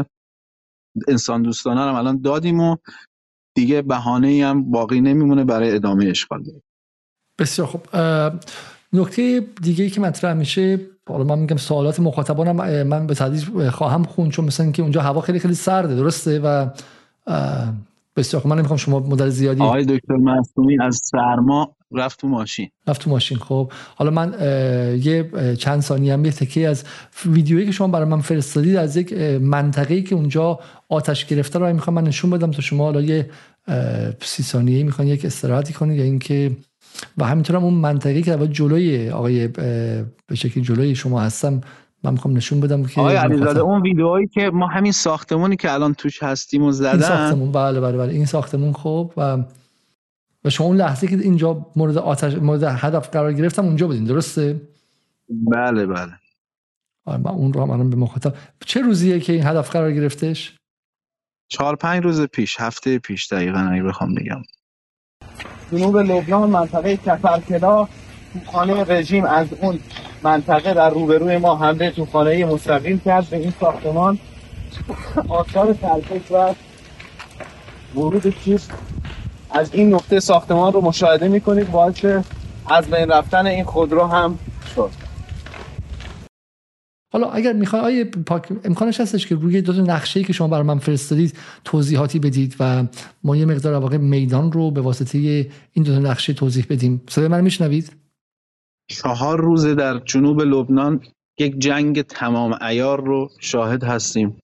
انسان 1.08 1.42
دوستانه 1.42 1.84
رو 1.84 1.94
الان 1.94 2.20
دادیم 2.20 2.60
و 2.60 2.76
دیگه 3.54 3.82
بهانه 3.82 4.28
ای 4.28 4.42
هم 4.42 4.70
باقی 4.70 5.00
نمیمونه 5.00 5.44
برای 5.44 5.74
ادامه 5.74 6.06
اشغال. 6.06 6.44
بسیار 7.38 7.68
خوب. 7.68 7.86
نکته 8.92 9.46
دیگه 9.62 9.84
ای 9.84 9.90
که 9.90 10.00
مطرح 10.00 10.34
میشه 10.34 10.80
حالا 11.08 11.24
من 11.24 11.38
میگم 11.38 11.56
سوالات 11.56 12.00
مخاطبانم 12.00 12.84
من 12.86 13.06
به 13.06 13.14
تدریج 13.14 13.68
خواهم 13.68 14.04
خون 14.04 14.30
چون 14.30 14.44
مثلا 14.44 14.70
که 14.70 14.82
اونجا 14.82 15.02
هوا 15.02 15.20
خیلی 15.20 15.38
خیلی 15.38 15.54
سرده 15.54 15.94
درسته؟ 15.94 16.40
و 16.40 16.70
بسیار 18.16 18.42
خوب. 18.42 18.50
من 18.50 18.58
نمی‌خوام 18.58 18.76
شما 18.76 18.98
مدل 18.98 19.28
زیادی 19.28 19.62
آقای 19.62 19.84
دکتر 19.84 20.16
معصومی 20.16 20.82
از 20.82 21.00
سرما 21.04 21.76
رفت 21.92 22.20
تو 22.20 22.28
ماشین. 22.28 22.70
رفت 22.86 23.00
تو 23.00 23.10
ماشین. 23.10 23.38
خب 23.38 23.72
حالا 23.94 24.10
من 24.10 24.34
یه 25.02 25.30
چند 25.58 25.80
ثانیه 25.80 26.12
هم 26.12 26.24
یه 26.24 26.32
تکی 26.32 26.66
از 26.66 26.84
ویدیویی 27.26 27.66
که 27.66 27.72
شما 27.72 27.88
برای 27.88 28.08
من 28.08 28.20
فرستادید 28.20 28.76
از 28.76 28.96
یک 28.96 29.12
منطقه‌ای 29.40 30.02
که 30.02 30.14
اونجا 30.14 30.58
آتش 30.88 31.26
گرفته 31.26 31.58
رو 31.58 31.72
می‌خوام 31.72 31.94
من 31.94 32.04
نشون 32.04 32.30
بدم 32.30 32.50
تا 32.50 32.62
شما 32.62 32.84
حالا 32.84 33.00
یه 33.00 33.30
سی 34.22 34.42
ثانیه 34.42 34.84
می‌خوان 34.84 35.08
یک 35.08 35.24
استراحتی 35.24 35.72
کنید 35.72 35.98
یا 35.98 36.04
اینکه 36.04 36.56
و 37.18 37.24
همینطور 37.24 37.56
هم 37.56 37.64
اون 37.64 37.74
منطقی 37.74 38.22
که 38.22 38.48
جلوی 38.48 39.10
آقای 39.10 39.48
به 39.48 40.34
شکلی 40.34 40.62
جلوی 40.62 40.94
شما 40.94 41.20
هستم 41.20 41.60
من 42.04 42.12
می‌خوام 42.12 42.36
نشون 42.36 42.60
بدم 42.60 42.84
که 42.84 43.00
آقای 43.00 43.16
علیزاده 43.16 43.60
اون 43.60 43.82
ویدئویی 43.82 44.26
که 44.26 44.50
ما 44.50 44.66
همین 44.66 44.92
ساختمونی 44.92 45.56
که 45.56 45.72
الان 45.72 45.94
توش 45.94 46.22
هستیم 46.22 46.62
و 46.62 46.72
زدن. 46.72 46.90
این 46.90 47.00
ساختمون 47.00 47.52
بله 47.52 47.80
بله 47.80 47.96
بله. 47.98 48.12
این 48.12 48.26
ساختمون 48.26 48.72
خوب 48.72 49.12
و 49.16 49.38
و 50.44 50.50
شما 50.50 50.66
اون 50.66 50.76
لحظه 50.76 51.06
که 51.06 51.16
اینجا 51.16 51.66
مورد 51.76 51.98
آتش 51.98 52.34
مورد 52.34 52.62
هدف 52.62 53.08
قرار 53.08 53.32
گرفتم 53.32 53.64
اونجا 53.64 53.86
بودین 53.86 54.04
درسته؟ 54.04 54.60
بله 55.28 55.86
بله. 55.86 56.12
آره 57.04 57.18
من 57.18 57.30
اون 57.30 57.52
رو 57.52 57.72
هم 57.72 57.90
به 57.90 57.96
مخاطب 57.96 58.34
چه 58.66 58.80
روزیه 58.80 59.20
که 59.20 59.32
این 59.32 59.46
هدف 59.46 59.70
قرار 59.70 59.92
گرفتش؟ 59.92 60.56
چهار 61.48 61.76
پنج 61.76 62.04
روز 62.04 62.20
پیش 62.20 62.60
هفته 62.60 62.98
پیش 62.98 63.32
دقیقا 63.32 63.58
اگه 63.58 63.82
بخوام 63.82 64.14
بگم. 64.14 64.42
جنوب 65.72 65.96
لبنان 65.96 66.50
منطقه 66.50 66.96
کفرکلا 66.96 67.88
توخانه 68.32 68.84
رژیم 68.84 69.24
از 69.24 69.46
اون 69.60 69.80
منطقه 70.22 70.74
در 70.74 70.90
روبروی 70.90 71.38
ما 71.38 71.56
حمله 71.56 71.90
توخانه 71.90 72.44
مستقیم 72.44 72.98
کرد 72.98 73.30
به 73.30 73.36
این 73.36 73.52
ساختمان. 73.60 74.18
آثار 75.28 75.72
تلفیق 75.72 76.32
و 76.32 76.54
ورود 77.94 78.38
چیز 78.44 78.68
از 79.52 79.74
این 79.74 79.94
نقطه 79.94 80.20
ساختمان 80.20 80.72
رو 80.72 80.80
مشاهده 80.80 81.28
می‌کنید. 81.28 81.70
باعث 81.70 82.04
از 82.70 82.90
بین 82.90 83.08
رفتن 83.08 83.46
این 83.46 83.64
خودرو 83.64 84.06
هم 84.06 84.38
شد. 84.74 84.90
حالا 87.12 87.30
اگر 87.30 87.52
می‌خوای 87.52 87.82
آیه 87.82 88.04
پاک 88.04 88.48
امکانش 88.64 89.00
هستش 89.00 89.26
که 89.26 89.34
روی 89.34 89.62
دو 89.62 89.72
تا 89.72 89.80
نقشه 89.80 90.22
که 90.22 90.32
شما 90.32 90.48
برای 90.48 90.62
من 90.62 90.78
فرستادید 90.78 91.36
توضیحاتی 91.64 92.18
بدید 92.18 92.56
و 92.60 92.84
ما 93.24 93.36
یه 93.36 93.44
مقدار 93.44 93.74
واقع 93.74 93.96
میدان 93.96 94.52
رو 94.52 94.70
به 94.70 94.80
واسطه 94.80 95.18
این 95.72 95.84
دو 95.84 95.94
تا 95.94 95.98
نقشه 95.98 96.32
توضیح 96.32 96.66
بدیم. 96.70 97.02
صدای 97.08 97.28
من 97.28 97.40
میشنوید؟ 97.40 97.92
چهار 98.88 99.40
روزه 99.40 99.74
در 99.74 99.98
جنوب 99.98 100.40
لبنان 100.40 101.00
یک 101.38 101.58
جنگ 101.58 102.02
تمام 102.02 102.58
ایار 102.60 103.04
رو 103.04 103.30
شاهد 103.40 103.84
هستیم. 103.84 104.36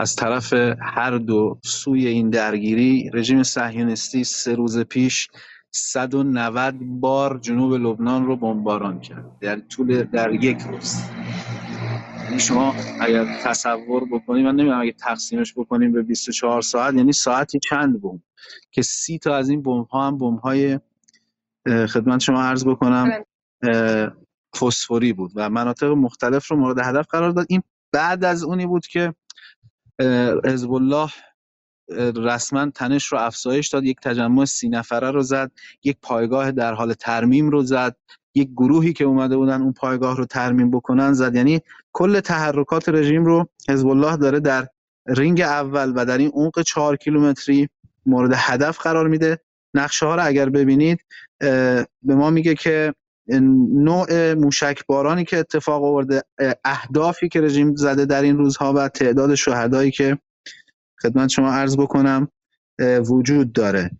از 0.00 0.16
طرف 0.16 0.52
هر 0.80 1.18
دو 1.18 1.58
سوی 1.64 2.06
این 2.06 2.30
درگیری 2.30 3.10
رژیم 3.14 3.42
صهیونیستی 3.42 4.24
سه 4.24 4.54
روز 4.54 4.78
پیش 4.78 5.28
190 5.70 6.74
بار 6.80 7.38
جنوب 7.38 7.72
لبنان 7.72 8.26
رو 8.26 8.36
بمباران 8.36 9.00
کرد. 9.00 9.38
در 9.40 9.60
طول 9.60 10.02
در 10.02 10.32
یک 10.34 10.60
روز. 10.60 11.00
یعنی 12.24 12.40
شما 12.40 12.74
اگر 13.00 13.40
تصور 13.44 14.04
بکنید 14.12 14.44
من 14.44 14.54
نمی‌دونم 14.54 14.80
اگه 14.80 14.92
تقسیمش 14.92 15.54
بکنیم 15.56 15.92
به 15.92 16.02
24 16.02 16.62
ساعت 16.62 16.94
یعنی 16.94 17.12
ساعتی 17.12 17.58
چند 17.58 18.02
بمب؟ 18.02 18.20
که 18.70 18.82
سی 18.82 19.18
تا 19.18 19.36
از 19.36 19.48
این 19.48 19.62
بمب 19.62 19.86
ها 19.86 20.06
هم 20.06 20.18
بمب 20.18 20.38
های 20.38 20.80
خدمت 21.66 22.20
شما 22.20 22.42
عرض 22.42 22.66
بکنم 22.66 23.24
فسفوری 24.56 25.12
بود. 25.12 25.32
و 25.34 25.50
مناطق 25.50 25.86
مختلف 25.90 26.50
رو 26.50 26.56
مورد 26.56 26.78
هدف 26.78 27.06
قرار 27.10 27.30
داد. 27.30 27.46
این 27.48 27.62
بعد 27.92 28.24
از 28.24 28.42
اونی 28.42 28.66
بود 28.66 28.86
که 28.86 29.14
حزب 30.44 30.72
الله 30.72 31.10
رسما 32.16 32.70
تنش 32.70 33.06
رو 33.06 33.18
افزایش 33.18 33.68
داد 33.68 33.84
یک 33.84 34.00
تجمع 34.02 34.44
سی 34.44 34.68
نفره 34.68 35.10
رو 35.10 35.22
زد 35.22 35.50
یک 35.84 35.96
پایگاه 36.02 36.52
در 36.52 36.74
حال 36.74 36.92
ترمیم 36.92 37.50
رو 37.50 37.62
زد 37.62 37.96
یک 38.34 38.48
گروهی 38.50 38.92
که 38.92 39.04
اومده 39.04 39.36
بودن 39.36 39.62
اون 39.62 39.72
پایگاه 39.72 40.16
رو 40.16 40.24
ترمیم 40.24 40.70
بکنن 40.70 41.12
زد. 41.12 41.34
یعنی 41.34 41.60
کل 41.92 42.20
تحرکات 42.20 42.88
رژیم 42.88 43.24
رو 43.24 43.48
حزب 43.68 43.88
الله 43.88 44.16
داره 44.16 44.40
در 44.40 44.68
رینگ 45.06 45.40
اول 45.40 45.92
و 45.96 46.04
در 46.04 46.18
این 46.18 46.30
عمق 46.34 46.62
چهار 46.62 46.96
کیلومتری 46.96 47.68
مورد 48.06 48.32
هدف 48.34 48.78
قرار 48.78 49.08
میده. 49.08 49.38
نقشه 49.74 50.06
ها 50.06 50.14
رو 50.14 50.26
اگر 50.26 50.48
ببینید 50.48 51.04
به 52.02 52.14
ما 52.14 52.30
میگه 52.30 52.54
که 52.54 52.94
نوع 53.30 54.34
موشک 54.34 54.86
بارانی 54.86 55.24
که 55.24 55.38
اتفاق 55.38 55.84
آورده 55.84 56.22
اهدافی 56.64 57.28
که 57.28 57.40
رژیم 57.40 57.76
زده 57.76 58.04
در 58.04 58.22
این 58.22 58.38
روزها 58.38 58.72
و 58.72 58.88
تعداد 58.88 59.34
شهدایی 59.34 59.90
که 59.90 60.18
خدمت 61.02 61.28
شما 61.28 61.52
عرض 61.52 61.76
بکنم 61.76 62.28
وجود 63.08 63.52
داره. 63.52 63.90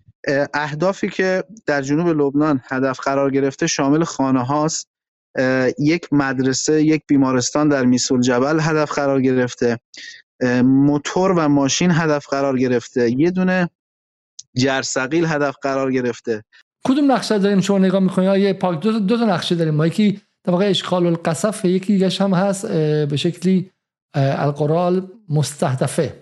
اهدافی 0.55 1.09
که 1.09 1.45
در 1.67 1.83
جنوب 1.83 2.09
لبنان 2.09 2.61
هدف 2.65 3.01
قرار 3.01 3.31
گرفته 3.31 3.67
شامل 3.67 4.05
خانه 4.05 4.45
هاست. 4.45 4.89
یک 5.79 6.13
مدرسه 6.13 6.83
یک 6.83 7.03
بیمارستان 7.07 7.69
در 7.69 7.85
میسول 7.85 8.21
جبل 8.21 8.61
هدف 8.61 8.93
قرار 8.93 9.21
گرفته. 9.23 9.79
موتور 10.65 11.33
و 11.33 11.49
ماشین 11.49 11.91
هدف 11.91 12.27
قرار 12.27 12.59
گرفته. 12.59 13.11
یه 13.11 13.31
دونه 13.31 13.71
جرثقیل 14.57 15.25
هدف 15.25 15.57
قرار 15.63 15.93
گرفته. 15.93 16.45
کدوم 16.85 17.13
نقشه 17.13 17.39
داریم 17.39 17.61
شما 17.61 17.79
نگاه 17.79 18.01
می‌کنید 18.01 18.43
یه 18.43 18.53
پاک 18.53 18.81
دو, 18.81 18.99
دو 18.99 19.17
تا 19.17 19.25
نقشه 19.25 19.55
داریم 19.55 19.75
ما. 19.75 19.87
یکی 19.87 20.21
در 20.45 20.53
واقع 20.53 20.71
اشغال 20.71 21.07
القصف 21.07 21.65
یکی 21.65 21.93
دیگه 21.93 22.09
هم 22.21 22.35
هست 22.35 22.67
به 23.07 23.17
شکلی 23.17 23.71
القرال 24.15 25.09
مستهدفه. 25.29 26.15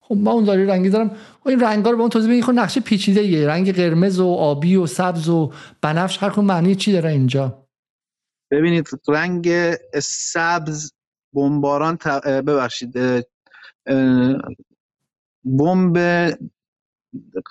خب 0.00 0.16
ما 0.16 0.30
اون 0.30 0.44
داری 0.44 0.66
رنگی 0.66 0.90
دارم. 0.90 1.16
و 1.44 1.48
این 1.48 1.60
رنگا 1.60 1.90
رو 1.90 1.96
به 1.96 2.00
اون 2.02 2.10
توضیح 2.10 2.30
بدید 2.30 2.44
خب 2.44 2.52
نقشه 2.52 2.80
پیچیده 2.80 3.22
یه 3.22 3.46
رنگ 3.46 3.74
قرمز 3.74 4.20
و 4.20 4.26
آبی 4.26 4.76
و 4.76 4.86
سبز 4.86 5.28
و 5.28 5.52
بنفش 5.82 6.22
هر 6.22 6.30
کدوم 6.30 6.44
معنی 6.44 6.74
چی 6.74 6.92
داره 6.92 7.10
اینجا؟ 7.10 7.68
ببینید 8.50 8.88
رنگ 9.08 9.50
سبز 10.02 10.92
بمباران 11.34 11.98
ببخشید 12.24 12.92
بمب 15.44 15.98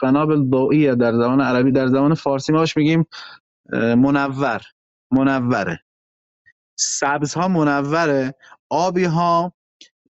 قنابل 0.01 0.49
ضوئیه 0.51 0.95
در 0.95 1.11
زبان 1.11 1.41
عربی 1.41 1.71
در 1.71 1.87
زبان 1.87 2.13
فارسی 2.13 2.53
ما 2.53 2.65
میگیم 2.75 3.05
منور 3.73 4.61
منوره. 5.11 5.79
سبز 6.79 7.33
ها 7.33 7.47
منوره 7.47 8.35
آبی 8.69 9.03
ها 9.03 9.53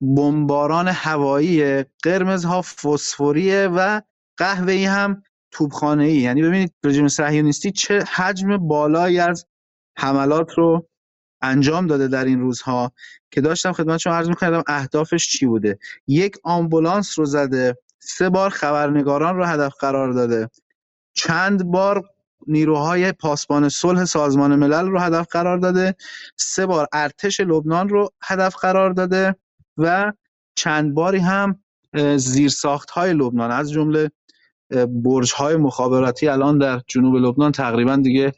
بمباران 0.02 0.88
هوایی 0.88 1.84
قرمز 1.84 2.46
ها 2.46 2.62
فسفوریه 2.62 3.68
و 3.68 4.02
قهوه‌ای 4.38 4.86
هم 4.86 5.24
توبخانه 5.52 6.04
ای 6.04 6.18
یعنی 6.18 6.42
ببینید 6.42 6.74
رژیم 6.84 7.08
صهیونیستی 7.08 7.72
چه 7.72 8.04
حجم 8.04 8.58
بالایی 8.58 9.20
از 9.20 9.46
حملات 9.98 10.54
رو 10.54 10.88
انجام 11.42 11.88
داده 11.88 12.08
در 12.08 12.26
این 12.26 12.40
روزها 12.40 12.92
که 13.32 13.42
داشتم 13.42 13.72
خدمت 13.72 13.98
شما 13.98 14.14
عرض 14.14 14.30
می‌کردم 14.30 14.64
اهدافش 14.68 15.28
چی 15.28 15.46
بوده؟ 15.46 15.80
یک 16.08 16.38
آمبولانس 16.44 17.20
رو 17.20 17.26
زده 17.26 17.78
سه 18.10 18.30
بار 18.30 18.50
خبرنگاران 18.50 19.36
رو 19.36 19.46
هدف 19.46 19.74
قرار 19.80 20.12
داده. 20.12 20.50
چند 21.14 21.64
بار 21.64 22.04
نیروهای 22.48 23.12
پاسبان 23.12 23.70
صلح 23.70 24.06
سازمان 24.06 24.56
ملل 24.56 24.88
رو 24.88 25.00
هدف 25.00 25.28
قرار 25.32 25.58
داده. 25.58 25.96
سه 26.36 26.66
بار 26.66 26.88
ارتش 26.94 27.40
لبنان 27.40 27.90
رو 27.90 28.10
هدف 28.24 28.56
قرار 28.56 28.90
داده 28.90 29.36
و 29.78 30.14
چند 30.56 30.94
باری 30.94 31.18
هم 31.18 31.60
زیرساخت 32.16 32.90
های 32.90 33.14
لبنان. 33.14 33.52
از 33.52 33.72
جمله 33.72 34.12
برج 34.88 35.34
های 35.34 35.56
مخابراتی 35.56 36.28
الان 36.28 36.58
در 36.58 36.82
جنوب 36.88 37.16
لبنان 37.16 37.52
تقریبا 37.52 37.96
دیگه 37.96 38.34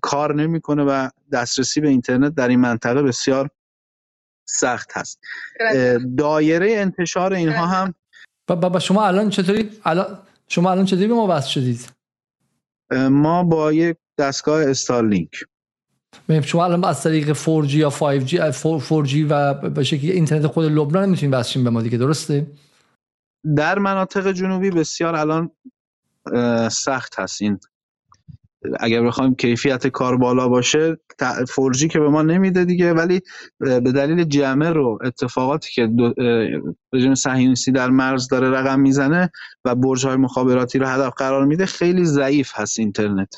کار 0.00 0.34
نمی‌کنه 0.34 0.82
و 0.82 1.08
دسترسی 1.32 1.80
به 1.80 1.88
اینترنت 1.88 2.34
در 2.34 2.48
این 2.48 2.60
منطقه 2.60 3.02
بسیار 3.02 3.50
سخت 4.48 4.90
هست. 4.94 5.20
دایره 6.18 6.72
انتشار 6.72 7.32
اینها 7.32 7.66
هم 7.66 7.94
و 8.50 8.80
شما 8.80 9.06
الان 9.06 9.30
چطوری؟ 9.30 9.70
الان 9.84 10.18
شما 10.48 10.70
الان 10.70 10.84
چطوری 10.84 11.06
به 11.06 11.14
ما 11.14 11.26
وصل 11.26 11.48
شدید؟ 11.48 11.92
ما 13.10 13.44
با 13.44 13.72
یک 13.72 13.96
دستگاه 14.18 14.70
استارلینک. 14.70 15.30
شما 16.44 16.64
الان 16.64 16.84
از 16.84 17.02
طریق 17.02 17.32
4G 17.32 17.74
یا 17.74 17.90
5G 17.90 18.52
4G 18.88 19.26
و 19.28 19.54
به 19.54 19.84
شکلی 19.84 20.10
اینترنت 20.10 20.46
خود 20.46 20.64
لبنان 20.64 21.08
می‌تونید 21.08 21.34
وصل 21.34 21.62
به 21.62 21.70
ما 21.70 21.82
دیگه 21.82 21.98
درسته؟ 21.98 22.46
در 23.56 23.78
مناطق 23.78 24.32
جنوبی 24.32 24.70
بسیار 24.70 25.16
الان 25.16 25.50
سخت 26.70 27.18
هست. 27.18 27.42
این 27.42 27.60
اگر 28.80 29.02
بخوایم 29.02 29.34
کیفیت 29.34 29.86
کار 29.86 30.16
بالا 30.16 30.48
باشه 30.48 30.98
فورجی 31.48 31.88
که 31.88 31.98
به 31.98 32.08
ما 32.08 32.22
نمیده 32.22 32.64
دیگه 32.64 32.92
ولی 32.92 33.20
به 33.60 33.80
دلیل 33.80 34.24
جمع 34.24 34.68
رو 34.68 34.98
اتفاقاتی 35.04 35.70
که 35.72 35.88
رژیم 36.92 37.14
صهیونیستی 37.14 37.72
در 37.72 37.90
مرز 37.90 38.28
داره 38.28 38.50
رقم 38.50 38.80
می‌زنه 38.80 39.30
و 39.64 39.74
برج 39.74 40.06
های 40.06 40.16
مخابراتی 40.16 40.78
رو 40.78 40.86
هدف 40.86 41.14
قرار 41.16 41.44
میده 41.46 41.66
خیلی 41.66 42.04
ضعیف 42.04 42.52
هست 42.54 42.78
اینترنت. 42.78 43.34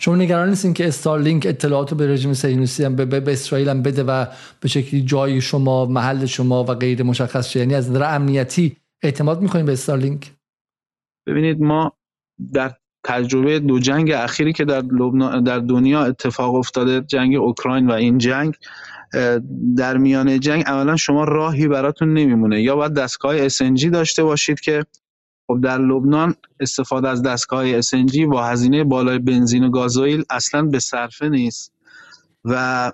شما 0.00 0.16
نگران 0.16 0.48
نیستین 0.48 0.74
که 0.74 0.88
استارلینک 0.88 1.46
اطلاعات 1.46 1.90
رو 1.90 1.96
به 1.96 2.06
رژیم 2.06 2.32
صهیونیستی 2.32 2.84
هم 2.84 2.96
به, 2.96 3.04
به 3.04 3.32
اسرائیل 3.32 3.68
هم 3.68 3.82
بده 3.82 4.02
و 4.02 4.26
به 4.60 4.68
شکلی 4.68 5.02
جای 5.02 5.40
شما 5.40 5.86
محل 5.86 6.26
شما 6.26 6.64
و 6.64 6.66
غیر 6.66 7.02
مشخص 7.02 7.48
شه؟ 7.48 7.60
یعنی 7.60 7.74
از 7.74 7.90
نظر 7.90 8.14
امنیتی 8.14 8.76
اعتماد 9.02 9.42
می‌کنیم 9.42 9.66
به 9.66 9.72
استارلینک 9.72 10.32
ببینید 11.26 11.60
ما 11.60 11.92
در 12.52 12.74
تجربه 13.04 13.58
دو 13.58 13.78
جنگ 13.78 14.10
اخیری 14.10 14.52
که 14.52 14.64
در 14.64 14.80
در 15.40 15.58
دنیا 15.58 16.04
اتفاق 16.04 16.54
افتاده 16.54 17.00
جنگ 17.00 17.36
اوکراین 17.36 17.90
و 17.90 17.92
این 17.92 18.18
جنگ 18.18 18.54
در 19.76 19.96
میان 19.96 20.40
جنگ 20.40 20.64
اولا 20.66 20.96
شما 20.96 21.24
راهی 21.24 21.68
براتون 21.68 22.12
نمیمونه. 22.12 22.62
یا 22.62 22.76
باید 22.76 22.94
دستگاه 22.94 23.48
SNG 23.48 23.86
داشته 23.92 24.24
باشید 24.24 24.60
که 24.60 24.84
خب 25.46 25.60
در 25.62 25.78
لبنان 25.78 26.34
استفاده 26.60 27.08
از 27.08 27.22
دستگاه 27.22 27.80
SNG 27.80 28.26
با 28.30 28.44
هزینه 28.44 28.84
بالای 28.84 29.18
بنزین 29.18 29.64
و 29.64 29.70
گازوئیل 29.70 30.24
اصلا 30.30 30.62
به 30.62 30.78
صرفه 30.78 31.28
نیست 31.28 31.72
و 32.44 32.92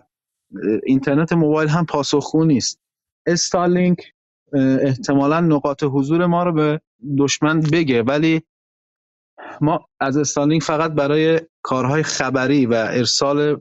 اینترنت 0.87 1.33
موبایل 1.33 1.69
هم 1.69 1.87
پاسخگو 1.87 2.45
نیست. 2.45 2.81
استالینک 3.27 4.13
احتمالا 4.83 5.41
نقاط 5.41 5.83
حضور 5.83 6.27
ما 6.27 6.43
رو 6.43 6.53
به 6.53 6.81
دشمن 7.19 7.61
بگه 7.61 8.03
ولی 8.03 8.43
ما 9.61 9.87
از 10.01 10.17
استالینگ 10.17 10.61
فقط 10.61 10.93
برای 10.93 11.41
کارهای 11.63 12.03
خبری 12.03 12.67
و 12.67 12.75
ارسال 12.75 13.61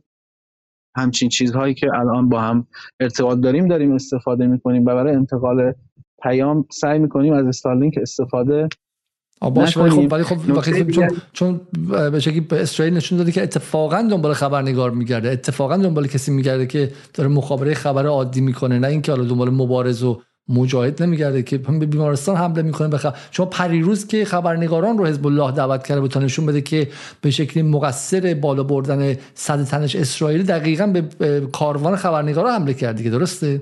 همچین 0.97 1.29
چیزهایی 1.29 1.73
که 1.73 1.87
الان 1.95 2.29
با 2.29 2.41
هم 2.41 2.67
ارتباط 2.99 3.39
داریم 3.39 3.67
داریم 3.67 3.91
استفاده 3.91 4.47
می‌کنیم 4.47 4.81
و 4.81 4.85
برای 4.85 5.15
انتقال 5.15 5.73
پیام 6.23 6.65
سعی 6.71 6.99
می‌کنیم 6.99 7.33
از 7.33 7.45
استارلینک 7.45 7.99
استفاده 8.01 8.69
باش 9.41 9.77
ولی 9.77 9.89
خب 9.89 10.13
ولی 10.13 10.23
خب 10.23 10.91
چون 10.91 11.09
چون 11.33 11.61
به 12.11 12.19
شکلی 12.19 12.39
به 12.39 12.61
اسرائیل 12.61 12.93
نشون 12.93 13.17
داده 13.17 13.31
که 13.31 13.43
اتفاقا 13.43 14.01
دنبال 14.01 14.33
خبرنگار 14.33 14.91
میگرده 14.91 15.31
اتفاقا 15.31 15.77
دنبال 15.77 16.07
کسی 16.07 16.31
میگرده 16.31 16.67
که 16.67 16.91
داره 17.13 17.29
مخابره 17.29 17.73
خبر 17.73 18.05
عادی 18.05 18.41
می‌کنه 18.41 18.79
نه 18.79 18.87
اینکه 18.87 19.11
حالا 19.11 19.23
دنبال 19.23 19.49
مبارز 19.49 20.03
و 20.03 20.21
مجاهد 20.49 21.03
نمیگرده 21.03 21.43
که 21.43 21.57
به 21.57 21.85
بیمارستان 21.85 22.35
حمله 22.35 22.61
می‌کنه 22.61 22.87
بخ... 22.87 23.05
شما 23.31 23.45
پریروز 23.45 24.07
که 24.07 24.25
خبرنگاران 24.25 24.97
رو 24.97 25.05
حزب 25.05 25.27
الله 25.27 25.51
دعوت 25.51 25.87
کرده 25.87 26.01
به 26.01 26.19
نشون 26.19 26.45
بده 26.45 26.61
که 26.61 26.87
به 27.21 27.31
شکلی 27.31 27.63
مقصر 27.63 28.33
بالا 28.41 28.63
بردن 28.63 29.15
صد 29.33 29.63
تنش 29.63 29.95
اسرائیل 29.95 30.43
دقیقا 30.43 30.87
به 30.87 31.47
کاروان 31.51 31.95
خبرنگارا 31.95 32.53
حمله 32.53 32.73
کرده 32.73 33.03
که 33.03 33.09
درسته؟ 33.09 33.61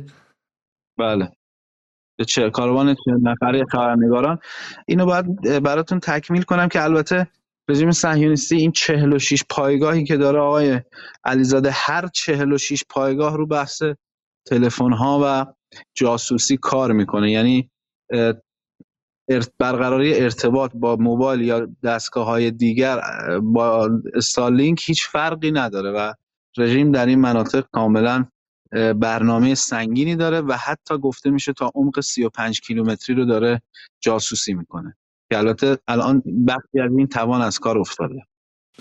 بله. 0.99 1.31
به 2.17 2.25
چه 2.25 2.49
کاروان 2.49 2.95
نفره 3.21 3.65
خبرنگاران. 3.65 4.39
اینو 4.87 5.05
باید 5.05 5.41
براتون 5.63 5.99
تکمیل 5.99 6.41
کنم 6.41 6.67
که 6.67 6.83
البته 6.83 7.27
رژیم 7.69 7.91
صهیونیستی 7.91 8.55
این 8.55 8.71
46 8.71 9.43
پایگاهی 9.49 10.03
که 10.03 10.17
داره 10.17 10.39
آقای 10.39 10.81
علیزاده 11.23 11.71
هر 11.73 12.07
46 12.07 12.83
پایگاه 12.89 13.37
رو 13.37 13.47
بحث 13.47 13.83
تلفن 14.45 14.93
ها 14.93 15.21
و 15.23 15.45
جاسوسی 15.95 16.57
کار 16.57 16.91
می‌کنه. 16.91 17.31
یعنی 17.31 17.69
برقراری 19.59 20.15
ارتباط 20.15 20.71
با 20.75 20.95
موبایل 20.95 21.41
یا 21.41 21.67
دستگاه 21.83 22.25
های 22.25 22.51
دیگر 22.51 23.01
با 23.39 23.89
استالینک 24.15 24.89
هیچ 24.89 25.07
فرقی 25.07 25.51
نداره 25.51 25.91
و 25.91 26.13
رژیم 26.57 26.91
در 26.91 27.05
این 27.05 27.19
مناطق 27.19 27.65
کاملا 27.71 28.25
برنامه 28.95 29.55
سنگینی 29.55 30.15
داره 30.15 30.41
و 30.41 30.53
حتی 30.53 30.97
گفته 30.97 31.29
میشه 31.29 31.53
تا 31.53 31.71
عمق 31.75 31.99
35 31.99 32.61
کیلومتری 32.61 33.15
رو 33.15 33.25
داره 33.25 33.61
جاسوسی 34.01 34.53
می‌کنه. 34.53 34.95
که 35.31 35.37
البته 35.37 35.77
الان 35.87 36.23
بخشی 36.47 36.79
از 36.83 36.91
این 36.97 37.07
توان 37.07 37.41
از 37.41 37.59
کار 37.59 37.77
افتاده. 37.77 38.21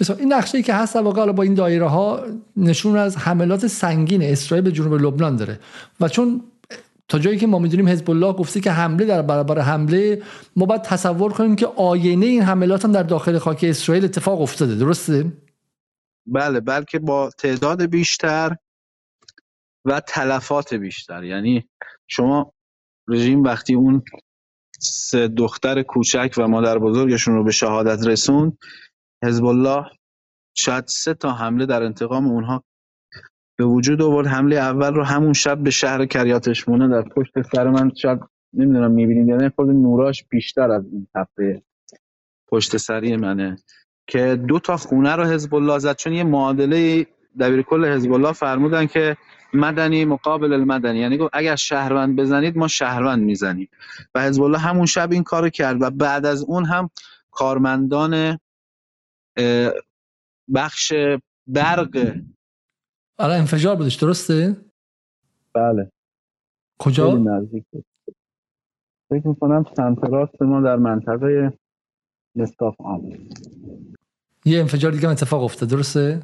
مثلا 0.01 0.16
این 0.16 0.32
نقشه 0.32 0.59
ای 0.59 0.64
که 0.64 0.74
هست 0.74 0.97
واقعا 0.97 1.32
با 1.32 1.43
این 1.43 1.55
دایره 1.55 1.89
ها 1.89 2.22
نشون 2.57 2.97
از 2.97 3.16
حملات 3.16 3.66
سنگین 3.66 4.22
اسرائیل 4.22 4.64
به 4.64 4.72
جنوب 4.72 4.95
لبنان 4.95 5.37
داره. 5.37 5.61
و 6.01 6.09
چون 6.09 6.41
تا 7.09 7.18
جایی 7.18 7.38
که 7.38 7.46
ما 7.46 7.59
می‌دونیم 7.59 7.88
حزب 7.88 8.11
الله 8.11 8.32
گفته 8.32 8.61
که 8.61 8.70
حمله 8.70 9.04
در 9.04 9.22
برابر 9.22 9.59
حمله 9.59 10.22
ما 10.57 10.66
باید 10.66 10.82
تصور 10.82 11.32
کنیم 11.32 11.57
که 11.57 11.66
آینه 11.66 12.26
این 12.26 12.42
حملات 12.42 12.84
هم 12.84 12.92
در 12.92 13.02
داخل 13.02 13.38
خاک 13.38 13.64
اسرائیل 13.68 14.04
اتفاق 14.04 14.40
افتاده 14.40 14.74
درسته؟ 14.74 15.32
بله 16.26 16.61
بلکه 16.61 16.98
با 16.98 17.30
تعداد 17.38 17.82
بیشتر 17.82 18.57
و 19.84 20.00
تلفات 20.00 20.74
بیشتر. 20.74 21.24
یعنی 21.24 21.68
شما 22.07 22.52
رژیم 23.09 23.42
وقتی 23.42 23.74
اون 23.74 24.02
سه 24.80 25.28
دختر 25.28 25.82
کوچک 25.82 26.34
و 26.36 26.48
مادر 26.48 26.78
بزرگشون 26.78 27.34
رو 27.34 27.44
به 27.44 27.52
شهادت 27.52 28.07
رسوند 28.07 28.59
حزب 29.24 29.44
الله 29.44 29.84
شاید 30.54 30.86
سه 30.86 31.14
تا 31.14 31.32
حمله 31.32 31.66
در 31.66 31.82
انتقام 31.82 32.26
اونها 32.26 32.64
به 33.57 33.64
وجود 33.64 34.02
آورد. 34.02 34.26
حمله 34.26 34.57
اول 34.57 34.94
رو 34.94 35.02
همون 35.02 35.32
شب 35.32 35.59
به 35.59 35.70
شهر 35.70 36.07
کریاتشمونه 36.07 36.88
در 36.88 37.02
پشت 37.02 37.42
سر 37.52 37.70
من 37.70 37.94
شاید 37.94 38.20
نمی‌دونم 38.52 38.90
می‌بینید 38.90 39.28
یعنی 39.28 39.48
خود 39.48 39.70
نوراش 39.70 40.24
بیشتر 40.24 40.70
از 40.70 40.84
این 40.92 41.07
تپه 41.14 41.62
پشت 42.48 42.76
سری 42.76 43.16
منه 43.16 43.57
که 44.07 44.36
دو 44.48 44.59
تا 44.59 44.76
خونه 44.76 45.16
رو 45.16 45.24
حزب 45.24 45.54
الله 45.54 45.78
زد. 45.78 45.96
چون 45.96 46.12
یه 46.12 46.24
معادله 46.24 47.07
دبیر 47.40 47.62
کل 47.62 47.84
حزب 47.84 48.12
الله 48.12 48.32
فرمودن 48.32 48.86
که 48.86 49.16
مدنی 49.52 50.04
مقابل 50.04 50.52
المدنی. 50.52 50.98
یعنی 50.98 51.16
گفت 51.18 51.30
اگر 51.32 51.57
شهروند 51.57 52.16
بزنید 52.16 52.57
ما 52.57 52.68
شهروند 52.68 53.22
می‌زنیم. 53.22 53.68
و 54.14 54.22
حزب 54.22 54.42
الله 54.42 54.59
همون 54.59 54.86
شب 54.86 55.12
این 55.12 55.22
کارو 55.22 55.48
کرد 55.48 55.82
و 55.82 55.90
بعد 55.90 56.26
از 56.26 56.44
اون 56.44 56.64
هم 56.64 56.90
کارمندان 57.30 58.38
بخش 60.54 60.92
برق 61.46 62.14
آره 63.19 63.35
انفجار 63.35 63.77
بودش 63.77 63.95
درسته؟ 63.95 64.57
بله 65.55 65.91
کجا؟ 66.79 67.17
نزدیک 67.17 67.64
فکر 69.11 69.29
می‌کنم 69.29 69.64
سمت 69.77 70.05
راست 70.05 70.43
ما 70.43 70.61
در 70.61 70.77
منطقه 70.77 71.53
مستاف 72.37 72.81
آم 72.81 73.03
یه 74.45 74.61
انفجار 74.61 74.93
دیگه 74.93 75.09
اتفاق 75.09 75.43
افتاد 75.43 75.69
درسته؟ 75.69 76.23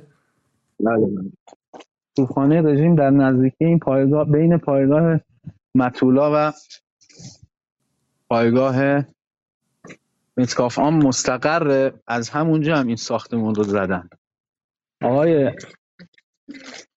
بله 0.80 1.30
توفانه 2.16 2.62
رژیم 2.62 2.94
در 2.94 3.10
نزدیکی 3.10 3.64
این 3.64 3.78
پایگاه 3.78 4.24
بین 4.24 4.58
پایگاه 4.58 5.20
مطولا 5.74 6.30
و 6.34 6.52
پایگاه 8.28 9.04
متکاف 10.36 10.78
آم 10.78 10.96
مستقر 10.96 11.90
از 12.06 12.30
همونجا 12.30 12.76
هم 12.76 12.86
این 12.86 12.96
ساختمون 12.96 13.54
رو 13.54 13.62
زدن 13.62 14.08
آقای 15.02 15.52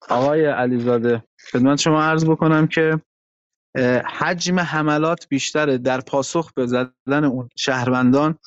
آقای 0.08 0.46
علیزاده 0.46 1.24
خدمت 1.52 1.80
شما 1.80 2.02
عرض 2.02 2.24
بکنم 2.24 2.66
که 2.66 3.00
حجم 4.18 4.60
حملات 4.60 5.26
بیشتره 5.28 5.78
در 5.78 6.00
پاسخ 6.00 6.52
به 6.52 6.66
زدن 6.66 7.24
اون 7.24 7.48
شهروندان 7.56 8.38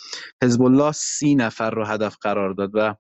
حزب 0.44 0.62
الله 0.62 0.92
سی 0.92 1.36
نفر 1.36 1.70
رو 1.70 1.86
هدف 1.86 2.18
قرار 2.22 2.54
داد 2.54 2.72
و 2.74 2.96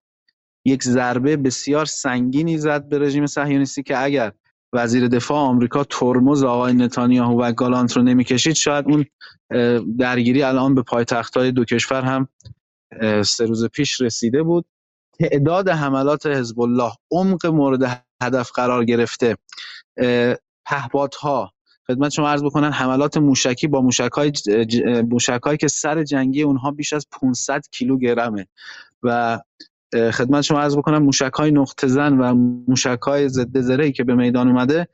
یک 0.65 0.83
ضربه 0.83 1.37
بسیار 1.37 1.85
سنگینی 1.85 2.57
زد 2.57 2.89
به 2.89 2.99
رژیم 2.99 3.25
صهیونیستی 3.25 3.83
که 3.83 4.03
اگر 4.03 4.31
وزیر 4.73 5.07
دفاع 5.07 5.37
آمریکا 5.37 5.83
ترمز 5.83 6.43
آقای 6.43 6.73
نتانیاهو 6.73 7.41
و 7.41 7.51
گالانت 7.51 7.97
رو 7.97 8.03
نمی‌کشید 8.03 8.55
شاید 8.55 8.85
اون 8.87 9.05
درگیری 9.97 10.43
الان 10.43 10.75
به 10.75 10.81
پایتختهای 10.81 11.51
دو 11.51 11.65
کشور 11.65 12.01
هم 12.01 12.27
سه 13.23 13.45
روز 13.45 13.65
پیش 13.65 14.01
رسیده 14.01 14.43
بود. 14.43 14.65
تعداد 15.19 15.69
حملات 15.69 16.25
حزب 16.25 16.59
الله 16.61 16.91
عمق 17.11 17.45
مورد 17.45 18.03
هدف 18.23 18.51
قرار 18.51 18.85
گرفته. 18.85 19.37
پهپادها. 20.65 21.51
خدمت 21.87 22.11
شما 22.11 22.29
عرض 22.29 22.43
بکنن 22.43 22.71
حملات 22.71 23.17
موشکی 23.17 23.67
با 23.67 23.81
موشک‌های 23.81 24.31
موشک‌هایی 25.09 25.57
که 25.57 25.67
سر 25.67 26.03
جنگی 26.03 26.41
اونها 26.41 26.71
بیش 26.71 26.93
از 26.93 27.07
500 27.11 27.61
کیلوگرمه. 27.71 28.47
و 29.03 29.39
خدمت 29.93 30.41
شما 30.41 30.61
عرض 30.61 30.77
بکنم 30.77 31.03
موشک 31.03 31.31
های 31.33 31.51
نقطه 31.51 31.87
زن 31.87 32.17
و 32.17 32.33
موشک 32.67 32.99
های 33.01 33.29
ضد 33.29 33.59
زرهی 33.59 33.91
که 33.91 34.03
به 34.03 34.15
میدان 34.15 34.47
اومده 34.47 34.87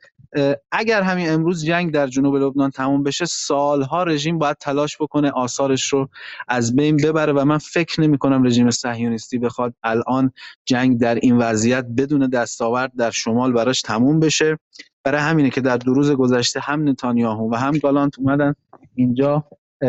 اگر 0.72 1.02
همین 1.02 1.30
امروز 1.30 1.64
جنگ 1.64 1.92
در 1.92 2.06
جنوب 2.06 2.36
لبنان 2.36 2.70
تموم 2.70 3.02
بشه 3.02 3.24
سالها 3.24 4.02
رژیم 4.02 4.38
باید 4.38 4.56
تلاش 4.56 4.96
بکنه 5.00 5.30
آثارش 5.30 5.92
رو 5.92 6.08
از 6.48 6.76
بین 6.76 6.96
ببره 6.96 7.32
و 7.32 7.44
من 7.44 7.58
فکر 7.58 8.00
نمی 8.00 8.18
کنم 8.18 8.46
رژیم 8.46 8.70
صهیونیستی 8.70 9.38
بخواد 9.38 9.74
الان 9.82 10.32
جنگ 10.64 10.98
در 10.98 11.14
این 11.14 11.38
وضعیت 11.38 11.86
بدون 11.96 12.26
دستاورد 12.30 12.92
در 12.96 13.10
شمال 13.10 13.52
براش 13.52 13.82
تموم 13.82 14.20
بشه. 14.20 14.58
برای 15.04 15.20
همینه 15.20 15.50
که 15.50 15.60
در 15.60 15.76
دو 15.76 15.94
روز 15.94 16.10
گذشته 16.10 16.60
هم 16.60 16.88
نتانیاهو 16.88 17.52
و 17.52 17.56
هم 17.56 17.78
گالانت 17.78 18.18
اومدن 18.18 18.54
اینجا 18.94 19.44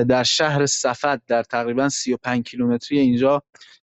در 0.08 0.24
شهر 0.24 0.66
صفت 0.66 1.26
در 1.26 1.44
تقریبا 1.44 1.90
35 1.90 2.44
کیلومتری 2.44 3.00
اینجا 3.00 3.44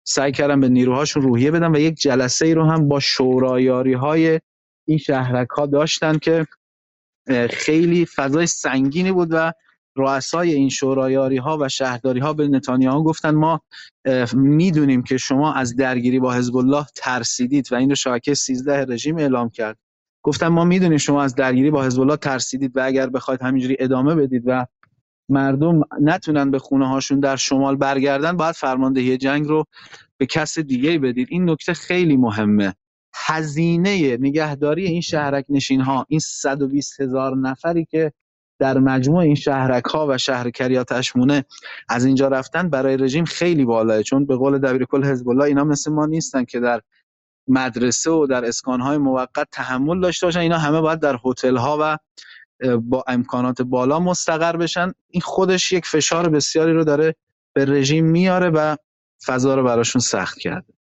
سعی 0.08 0.32
کردن 0.32 0.60
به 0.60 0.70
نیروهاشون 0.70 1.24
روحیه 1.24 1.52
بدن 1.52 1.76
و 1.76 1.80
یک 1.80 1.96
جلسه 1.96 2.46
ای 2.46 2.54
رو 2.54 2.66
هم 2.66 2.88
با 2.88 3.00
شورایاری 3.00 3.94
های 3.94 4.40
این 4.88 4.98
شهرک 4.98 5.50
ها 5.50 5.66
داشتن 5.66 6.18
که 6.18 6.46
خیلی 7.50 8.06
فضای 8.06 8.48
سنگینی 8.48 9.12
بود 9.12 9.28
و 9.32 9.52
رؤسای 9.98 10.54
این 10.54 10.70
شورایاری 10.70 11.38
ها 11.38 11.58
و 11.62 11.70
شهرداری 11.70 12.20
ها 12.20 12.34
به 12.34 12.48
نتانیاهو 12.48 13.04
گفتن 13.04 13.36
ما 13.36 13.62
می‌دونیم 14.34 15.04
که 15.04 15.18
شما 15.18 15.54
از 15.54 15.76
درگیری 15.76 16.20
با 16.20 16.34
حزب 16.34 16.56
الله 16.56 16.86
ترسیدید 16.96 17.68
و 17.72 17.76
این 17.76 17.90
رو 17.90 17.96
شبکه 17.96 18.34
13 18.34 18.86
رژیم 18.86 19.18
اعلام 19.18 19.50
کرد. 19.50 19.78
گفتن 20.24 20.48
ما 20.48 20.66
می‌دونیم 20.66 20.98
شما 20.98 21.24
از 21.24 21.36
درگیری 21.36 21.72
با 21.72 21.84
حزب 21.84 22.02
الله 22.02 22.18
ترسیدید 22.18 22.78
و 22.78 22.86
اگر 22.86 23.10
بخواید 23.10 23.42
همینجوری 23.42 23.78
ادامه 23.80 24.16
بدید 24.16 24.44
و 24.46 24.66
مردم 25.30 25.82
نتونن 26.02 26.52
به 26.52 26.60
خونه 26.60 26.88
هاشون 26.88 27.20
در 27.20 27.36
شمال 27.36 27.76
برگردن 27.76 28.38
باید 28.38 28.56
فرماندهی 28.56 29.18
جنگ 29.18 29.48
رو 29.48 29.64
به 30.18 30.26
کس 30.26 30.60
دیگه 30.60 31.00
بدید. 31.00 31.28
این 31.32 31.50
نکته 31.50 31.74
خیلی 31.74 32.18
مهمه. 32.18 32.74
هزینه 33.16 34.18
نگهداری 34.18 34.86
این 34.86 35.02
شهرک 35.02 35.46
نشین 35.50 35.82
ها 35.82 36.06
این 36.10 36.20
120 36.20 37.02
هزار 37.02 37.38
نفری 37.38 37.86
که 37.86 38.12
در 38.60 38.78
مجموع 38.78 39.20
این 39.20 39.36
شهرک 39.36 39.86
ها 39.86 40.08
و 40.10 40.18
شهر 40.18 40.50
کریات 40.50 40.92
اشمونه 40.92 41.46
از 41.90 42.06
اینجا 42.06 42.28
رفتن 42.28 42.70
برای 42.70 42.98
رژیم 42.98 43.26
خیلی 43.26 43.66
بالاه 43.66 44.04
چون 44.04 44.26
به 44.26 44.36
قول 44.36 44.58
دبیر 44.58 44.86
کل 44.86 45.04
حزب 45.04 45.30
الله 45.30 45.44
اینا 45.44 45.64
مثل 45.64 45.92
ما 45.92 46.06
نیستن 46.06 46.46
که 46.46 46.60
در 46.60 46.82
مدرسه 47.48 48.12
و 48.12 48.28
در 48.28 48.46
اسکان 48.46 48.82
های 48.82 48.98
موقت 48.98 49.48
تحمل 49.52 50.02
داشته 50.02 50.28
باشن. 50.28 50.40
اینا 50.40 50.58
همه 50.58 50.82
باید 50.82 51.00
در 51.00 51.20
هتل 51.26 51.58
ها 51.58 51.78
و 51.82 51.98
با 52.82 53.04
امکانات 53.08 53.62
بالا 53.62 54.00
مستقر 54.00 54.58
بشن 54.58 54.92
این 55.10 55.22
خودش 55.22 55.72
یک 55.72 55.86
فشار 55.86 56.30
بسیاری 56.30 56.74
رو 56.74 56.84
داره 56.84 57.16
به 57.54 57.66
رژیم 57.66 58.06
میاره 58.06 58.50
و 58.50 58.76
فضا 59.26 59.56
رو 59.56 59.64
براشون 59.64 60.02
سخت 60.02 60.40
کرده. 60.40 60.74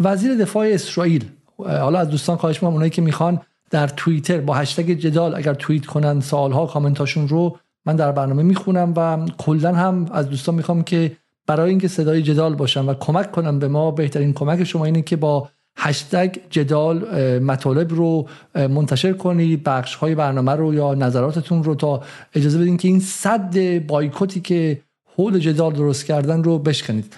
وزیر 0.00 0.34
دفاع 0.34 0.66
اسرائیل 0.66 1.24
حالا 1.56 1.98
از 1.98 2.10
دوستان 2.10 2.36
خواهش 2.36 2.56
می‌کنم 2.56 2.72
اونایی 2.72 2.90
که 2.90 3.02
می‌خوان 3.02 3.40
در 3.70 3.88
توییتر 3.88 4.40
با 4.40 4.54
هشتگ 4.54 4.90
جدال 4.90 5.34
اگر 5.34 5.54
توییت 5.54 5.86
کنن 5.86 6.20
سالها 6.20 6.66
کامنتاشون 6.66 7.28
رو 7.28 7.58
من 7.86 7.96
در 7.96 8.12
برنامه 8.12 8.42
می‌خونم 8.42 8.92
و 8.96 9.26
کلا 9.38 9.74
هم 9.74 10.08
از 10.12 10.28
دوستان 10.28 10.54
می‌خوام 10.54 10.82
که 10.82 11.16
برای 11.46 11.70
اینکه 11.70 11.88
صدای 11.88 12.22
جدال 12.22 12.54
باشم 12.54 12.88
و 12.88 12.94
کمک 12.94 13.32
کنم 13.32 13.58
به 13.58 13.68
ما 13.68 13.90
بهترین 13.90 14.32
کمک 14.32 14.64
شما 14.64 14.84
اینه 14.84 15.02
که 15.02 15.16
با 15.16 15.48
هشتگ 15.84 16.36
جدال 16.50 16.98
مطالب 17.38 17.94
رو 17.94 18.28
منتشر 18.54 19.12
کنید 19.12 19.64
بخش 19.64 19.94
های 19.94 20.14
برنامه 20.14 20.52
رو 20.52 20.74
یا 20.74 20.94
نظراتتون 20.94 21.64
رو 21.64 21.74
تا 21.74 22.02
اجازه 22.34 22.58
بدین 22.58 22.76
که 22.76 22.88
این 22.88 23.00
صد 23.00 23.78
بایکوتی 23.86 24.40
که 24.40 24.80
حول 25.16 25.38
جدال 25.38 25.72
درست 25.72 26.04
کردن 26.04 26.42
رو 26.42 26.58
بشکنید. 26.58 27.14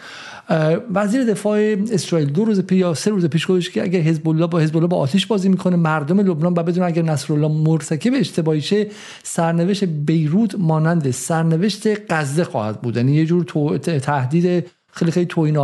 وزیر 0.94 1.24
دفاع 1.24 1.58
اسرائیل 1.92 2.28
دو 2.30 2.44
روز 2.44 2.60
پیش 2.60 2.78
یا 2.78 2.94
سه 2.94 3.10
روز 3.10 3.26
پیش 3.26 3.50
گفت 3.50 3.72
که 3.72 3.82
اگر 3.82 4.00
حزب 4.00 4.28
الله 4.28 4.46
با 4.46 4.58
حزب 4.58 4.76
الله 4.76 4.88
با 4.88 4.96
آتش 4.96 5.26
بازی 5.26 5.48
می‌کنه 5.48 5.76
مردم 5.76 6.20
لبنان 6.20 6.54
با 6.54 6.62
بدون 6.62 6.84
اگر 6.84 7.02
نصرالله 7.02 7.48
مرتکب 7.48 8.10
اشتباهی 8.14 8.60
شه 8.60 8.86
سرنوشت 9.22 9.84
بیروت 9.84 10.54
مانند 10.58 11.10
سرنوشت 11.10 12.12
غزه 12.12 12.44
خواهد 12.44 12.82
بود. 12.82 12.96
یعنی 12.96 13.12
یه 13.12 13.26
جور 13.26 13.78
تهدید 13.78 14.66
خیلی 14.96 15.10
خیلی 15.10 15.26
توهین 15.26 15.56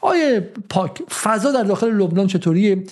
آیه 0.00 0.48
پاک 0.68 1.02
فضا 1.10 1.52
در 1.52 1.62
داخل 1.62 1.90
لبنان 1.90 2.26
چطوریه؟ 2.26 2.84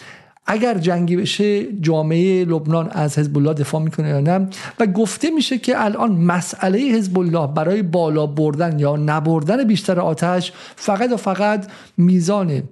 اگر 0.47 0.79
جنگی 0.79 1.17
بشه 1.17 1.73
جامعه 1.73 2.45
لبنان 2.45 2.89
از 2.91 3.19
حزب 3.19 3.39
الله 3.39 3.55
دفاع 3.55 3.83
می‌کنه 3.83 4.09
یا 4.09 4.21
نه؟ 4.21 4.49
و 4.81 4.87
گفته 4.87 5.31
میشه 5.31 5.59
که 5.59 5.85
الان 5.85 6.13
مسئله 6.13 6.79
حزب 6.79 7.19
الله 7.19 7.47
برای 7.47 7.83
بالا 7.83 8.27
بردن 8.27 8.79
یا 8.79 8.97
نبردن 8.97 9.65
بیشتر 9.65 10.01
آتش 10.01 10.53
فقط 10.77 11.13
و 11.13 11.17
فقط 11.17 11.67
میزان 11.97 12.63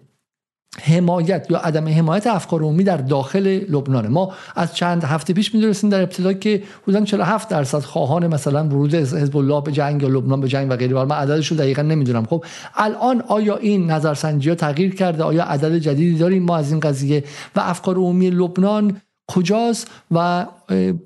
حمایت 0.78 1.46
یا 1.50 1.58
عدم 1.58 1.88
حمایت 1.88 2.26
افکار 2.26 2.60
عمومی 2.60 2.84
در 2.84 2.96
داخل 2.96 3.46
لبنان 3.68 4.08
ما 4.08 4.32
از 4.56 4.76
چند 4.76 5.04
هفته 5.04 5.32
پیش 5.32 5.54
می‌دونستیم 5.54 5.90
در 5.90 6.02
ابتدا 6.02 6.32
که 6.32 6.62
حدودا 6.82 7.04
47 7.04 7.48
درصد 7.48 7.78
خواهان 7.78 8.26
مثلا 8.26 8.64
ورود 8.64 8.94
حزب 8.94 9.36
الله 9.36 9.62
به 9.62 9.72
جنگ 9.72 10.02
یا 10.02 10.08
لبنان 10.08 10.40
به 10.40 10.48
جنگ 10.48 10.70
و 10.70 10.76
غیره 10.76 11.04
من 11.04 11.16
عددش 11.16 11.48
رو 11.48 11.56
دقیقا 11.56 11.82
نمی‌دونم. 11.82 12.24
خب 12.24 12.44
الان 12.74 13.22
آیا 13.28 13.56
این 13.56 13.90
نظرسنجی 13.90 14.48
ها 14.48 14.54
تغییر 14.54 14.94
کرده؟ 14.94 15.22
آیا 15.22 15.44
عدد 15.44 15.78
جدیدی 15.78 16.18
داریم 16.18 16.42
ما 16.42 16.56
از 16.56 16.70
این 16.70 16.80
قضیه؟ 16.80 17.24
و 17.56 17.60
افکار 17.60 17.96
عمومی 17.96 18.30
لبنان 18.30 19.00
کجاست 19.28 19.90
و 20.10 20.46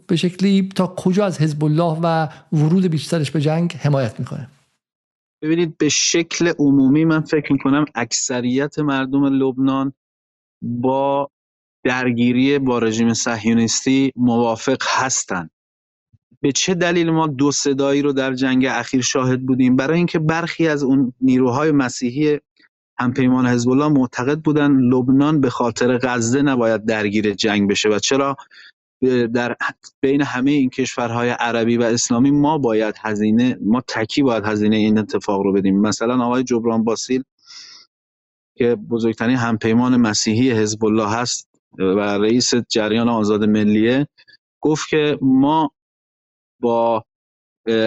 به 0.06 0.16
شکلی 0.16 0.68
تا 0.74 0.86
کجا 0.86 1.26
از 1.26 1.40
حزب 1.40 1.64
الله 1.64 1.98
و 2.02 2.28
ورود 2.52 2.86
بیشترش 2.86 3.30
به 3.30 3.40
جنگ 3.40 3.72
حمایت 3.80 4.20
می‌کنه؟ 4.20 4.48
ببینید 5.45 5.78
به 5.78 5.88
شکل 5.88 6.53
عمومی 6.59 7.05
من 7.05 7.20
فکر 7.20 7.53
می‌کنم 7.53 7.84
اکثریت 7.95 8.78
مردم 8.78 9.24
لبنان 9.24 9.92
با 10.62 11.30
درگیری 11.84 12.59
با 12.59 12.78
رژیم 12.78 13.14
صهیونیستی 13.14 14.12
موافق 14.16 14.82
هستند 14.86 15.51
به 16.40 16.53
چه 16.53 16.74
دلیل 16.74 17.11
ما 17.11 17.26
دو 17.26 17.53
صدایی 17.53 18.03
رو 18.03 18.12
در 18.12 18.34
جنگ 18.34 18.66
اخیر 18.66 19.03
شاهد 19.03 19.47
بودیم؟ 19.47 19.76
برای 19.76 19.97
اینکه 19.97 20.18
برخی 20.18 20.68
از 20.68 20.82
اون 20.82 21.12
نیروهای 21.20 21.70
مسیحی 21.70 22.40
همپیمان 22.99 23.47
حزب 23.47 23.70
الله 23.70 23.88
معتقد 23.88 24.38
بودن 24.38 24.72
لبنان 24.72 25.40
به 25.40 25.51
خاطر 25.51 25.99
غزه 25.99 26.42
نباید 26.42 26.84
درگیر 26.84 27.34
جنگ 27.34 27.70
بشه. 27.70 27.88
و 27.88 27.99
چرا؟ 27.99 28.36
در 29.26 29.57
بین 30.00 30.22
همه 30.22 30.50
این 30.50 30.70
کشورهای 30.70 31.30
عربی 31.30 31.76
و 31.76 31.82
اسلامی 31.82 32.30
ما 32.30 32.59
باید 32.59 32.94
هزینه 33.00 33.59
ما 33.61 33.80
تکی 33.88 34.22
باید 34.22 34.44
هزینه 34.44 34.76
این 34.76 34.98
اتفاق 34.98 35.42
رو 35.42 35.52
بدیم. 35.52 35.80
مثلا 35.80 36.24
آقای 36.24 36.44
جبران 36.44 36.84
باسیل 36.84 37.22
که 38.57 38.74
بزرگترین 38.74 39.36
همپیمان 39.36 39.96
مسیحی 39.96 40.50
حزب 40.50 40.84
الله 40.84 41.09
هست 41.09 41.48
و 41.78 42.00
رئیس 42.18 42.55
جریان 42.55 43.09
آزاد 43.09 43.44
ملیه 43.44 44.09
گفت 44.61 44.88
که 44.88 45.18
ما 45.22 45.70
با 46.61 47.05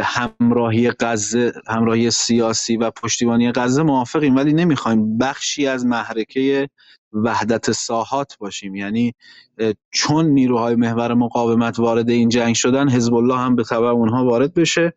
همراهی 0.03 0.91
غزه 0.99 1.53
همراهی 1.67 2.11
سیاسی 2.11 2.77
و 2.77 2.91
پشتیبانی 2.91 3.51
غزه 3.51 3.83
موافقیم 3.83 4.35
ولی 4.35 4.53
نمی‌خوایم 4.53 5.17
بخشی 5.17 5.67
از 5.67 5.85
محرکه 5.85 6.69
وحدت 7.13 7.71
ساحات 7.71 8.37
باشیم. 8.37 8.75
یعنی 8.75 9.13
چون 9.91 10.25
نیروهای 10.25 10.75
محور 10.75 11.13
مقاومت 11.13 11.79
وارد 11.79 12.09
این 12.09 12.29
جنگ 12.29 12.55
شدن 12.55 12.89
حزب 12.89 13.13
الله 13.13 13.37
هم 13.37 13.55
به 13.55 13.63
تبع 13.63 13.85
اونها 13.85 14.25
وارد 14.25 14.53
بشه. 14.53 14.93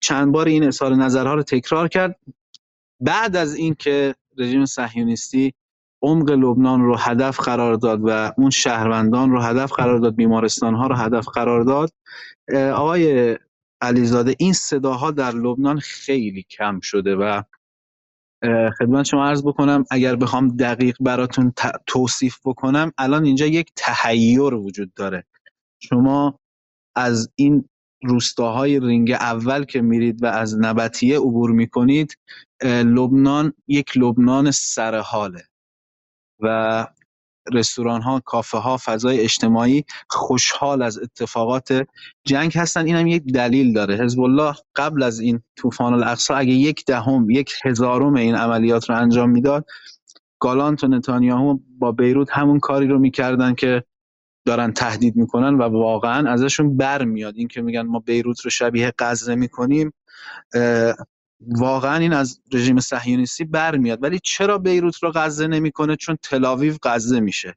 چند 0.00 0.32
بار 0.32 0.46
این 0.46 0.64
اظهار 0.64 0.94
نظرها 0.94 1.34
رو 1.34 1.42
تکرار 1.42 1.88
کرد. 1.88 2.16
بعد 3.00 3.36
از 3.36 3.54
اینکه 3.54 4.14
رژیم 4.38 4.64
صهیونیستی 4.64 5.54
عمق 6.02 6.30
لبنان 6.30 6.80
رو 6.80 6.96
هدف 6.96 7.40
قرار 7.40 7.74
داد 7.74 8.00
و 8.04 8.32
اون 8.38 8.50
شهروندان 8.50 9.30
رو 9.30 9.40
هدف 9.40 9.72
قرار 9.72 9.98
داد 9.98 10.14
بیمارستان 10.14 10.74
ها 10.74 10.86
رو 10.86 10.96
هدف 10.96 11.28
قرار 11.28 11.62
داد 11.62 11.90
آقای 12.54 13.38
علیزاده 13.80 14.34
این 14.38 14.52
صداها 14.52 15.10
در 15.10 15.30
لبنان 15.30 15.78
خیلی 15.78 16.42
کم 16.42 16.80
شده 16.80 17.16
و 17.16 17.42
خدمت 18.78 19.04
شما 19.04 19.26
عرض 19.26 19.42
بکنم 19.42 19.84
اگر 19.90 20.16
بخوام 20.16 20.48
دقیق 20.48 20.96
براتون 21.00 21.52
توصیف 21.86 22.38
بکنم 22.44 22.92
الان 22.98 23.24
اینجا 23.24 23.46
یک 23.46 23.72
تحیر 23.76 24.54
وجود 24.54 24.94
داره. 24.94 25.24
شما 25.82 26.38
از 26.96 27.30
این 27.34 27.68
روستاهای 28.04 28.80
رینگ 28.80 29.10
اول 29.10 29.64
که 29.64 29.80
میرید 29.80 30.22
و 30.22 30.26
از 30.26 30.58
نبتیه 30.58 31.18
عبور 31.18 31.50
می‌کنید 31.50 32.18
لبنان 32.64 33.52
یک 33.68 33.96
لبنان 33.96 34.50
سرحاله. 34.50 35.42
و 36.40 36.86
رستوران 37.52 38.02
ها 38.02 38.20
کافه 38.24 38.58
ها 38.58 38.78
فضای 38.84 39.20
اجتماعی 39.20 39.84
خوشحال 40.08 40.82
از 40.82 40.98
اتفاقات 40.98 41.86
جنگ 42.24 42.52
هستن. 42.54 42.86
این 42.86 42.96
هم 42.96 43.06
یک 43.06 43.24
دلیل 43.24 43.72
داره. 43.72 43.96
حزب 43.96 44.20
الله 44.20 44.54
قبل 44.76 45.02
از 45.02 45.20
این 45.20 45.42
طوفان 45.56 45.94
الاقصا 45.94 46.34
اگه 46.34 46.52
یک 46.52 46.84
دهم 46.84 47.30
یک 47.30 47.52
هزارم 47.64 48.14
این 48.14 48.34
عملیات 48.34 48.90
رو 48.90 48.96
انجام 48.96 49.30
می‌داد 49.30 49.66
گالانت 50.40 50.84
و 50.84 50.88
نتانیاهو 50.88 51.58
با 51.78 51.92
بیروت 51.92 52.28
همون 52.30 52.58
کاری 52.60 52.86
رو 52.86 52.98
می‌کردن 52.98 53.54
که 53.54 53.84
دارن 54.46 54.72
تهدید 54.72 55.16
می‌کنن 55.16 55.54
و 55.54 55.62
واقعا 55.62 56.30
ازشون 56.30 56.76
برمیاد. 56.76 57.36
این 57.36 57.48
که 57.48 57.62
میگن 57.62 57.82
ما 57.82 57.98
بیروت 57.98 58.40
رو 58.40 58.50
شبیه 58.50 58.92
غزه 58.98 59.34
می‌کنیم 59.34 59.92
واقعا 61.40 61.96
این 61.96 62.12
از 62.12 62.40
رژیم 62.52 62.80
صهیونیستی 62.80 63.44
برمیاد. 63.44 64.02
ولی 64.02 64.18
چرا 64.22 64.58
بیروت 64.58 65.02
رو 65.02 65.12
غزه 65.14 65.46
نمی‌کنه؟ 65.46 65.96
چون 65.96 66.16
تلاویو 66.22 66.74
غزه 66.82 67.20
میشه. 67.20 67.54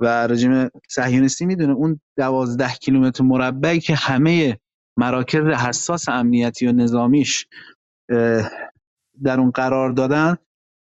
و 0.00 0.26
رژیم 0.26 0.68
صهیونیستی 0.88 1.46
می‌دونه 1.46 1.72
اون 1.72 2.00
دوازده 2.16 2.68
کیلومتر 2.68 3.24
مربعی 3.24 3.80
که 3.80 3.94
همه 3.94 4.58
مراکز 4.96 5.44
حساس 5.46 6.08
امنیتی 6.08 6.66
و 6.66 6.72
نظامیش 6.72 7.46
در 9.22 9.40
اون 9.40 9.50
قرار 9.50 9.92
دادن 9.92 10.36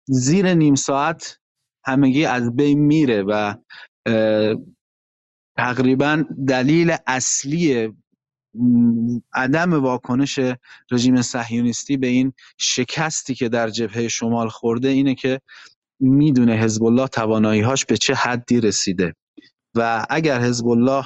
زیر 0.09 0.55
نیم 0.55 0.75
ساعت 0.75 1.39
همگی 1.87 2.25
از 2.25 2.57
بین 2.57 2.79
میره 2.79 3.23
و 3.23 3.55
تقریبا 5.57 6.25
دلیل 6.49 6.97
اصلی 7.07 7.93
عدم 9.35 9.73
واکنش 9.73 10.39
رژیم 10.91 11.23
صهیونیستی 11.23 11.97
به 11.97 12.07
این 12.07 12.33
شکستی 12.59 13.35
که 13.35 13.49
در 13.49 13.71
جبهه 13.71 14.09
شمال 14.09 14.49
خورده 14.49 14.89
اینه 14.89 15.15
که 15.15 15.41
می‌دونه 16.01 16.53
حزب 16.53 16.85
الله 16.85 17.09
توانایی‌هاش 17.09 17.85
به 17.85 17.97
چه 17.97 18.15
حدی 18.15 18.61
رسیده. 18.61 19.15
و 19.75 20.07
اگر 20.11 20.41
حزب 20.41 20.67
الله 20.67 21.05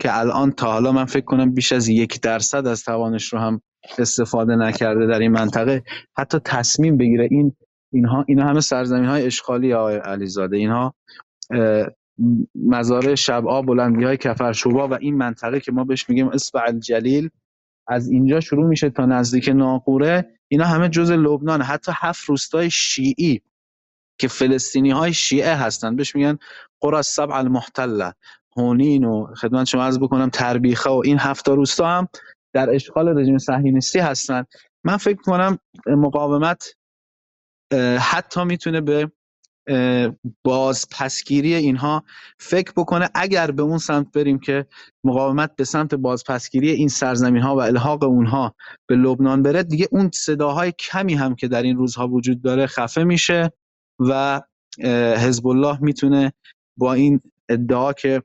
که 0.00 0.18
الان 0.18 0.52
تا 0.52 0.72
حالا 0.72 0.92
من 0.92 1.04
فکر 1.04 1.24
کنم 1.24 1.54
بیش 1.54 1.72
از 1.72 1.88
یک 1.88 2.20
درصد 2.20 2.66
از 2.66 2.84
توانش 2.84 3.32
رو 3.32 3.38
هم 3.38 3.62
استفاده 3.98 4.56
نکرده 4.56 5.06
در 5.06 5.18
این 5.18 5.32
منطقه 5.32 5.82
حتی 6.16 6.38
تصمیم 6.44 6.96
بگیره 6.96 7.28
این 7.30 7.56
اینها 7.92 8.24
اینا 8.28 8.44
همه 8.44 8.60
سرزمین 8.60 9.08
های 9.08 9.26
اشغالی 9.26 9.74
آقای 9.74 9.96
علیزاده. 9.96 10.56
اینها 10.56 10.94
مزارع 12.54 13.14
شبعا 13.14 13.62
بلندی 13.62 14.04
های 14.04 14.16
کفرشوبا 14.16 14.88
و 14.88 14.94
این 14.94 15.16
منطقه 15.16 15.60
که 15.60 15.72
ما 15.72 15.84
بهش 15.84 16.08
میگیم 16.08 16.28
اصبع 16.28 16.62
الجلیل 16.66 17.30
از 17.88 18.08
اینجا 18.08 18.40
شروع 18.40 18.66
میشه 18.66 18.90
تا 18.90 19.06
نزدیک 19.06 19.48
ناقوره. 19.48 20.38
اینا 20.48 20.64
همه 20.64 20.88
جز 20.88 21.10
لبنان 21.10 21.62
حتی 21.62 21.92
هفت 21.94 22.24
روستای 22.24 22.70
شیعی 22.70 23.42
که 24.18 24.28
فلسطینی 24.28 24.90
های 24.90 25.12
شیعه 25.12 25.54
هستند. 25.54 25.96
بهش 25.96 26.16
میگن 26.16 26.38
قرى 26.80 26.96
السبع 26.96 27.34
المحتله 27.34 28.12
هونین 28.56 29.04
و 29.04 29.34
خدمت 29.34 29.66
شما 29.66 29.84
عرض 29.84 29.98
بکنم 29.98 30.30
تربیخه 30.30 30.90
و 30.90 31.02
این 31.04 31.18
هفت 31.18 31.48
روستا 31.48 31.88
هم 31.88 32.08
در 32.52 32.74
اشغال 32.74 33.18
رژیم 33.18 33.38
صهیونیستی 33.38 33.98
هستند. 33.98 34.46
من 34.84 34.96
فکر 34.96 35.22
کنم 35.22 35.58
مقاومت 35.86 36.74
حتی 38.00 38.44
می‌تونه 38.44 38.80
به 38.80 39.10
باز 40.44 40.86
پسگیری 40.90 41.54
اینها 41.54 42.04
فکر 42.38 42.72
بکنه 42.76 43.10
اگر 43.14 43.50
به 43.50 43.62
اون 43.62 43.78
سمت 43.78 44.12
بریم 44.12 44.38
که 44.38 44.66
مقاومت 45.04 45.56
به 45.56 45.64
سمت 45.64 45.94
بازپسگیری 45.94 46.70
این 46.70 46.88
سرزمین 46.88 47.42
ها 47.42 47.56
و 47.56 47.60
الحاق 47.60 48.04
اونها 48.04 48.54
به 48.86 48.96
لبنان 48.96 49.42
بره 49.42 49.62
دیگه 49.62 49.88
اون 49.90 50.10
صداهای 50.14 50.72
کمی 50.78 51.14
هم 51.14 51.34
که 51.34 51.48
در 51.48 51.62
این 51.62 51.76
روزها 51.76 52.08
وجود 52.08 52.42
داره 52.42 52.66
خفه 52.66 53.04
میشه 53.04 53.52
و 53.98 54.40
حزب 55.16 55.46
الله 55.46 55.78
می‌تونه 55.82 56.32
با 56.76 56.94
این 56.94 57.20
ادعا 57.48 57.92
که 57.92 58.22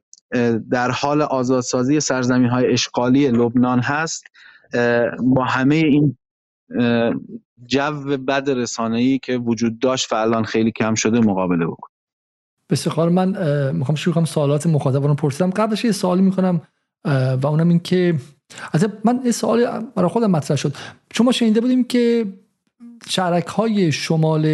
در 0.71 0.91
حال 0.91 1.21
آزادسازی 1.21 1.99
سرزمین 1.99 2.49
های 2.49 2.73
اشغالی 2.73 3.27
لبنان 3.27 3.79
هست 3.79 4.23
با 5.19 5.45
همه 5.45 5.75
این 5.75 6.17
جو 7.66 8.18
بد 8.28 8.49
رسانه‌ای 8.49 9.20
که 9.20 9.38
وجود 9.38 9.80
داشت 9.80 10.14
و 10.14 10.16
الان 10.16 10.43
خیلی 10.43 10.72
کم 10.72 10.95
شده 10.95 11.20
مقابله 11.20 11.66
بکن. 11.66 11.88
بسیار 12.70 13.10
من 13.10 13.30
می‌خوام 13.72 13.95
شروع 13.95 14.16
کنم 14.16 14.26
سوالات 14.26 14.68
مخاطبان 14.68 15.10
رو 15.10 15.16
پرسیدم. 15.16 15.49
قبلش 15.49 15.86
یه 15.86 15.91
سوالی 15.91 16.22
می‌کنم 16.22 16.62
و 17.05 17.47
اونم 17.47 17.70
این 17.70 17.80
که 17.80 18.16
از 18.74 18.86
من 19.03 19.22
یه 19.26 19.32
سوال 19.32 19.80
برای 19.95 20.10
خودم 20.10 20.32
مطرح 20.32 20.57
شد. 20.57 20.76
چون 21.10 21.26
ما 21.26 21.32
شنیده 21.32 21.62
بودیم 21.62 21.84
که 21.84 22.26
شرک 23.10 23.47
های 23.47 23.91
شمال 23.91 24.45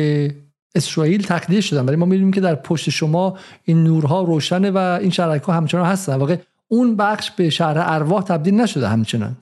اسرائیل 0.75 1.23
تقدیر 1.23 1.61
شدن 1.61 1.85
ولی 1.85 1.95
ما 1.95 2.05
می‌بینیم 2.05 2.33
که 2.33 2.41
در 2.41 2.55
پشت 2.55 2.89
شما 2.89 3.37
این 3.63 3.83
نورها 3.83 4.23
روشنه 4.23 4.71
و 4.71 4.77
این 4.77 5.09
شرک 5.09 5.43
ها 5.43 5.53
همچنان 5.53 5.85
هستن. 5.85 6.15
واقع 6.15 6.37
اون 6.67 6.95
بخش 6.95 7.31
به 7.31 7.49
شهر 7.49 7.75
ارواح 7.77 8.23
تبدیل 8.23 8.53
نشده 8.53 8.87
همچنان. 8.87 9.35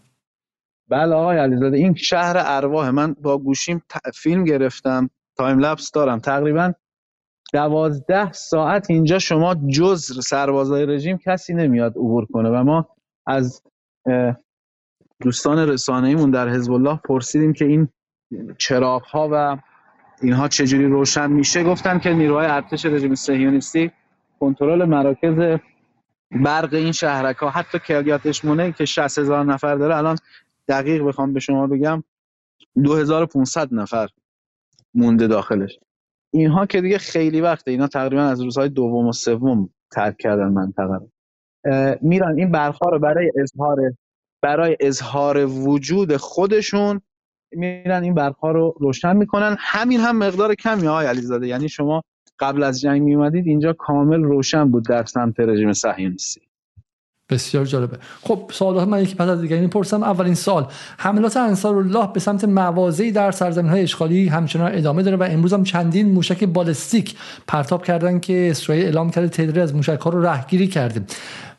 بله 0.89 1.15
آقای 1.15 1.37
علیزاده 1.37 1.77
این 1.77 1.95
شهر 1.95 2.35
ارواح 2.37 2.89
من 2.89 3.13
با 3.13 3.37
گوشیم 3.37 3.83
فیلم 4.15 4.43
گرفتم 4.43 5.09
تایم 5.37 5.59
لپس 5.59 5.91
دارم. 5.91 6.19
تقریبا 6.19 6.73
دوازده 7.53 8.31
ساعت 8.31 8.89
اینجا 8.89 9.19
شما 9.19 9.55
جز 9.55 10.25
سربازای 10.27 10.85
رژیم 10.85 11.17
کسی 11.17 11.53
نمیاد 11.53 11.91
عبور 11.91 12.25
کنه 12.25 12.49
و 12.49 12.63
ما 12.63 12.89
از 13.27 13.61
دوستان 15.21 15.59
رسانه‌ایمون 15.59 16.31
در 16.31 16.49
حزب 16.49 16.71
الله 16.71 16.99
پرسیدیم 17.05 17.53
که 17.53 17.65
این 17.65 17.87
چراغ 18.57 19.03
ها 19.05 19.29
و 19.31 19.57
اینها 20.21 20.47
چجوری 20.47 20.85
روشن 20.85 21.31
میشه. 21.31 21.63
گفتن 21.63 21.99
که 21.99 22.13
نیروهای 22.13 22.47
ارتش 22.47 22.85
رژیم 22.85 23.15
صهیونیستی 23.15 23.91
کنترل 24.39 24.85
مراکز 24.85 25.59
برق 26.31 26.73
این 26.73 26.91
شهرک 26.91 27.37
ها 27.37 27.49
حتی 27.49 27.79
کلیاتش 27.79 28.45
مونه 28.45 28.71
که 28.71 28.85
60 28.85 29.19
هزار 29.19 29.45
نفر 29.45 29.75
داره 29.75 29.95
الان 29.95 30.17
دقیق 30.67 31.03
بخوام 31.03 31.33
به 31.33 31.39
شما 31.39 31.67
بگم 31.67 32.03
2500 32.83 33.73
نفر 33.73 34.09
مونده 34.93 35.27
داخلش. 35.27 35.79
اینها 36.33 36.65
که 36.65 36.81
دیگه 36.81 36.97
خیلی 36.97 37.41
وقته 37.41 37.71
اینا 37.71 37.87
تقریبا 37.87 38.21
از 38.23 38.41
روزهای 38.41 38.69
دوم 38.69 39.07
و 39.07 39.11
سوم 39.11 39.69
ترک 39.91 40.17
کردن 40.19 40.47
منطقه 40.47 40.95
رو. 40.95 41.09
میرن 42.01 42.37
این 42.37 42.51
برخا 42.51 42.89
رو 42.89 42.99
برای 42.99 43.31
اظهار 43.41 43.77
برای 44.41 44.77
اظهار 44.79 45.45
وجود 45.45 46.17
خودشون 46.17 47.01
میرن 47.51 48.03
این 48.03 48.13
برخا 48.13 48.51
رو 48.51 48.75
روشن 48.79 49.17
می‌کنن. 49.17 49.55
همین 49.59 49.99
هم 49.99 50.17
مقدار 50.17 50.55
کمی 50.55 50.87
های 50.87 51.07
علیزاده. 51.07 51.47
یعنی 51.47 51.69
شما 51.69 52.01
قبل 52.39 52.63
از 52.63 52.81
جنگ 52.81 53.01
میومدید 53.01 53.47
اینجا 53.47 53.73
کامل 53.73 54.23
روشن 54.23 54.71
بود 54.71 54.85
در 54.85 55.05
سمت 55.05 55.39
رژیم 55.39 55.73
صهیونیستی. 55.73 56.41
بسیار 57.33 57.65
جالبه 57.65 57.97
خب 58.21 58.51
سوالات 58.53 58.87
من 58.87 59.01
یکی 59.03 59.15
پس 59.15 59.29
از 59.29 59.41
دیگه 59.41 59.59
می‌پرسم 59.59 60.03
اولین 60.03 60.35
سال 60.35 60.67
حملات 60.97 61.37
انصار 61.37 61.75
الله 61.75 62.09
به 62.13 62.19
سمت 62.19 62.43
مواضعی 62.43 63.11
در 63.11 63.31
سرزمین 63.31 63.71
های 63.71 63.81
اشغالی 63.81 64.27
همچنان 64.27 64.75
ادامه 64.75 65.03
داره 65.03 65.17
و 65.17 65.23
امروز 65.23 65.53
هم 65.53 65.63
چندین 65.63 66.11
موشک 66.11 66.43
بالستیک 66.43 67.15
پرتاب 67.47 67.83
کردن 67.83 68.19
که 68.19 68.47
اسرائیل 68.51 68.85
اعلام 68.85 69.09
کرده 69.09 69.27
تعدادی 69.27 69.59
از 69.59 69.75
موشک 69.75 69.99
ها 69.99 70.09
رو 70.09 70.25
رهگیری 70.25 70.67
کرده. 70.67 71.01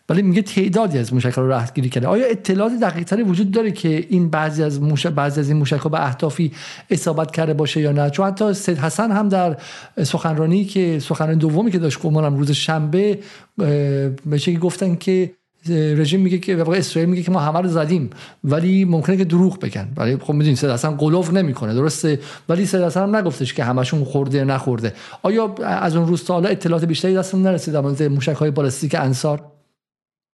ولی 0.09 0.23
میگه 0.23 0.43
تعدادی 0.43 0.99
از 0.99 1.15
موشک 1.15 1.33
رو 1.33 1.53
رهگیری 1.53 1.89
کرده. 1.89 2.07
آیا 2.07 2.27
اطلاعات 2.27 2.73
دقیق 2.73 3.05
تری 3.05 3.23
وجود 3.23 3.51
داره 3.51 3.71
که 3.71 4.07
این 4.09 4.31
بعضی 4.31 4.63
از 4.63 4.83
موشک 4.83 5.11
بعضی 5.11 5.41
از 5.41 5.49
این 5.49 5.59
موشک 5.59 5.77
ها 5.77 5.89
به 5.89 6.07
اهدافی 6.07 6.53
اصابت 6.91 7.31
کرده 7.31 7.55
باشه 7.55 7.81
یا 7.81 7.93
نه؟ 7.93 8.11
چون 8.11 8.27
حتی 8.27 8.55
سید 8.55 8.79
حسن 8.79 9.11
هم 9.11 9.29
در 9.29 9.57
سخنرانی 10.03 10.65
که 10.65 10.99
سخنرانی 10.99 11.39
دومی 11.39 11.71
که 11.71 11.79
داشت 11.79 12.01
گمانم 12.01 12.37
روز 12.37 12.51
شنبه 12.51 13.19
به 13.57 14.57
گفتن 14.61 14.95
که 14.95 15.35
رژیم 15.71 16.21
میگه 16.21 16.39
که 16.39 16.57
واقعا 16.57 16.75
اسرائیل 16.75 17.11
میگه 17.11 17.23
که 17.23 17.31
ما 17.31 17.41
همه 17.41 17.61
رو 17.61 17.69
زدیم 17.69 18.11
ولی 18.45 18.85
ممکنه 18.85 19.17
که 19.17 19.25
دروغ 19.25 19.61
بگن. 19.61 19.89
ولی 19.97 20.17
خب 20.17 20.33
می‌دونید 20.33 20.57
سید 20.57 20.71
اصلا 20.71 20.91
قلوف 20.91 21.33
نمی‌کنه 21.33 21.75
درسته؟ 21.75 22.21
ولی 22.49 22.67
سید 22.67 22.81
اصلا 22.81 23.03
هم 23.03 23.17
نگفتش 23.17 23.55
که 23.55 23.65
همشون 23.65 24.05
خورده 24.05 24.45
نخورده. 24.45 24.95
آیا 25.23 25.55
از 25.55 25.97
اون 25.97 26.09
روز 26.09 26.25
تا 26.25 26.35
حالا 26.35 26.49
اطلاعات 26.49 26.85
بیشتری 26.85 27.15
دستمون 27.15 27.47
نرسید 27.47 27.75
در 27.75 28.09
موشک 28.09 28.37
های 28.37 28.51
بالستیک 28.51 28.95
انصار؟ 28.95 29.53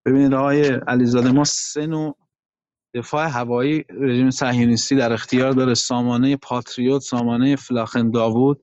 ببینید 0.07 0.35
آقای 0.35 0.69
علیزاده 0.69 1.33
ما 1.33 1.45
سه 1.45 1.87
نوع 1.87 2.17
دفاع 2.95 3.29
هوایی 3.29 3.85
رژیم 4.01 4.31
صهیونیستی 4.31 4.97
در 4.97 5.13
اختیار 5.13 5.53
داره. 5.53 5.75
سامانه 5.75 6.37
پاتریوت 6.37 7.03
سامانه 7.03 7.57
فلاخن 7.57 8.11
داوود 8.11 8.61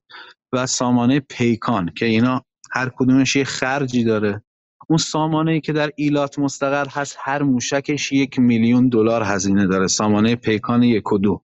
و 0.54 0.66
سامانه 0.66 1.20
پیکان 1.20 1.92
که 1.98 2.06
اینا 2.06 2.46
هر 2.72 2.92
کدومش 2.98 3.36
یه 3.36 3.44
خرجی 3.44 4.04
داره. 4.04 4.44
اون 4.90 4.98
سامانه 4.98 5.60
که 5.60 5.74
در 5.74 5.92
ایلات 5.96 6.40
مستقر 6.40 6.88
هست 6.90 7.18
هر 7.20 7.44
موشکش 7.44 8.12
یک 8.12 8.40
میلیون 8.40 8.90
دلار 8.90 9.24
هزینه 9.24 9.68
داره. 9.68 9.88
سامانه 9.88 10.36
پیکان 10.36 10.84
یک 10.84 11.12
و 11.12 11.18
دو. 11.18 11.42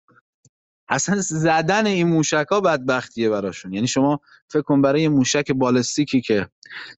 اصلا 0.89 1.15
زدن 1.19 1.85
این 1.85 2.07
موشک 2.07 2.45
ها 2.51 2.61
بدبختیه 2.61 3.29
براشون. 3.29 3.73
یعنی 3.73 3.87
شما 3.87 4.19
فکر 4.47 4.61
کن 4.61 4.81
برای 4.81 5.07
موشک 5.07 5.51
بالستیکی 5.51 6.21
که 6.21 6.47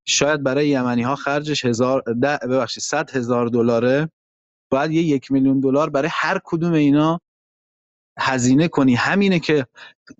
شاید 0.06 0.44
برای 0.44 0.70
یمنی 0.70 1.02
ها 1.02 1.16
خرجش 1.16 1.66
هزار 1.66 2.02
ببخشید 2.22 2.84
صد 2.84 3.12
هزار 3.16 3.48
دلاره 3.48 4.10
باید 4.72 4.92
یه 4.92 5.02
یک 5.02 5.32
میلیون 5.32 5.60
دلار 5.60 5.90
برای 5.90 6.10
هر 6.12 6.40
کدوم 6.44 6.74
اینا 6.74 7.22
هزینه 8.22 8.68
کنی. 8.68 8.96
همینه 8.96 9.40
که 9.40 9.66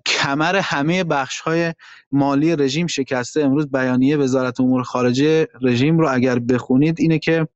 کمر 0.06 0.56
همه 0.56 1.04
بخش 1.04 1.40
های 1.40 1.74
مالی 2.12 2.56
رژیم 2.56 2.88
شکسته. 2.88 3.42
امروز 3.42 3.72
بیانیه 3.72 4.18
وزارت 4.18 4.60
امور 4.60 4.84
خارجه 4.84 5.48
رژیم 5.62 6.00
رو 6.00 6.14
اگر 6.14 6.40
بخونید 6.40 7.00
اینه 7.00 7.20
که 7.20 7.48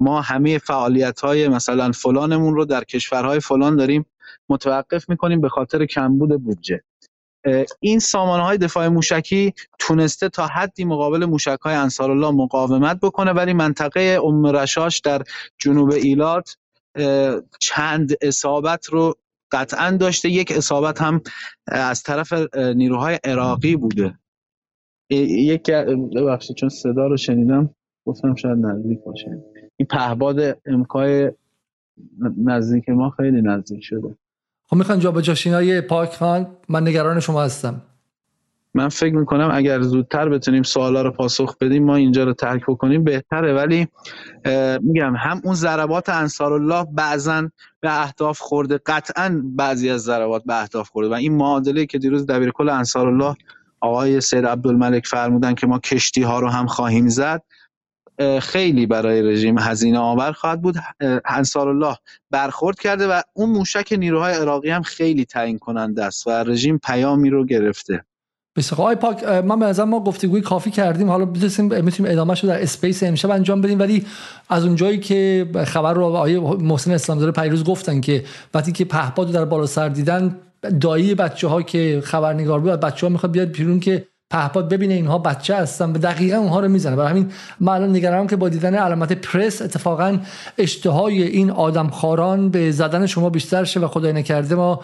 ما 0.00 0.20
همه 0.20 0.58
فعالیت 0.58 1.20
های 1.20 1.48
مثلا 1.48 1.92
فلانمون 1.92 2.54
رو 2.54 2.64
در 2.64 2.84
کشورهای 2.84 3.40
فلان 3.40 3.76
داریم 3.76 4.06
متوقف 4.48 5.08
می‌کنیم 5.08 5.40
به 5.40 5.48
خاطر 5.48 5.86
کمبود 5.86 6.42
بودجه. 6.42 6.80
این 7.80 7.98
سامانه 7.98 8.42
های 8.42 8.58
دفاع 8.58 8.88
موشکی 8.88 9.54
تونسته 9.78 10.28
تا 10.28 10.46
حدی 10.46 10.84
مقابل 10.84 11.24
موشک 11.24 11.58
های 11.62 11.74
انصارالله 11.74 12.30
مقاومت 12.30 13.00
بکنه 13.00 13.32
ولی 13.32 13.52
منطقه 13.52 14.18
ام 14.24 14.46
رشاش 14.46 15.00
در 15.00 15.22
جنوب 15.58 15.90
ایلات 15.90 16.56
چند 17.60 18.12
اصابت 18.20 18.86
رو 18.86 19.14
قطعا 19.52 19.90
داشته. 19.90 20.28
یک 20.28 20.52
اصابت 20.56 21.02
هم 21.02 21.22
از 21.66 22.02
طرف 22.02 22.32
نیروهای 22.56 23.18
عراقی 23.24 23.76
بوده. 23.76 24.18
یک 25.10 25.70
ببخشید 26.16 26.56
چون 26.56 26.68
صدا 26.68 27.06
رو 27.06 27.16
شنیدم 27.16 27.74
گفتم 28.06 28.34
شاید 28.34 28.58
نزدیک 28.58 28.98
باشه. 29.04 29.42
این 29.76 29.86
پهباد 29.90 30.58
امکای 30.66 31.30
نزدیک 32.44 32.88
ما 32.88 33.10
خیلی 33.10 33.42
نزدیک 33.42 33.84
شده. 33.84 34.16
خب 34.64 34.76
می‌خوان 34.76 34.98
جابجاشین 34.98 35.52
های 35.52 35.80
پاک 35.80 36.12
خان 36.12 36.56
من 36.68 36.88
نگران 36.88 37.20
شما 37.20 37.42
هستم. 37.42 37.82
من 38.74 38.88
فکر 38.88 39.14
می‌کنم 39.14 39.50
اگر 39.52 39.80
زودتر 39.80 40.28
بتونیم 40.28 40.62
سوالا 40.62 41.02
رو 41.02 41.10
پاسخ 41.10 41.56
بدیم 41.58 41.84
ما 41.84 41.96
اینجا 41.96 42.24
رو 42.24 42.32
ترک 42.32 42.62
بکنیم. 42.68 43.04
بهتره. 43.04 43.54
ولی 43.54 43.88
میگم 44.80 45.14
هم 45.16 45.40
اون 45.44 45.54
ضربات 45.54 46.08
انصارالله 46.08 46.86
بعضا 46.92 47.48
به 47.80 48.02
اهداف 48.02 48.38
خورده. 48.38 48.80
قطعا 48.86 49.42
بعضی 49.44 49.90
از 49.90 50.00
ضربات 50.00 50.42
به 50.44 50.60
اهداف 50.60 50.88
خورده. 50.88 51.10
و 51.10 51.14
این 51.14 51.36
معادله 51.36 51.86
که 51.86 51.98
دیروز 51.98 52.26
دبیر 52.26 52.50
کل 52.50 52.68
انصارالله 52.68 53.34
آقای 53.80 54.20
سید 54.20 54.46
عبدالملک 54.46 55.06
فرمودن 55.06 55.54
که 55.54 55.66
ما 55.66 55.78
کشتی 55.78 56.22
ها 56.22 56.40
رو 56.40 56.48
هم 56.48 56.66
خواهیم 56.66 57.08
زد 57.08 57.42
خیلی 58.40 58.86
برای 58.86 59.22
رژیم 59.22 59.58
هزینه 59.58 59.98
آور 59.98 60.32
خواهد 60.32 60.62
بود. 60.62 60.76
الله 61.56 61.96
برخورد 62.30 62.80
کرده 62.80 63.08
و 63.08 63.20
اون 63.32 63.50
موشک 63.50 63.96
نیروهای 63.98 64.34
عراقی 64.34 64.70
هم 64.70 64.82
خیلی 64.82 65.24
تعیین 65.24 65.58
کننده 65.58 66.04
است 66.04 66.26
و 66.26 66.30
رژیم 66.30 66.78
پیامی 66.78 67.30
رو 67.30 67.44
گرفته. 67.44 68.04
بسیار 68.56 68.80
آقای 68.80 68.94
پاک 68.94 69.24
من 69.24 69.58
به 69.58 69.66
نظر 69.66 69.84
ما 69.84 70.00
گفتگوی 70.00 70.40
کافی 70.40 70.70
کردیم. 70.70 71.08
حالا 71.08 71.24
می‌تونیم 71.24 72.12
ادامه 72.12 72.34
رو 72.34 72.48
در 72.48 72.62
space 72.62 73.02
امشب 73.02 73.30
انجام 73.30 73.60
بدیم 73.60 73.78
ولی 73.78 74.06
از 74.48 74.64
اونجایی 74.64 74.98
که 74.98 75.46
خبر 75.64 75.94
رو 75.94 76.04
آقای 76.04 76.38
محسن 76.38 76.90
اسلامزاده 76.90 77.42
پیروز 77.42 77.64
گفتن 77.64 78.00
که 78.00 78.24
وقتی 78.54 78.72
که 78.72 78.84
پهپاد 78.84 79.30
در 79.30 79.44
بالا 79.44 79.66
سر 79.66 79.88
دیدن 79.88 80.36
دایی 80.80 81.14
بچه 81.14 81.48
ها 81.48 81.62
که 81.62 82.02
خبرنگار 82.04 82.60
بود 82.60 82.70
بچه 82.70 83.08
ها 83.08 83.28
بیاد 83.28 83.48
بیرون 83.48 83.80
که 83.80 84.06
پهپاد 84.32 84.68
ببینه 84.68 84.94
اینها 84.94 85.18
بچه 85.18 85.56
هستن 85.56 85.90
و 85.90 85.98
دقیقا 85.98 86.36
اونها 86.36 86.60
رو 86.60 86.68
می‌زنه. 86.68 86.96
برای 86.96 87.10
همین 87.10 87.30
من 87.60 87.72
الان 87.72 87.90
نگرانم 87.90 88.26
که 88.26 88.36
با 88.36 88.48
دیدن 88.48 88.74
علامت 88.74 89.12
پرس 89.12 89.62
اتفاقا 89.62 90.18
اشتهای 90.58 91.22
این 91.22 91.50
آدم 91.50 91.88
خاران 91.90 92.48
به 92.48 92.70
زدن 92.70 93.06
شما 93.06 93.30
بیشتر 93.30 93.64
شه 93.64 93.80
و 93.80 93.88
خدای 93.88 94.12
نکرده 94.12 94.54
ما 94.54 94.80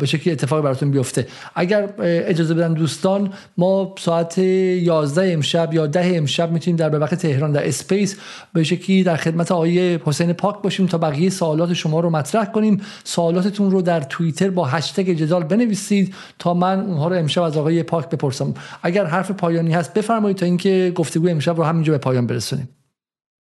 به 0.00 0.06
شکلی 0.06 0.32
اتفاق 0.32 0.64
براتون 0.64 0.90
بیفته. 0.90 1.26
اگر 1.54 1.88
اجازه 1.98 2.54
بدن 2.54 2.72
دوستان 2.72 3.30
ما 3.56 3.94
ساعت 3.98 4.38
11 4.38 5.32
امشب 5.32 5.74
یا 5.74 5.86
10 5.86 6.12
امشب 6.16 6.52
می‌تونیم 6.52 6.76
در 6.76 6.88
به 6.88 6.98
وقت 6.98 7.14
تهران 7.14 7.52
در 7.52 7.68
اسپیس 7.68 8.16
به 8.52 8.64
شکلی 8.64 9.02
در 9.02 9.16
خدمت 9.16 9.52
آقای 9.52 9.98
حسین 10.04 10.32
پاک 10.32 10.62
باشیم 10.62 10.86
تا 10.86 10.98
بقیه 10.98 11.30
سوالات 11.30 11.72
شما 11.72 12.00
رو 12.00 12.10
مطرح 12.10 12.44
کنیم. 12.44 12.80
سوالاتتون 13.04 13.70
رو 13.70 13.82
در 13.82 14.00
توییتر 14.00 14.50
با 14.50 14.64
هشتگ 14.64 15.10
جدال 15.10 15.44
بنویسید 15.44 16.14
تا 16.38 16.54
من 16.54 16.80
اونها 16.80 17.08
رو 17.08 17.16
امشب 17.16 17.42
از 17.42 17.56
آقای 17.56 17.82
پاک 17.82 18.10
بپرسم. 18.10 18.54
اگر 18.82 19.04
حرف 19.04 19.30
پایانی 19.30 19.72
هست 19.72 19.94
بفرمایید 19.94 20.36
تا 20.36 20.46
اینکه 20.46 20.92
گفتگو 20.94 21.28
امشب 21.28 21.56
رو 21.56 21.64
همینجا 21.64 21.92
به 21.92 21.98
پایان 21.98 22.26
برسونیم. 22.26 22.68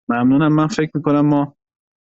ممنونم. 0.09 0.53
من 0.53 0.67
فکر 0.67 0.91
می‌کنم 0.93 1.21
ما 1.21 1.55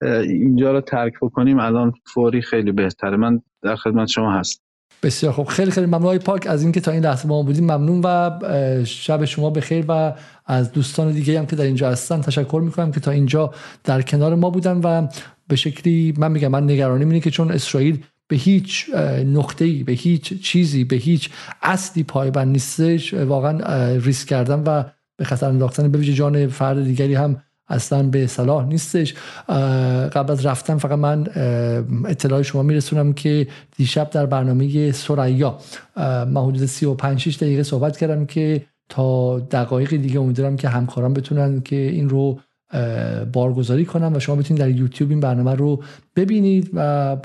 اینجا 0.03 0.73
رو 0.73 0.81
ترک 0.81 1.13
بکنیم. 1.23 1.59
الان 1.59 1.93
فوری 2.15 2.43
خیلی 2.43 2.73
بهتره. 2.73 3.17
من 3.17 3.43
در 3.63 3.77
خدمت 3.77 4.09
شما 4.09 4.33
هست 4.33 4.63
بسیار 5.03 5.33
خوب. 5.33 5.47
خیلی 5.47 5.71
خیلی 5.71 5.87
ممنون. 5.87 6.19
پاک 6.19 6.47
از 6.47 6.63
اینکه 6.63 6.81
تا 6.81 6.91
این 6.91 7.05
لحظه 7.05 7.29
ما 7.29 7.43
بودیم 7.43 7.65
ممنون 7.65 8.01
و 8.05 8.31
شب 8.85 9.25
شما 9.25 9.51
بخیر 9.51 9.85
و 9.89 10.15
از 10.47 10.73
دوستان 10.73 11.13
دیگه 11.13 11.39
هم 11.39 11.47
که 11.47 11.57
در 11.57 11.65
اینجا 11.65 11.91
هستن 11.91 12.21
تشکر 12.21 12.61
می‌کنم 12.65 12.93
که 12.93 13.01
تا 13.01 13.11
اینجا 13.11 13.51
در 13.85 14.03
کنار 14.03 14.35
ما 14.35 14.51
بودن 14.51 14.81
و 14.85 15.09
به 15.49 15.57
شکلی 15.57 16.15
من 16.19 16.33
میگم 16.33 16.49
من 16.49 16.65
نگرانی 16.65 17.05
اینه 17.05 17.21
که 17.21 17.31
چون 17.31 17.53
اسرائیل 17.53 18.05
به 18.29 18.37
هیچ 18.37 18.91
نقطه‌ای 19.27 19.83
به 19.83 19.93
هیچ 19.93 20.43
چیزی 20.43 20.85
به 20.85 20.97
هیچ 20.97 21.31
اصلی 21.63 22.03
پایبند 22.03 22.49
نیستش. 22.49 23.15
واقعا 23.15 23.89
ریسک 23.97 24.29
کردن 24.29 24.63
و 24.67 24.83
به 25.17 25.25
خطر 25.25 25.49
انداختن. 25.49 25.89
به 25.89 26.05
جان 26.05 26.49
فرد 26.49 26.85
دیگری 26.85 27.15
هم 27.15 27.43
اصلا 27.69 28.03
به 28.03 28.27
صلاح 28.27 28.67
نیستش. 28.67 29.15
قبل 30.13 30.33
از 30.33 30.47
رفتن 30.47 30.79
فقط 30.79 30.99
من 30.99 31.27
اطلاع 32.05 32.43
شما 32.43 32.63
میرسونم 32.63 33.13
که 33.13 33.47
دیشب 33.77 34.11
در 34.11 34.27
برنامه 34.27 34.93
سریا 34.93 35.59
من 35.97 36.43
حدود 36.43 36.67
35 36.67 37.37
دقیقه 37.37 37.63
صحبت 37.63 37.97
کردم 37.97 38.27
که 38.27 38.67
تا 38.89 39.39
دقایق 39.39 39.97
دیگه 39.97 40.21
امیدوارم 40.21 40.57
که 40.57 40.69
همکاران 40.69 41.15
بتونن 41.15 41.61
که 41.61 41.77
این 41.77 42.09
رو 42.09 42.41
بارگذاری 43.33 43.85
کنم 43.85 44.13
و 44.15 44.21
شما 44.21 44.37
بتونید 44.37 44.63
در 44.63 44.71
یوتیوب 44.71 45.11
این 45.11 45.21
برنامه 45.21 45.55
رو 45.55 45.83
ببینید 46.17 46.71
و 46.75 47.17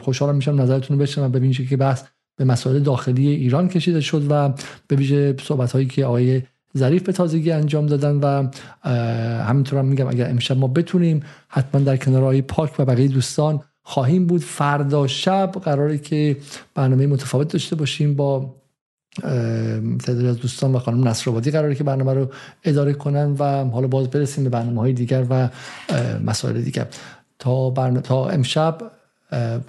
خوشحالم 0.00 0.36
میشم 0.36 0.60
نظرتون 0.60 0.96
رو 0.96 1.02
بشنوم 1.02 1.26
و 1.26 1.30
ببینید 1.30 1.68
که 1.68 1.76
بحث 1.76 2.02
به 2.36 2.44
مسائل 2.44 2.78
داخلی 2.78 3.28
ایران 3.28 3.68
کشیده 3.68 4.00
شد 4.00 4.26
و 4.30 4.52
به 4.88 4.96
ویژه 4.96 5.34
صحبت 5.42 5.72
هایی 5.72 5.86
که 5.86 6.04
آقای 6.04 6.42
ظریف 6.78 7.02
به 7.02 7.12
تازگی 7.12 7.50
انجام 7.50 7.86
دادن 7.86 8.16
و 8.16 8.48
همینطور 9.42 9.78
هم 9.78 9.84
میگم 9.84 10.08
اگر 10.08 10.30
امشب 10.30 10.56
ما 10.56 10.68
بتونیم 10.68 11.22
حتما 11.48 11.80
در 11.80 11.96
کنار 11.96 12.22
آقای 12.22 12.42
پاک 12.42 12.80
و 12.80 12.84
بقیه 12.84 13.08
دوستان 13.08 13.60
خواهیم 13.82 14.26
بود. 14.26 14.40
فردا 14.40 15.06
شب 15.06 15.52
قراره 15.64 15.98
که 15.98 16.36
برنامه 16.74 17.06
متفاوت 17.06 17.52
داشته 17.52 17.76
باشیم 17.76 18.14
با 18.14 18.59
تعدادی 20.04 20.26
از 20.26 20.36
دوستان 20.36 20.74
و 20.74 20.78
خانم 20.78 21.08
نصرآبادی 21.08 21.50
قراره 21.50 21.74
که 21.74 21.84
برنامه 21.84 22.14
رو 22.14 22.28
اداره 22.64 22.92
کنن 22.92 23.36
و 23.38 23.64
حالا 23.64 23.86
باز 23.86 24.10
برسیم 24.10 24.44
به 24.44 24.50
برنامه 24.50 24.80
های 24.80 24.92
دیگر 24.92 25.26
و 25.30 25.48
مسائل 26.24 26.62
دیگر. 26.62 26.86
تا, 27.38 27.70
تا 28.00 28.28
امشب 28.28 28.90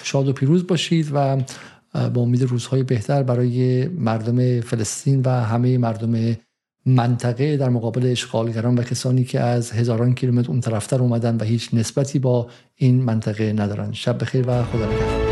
شاد 0.03 0.27
و 0.27 0.33
پیروز 0.33 0.67
باشید 0.67 1.11
و 1.13 1.37
با 2.13 2.21
امید 2.21 2.43
روزهای 2.43 2.83
بهتر 2.83 3.23
برای 3.23 3.87
مردم 3.87 4.61
فلسطین 4.61 5.21
و 5.25 5.29
همه 5.29 5.77
مردم 5.77 6.37
منطقه 6.85 7.57
در 7.57 7.69
مقابل 7.69 8.11
اشغالگران 8.11 8.77
و 8.77 8.83
کسانی 8.83 9.23
که 9.23 9.39
از 9.39 9.71
هزاران 9.71 10.15
کیلومتر 10.15 10.51
اون 10.51 10.61
طرفتر 10.61 10.99
اومدن 10.99 11.37
و 11.37 11.43
هیچ 11.43 11.69
نسبتی 11.73 12.19
با 12.19 12.47
این 12.75 13.03
منطقه 13.03 13.53
ندارن. 13.53 13.91
شب 13.91 14.21
بخیر 14.21 14.45
و 14.47 14.63
خدا 14.63 14.85
نگهدار. 14.85 15.30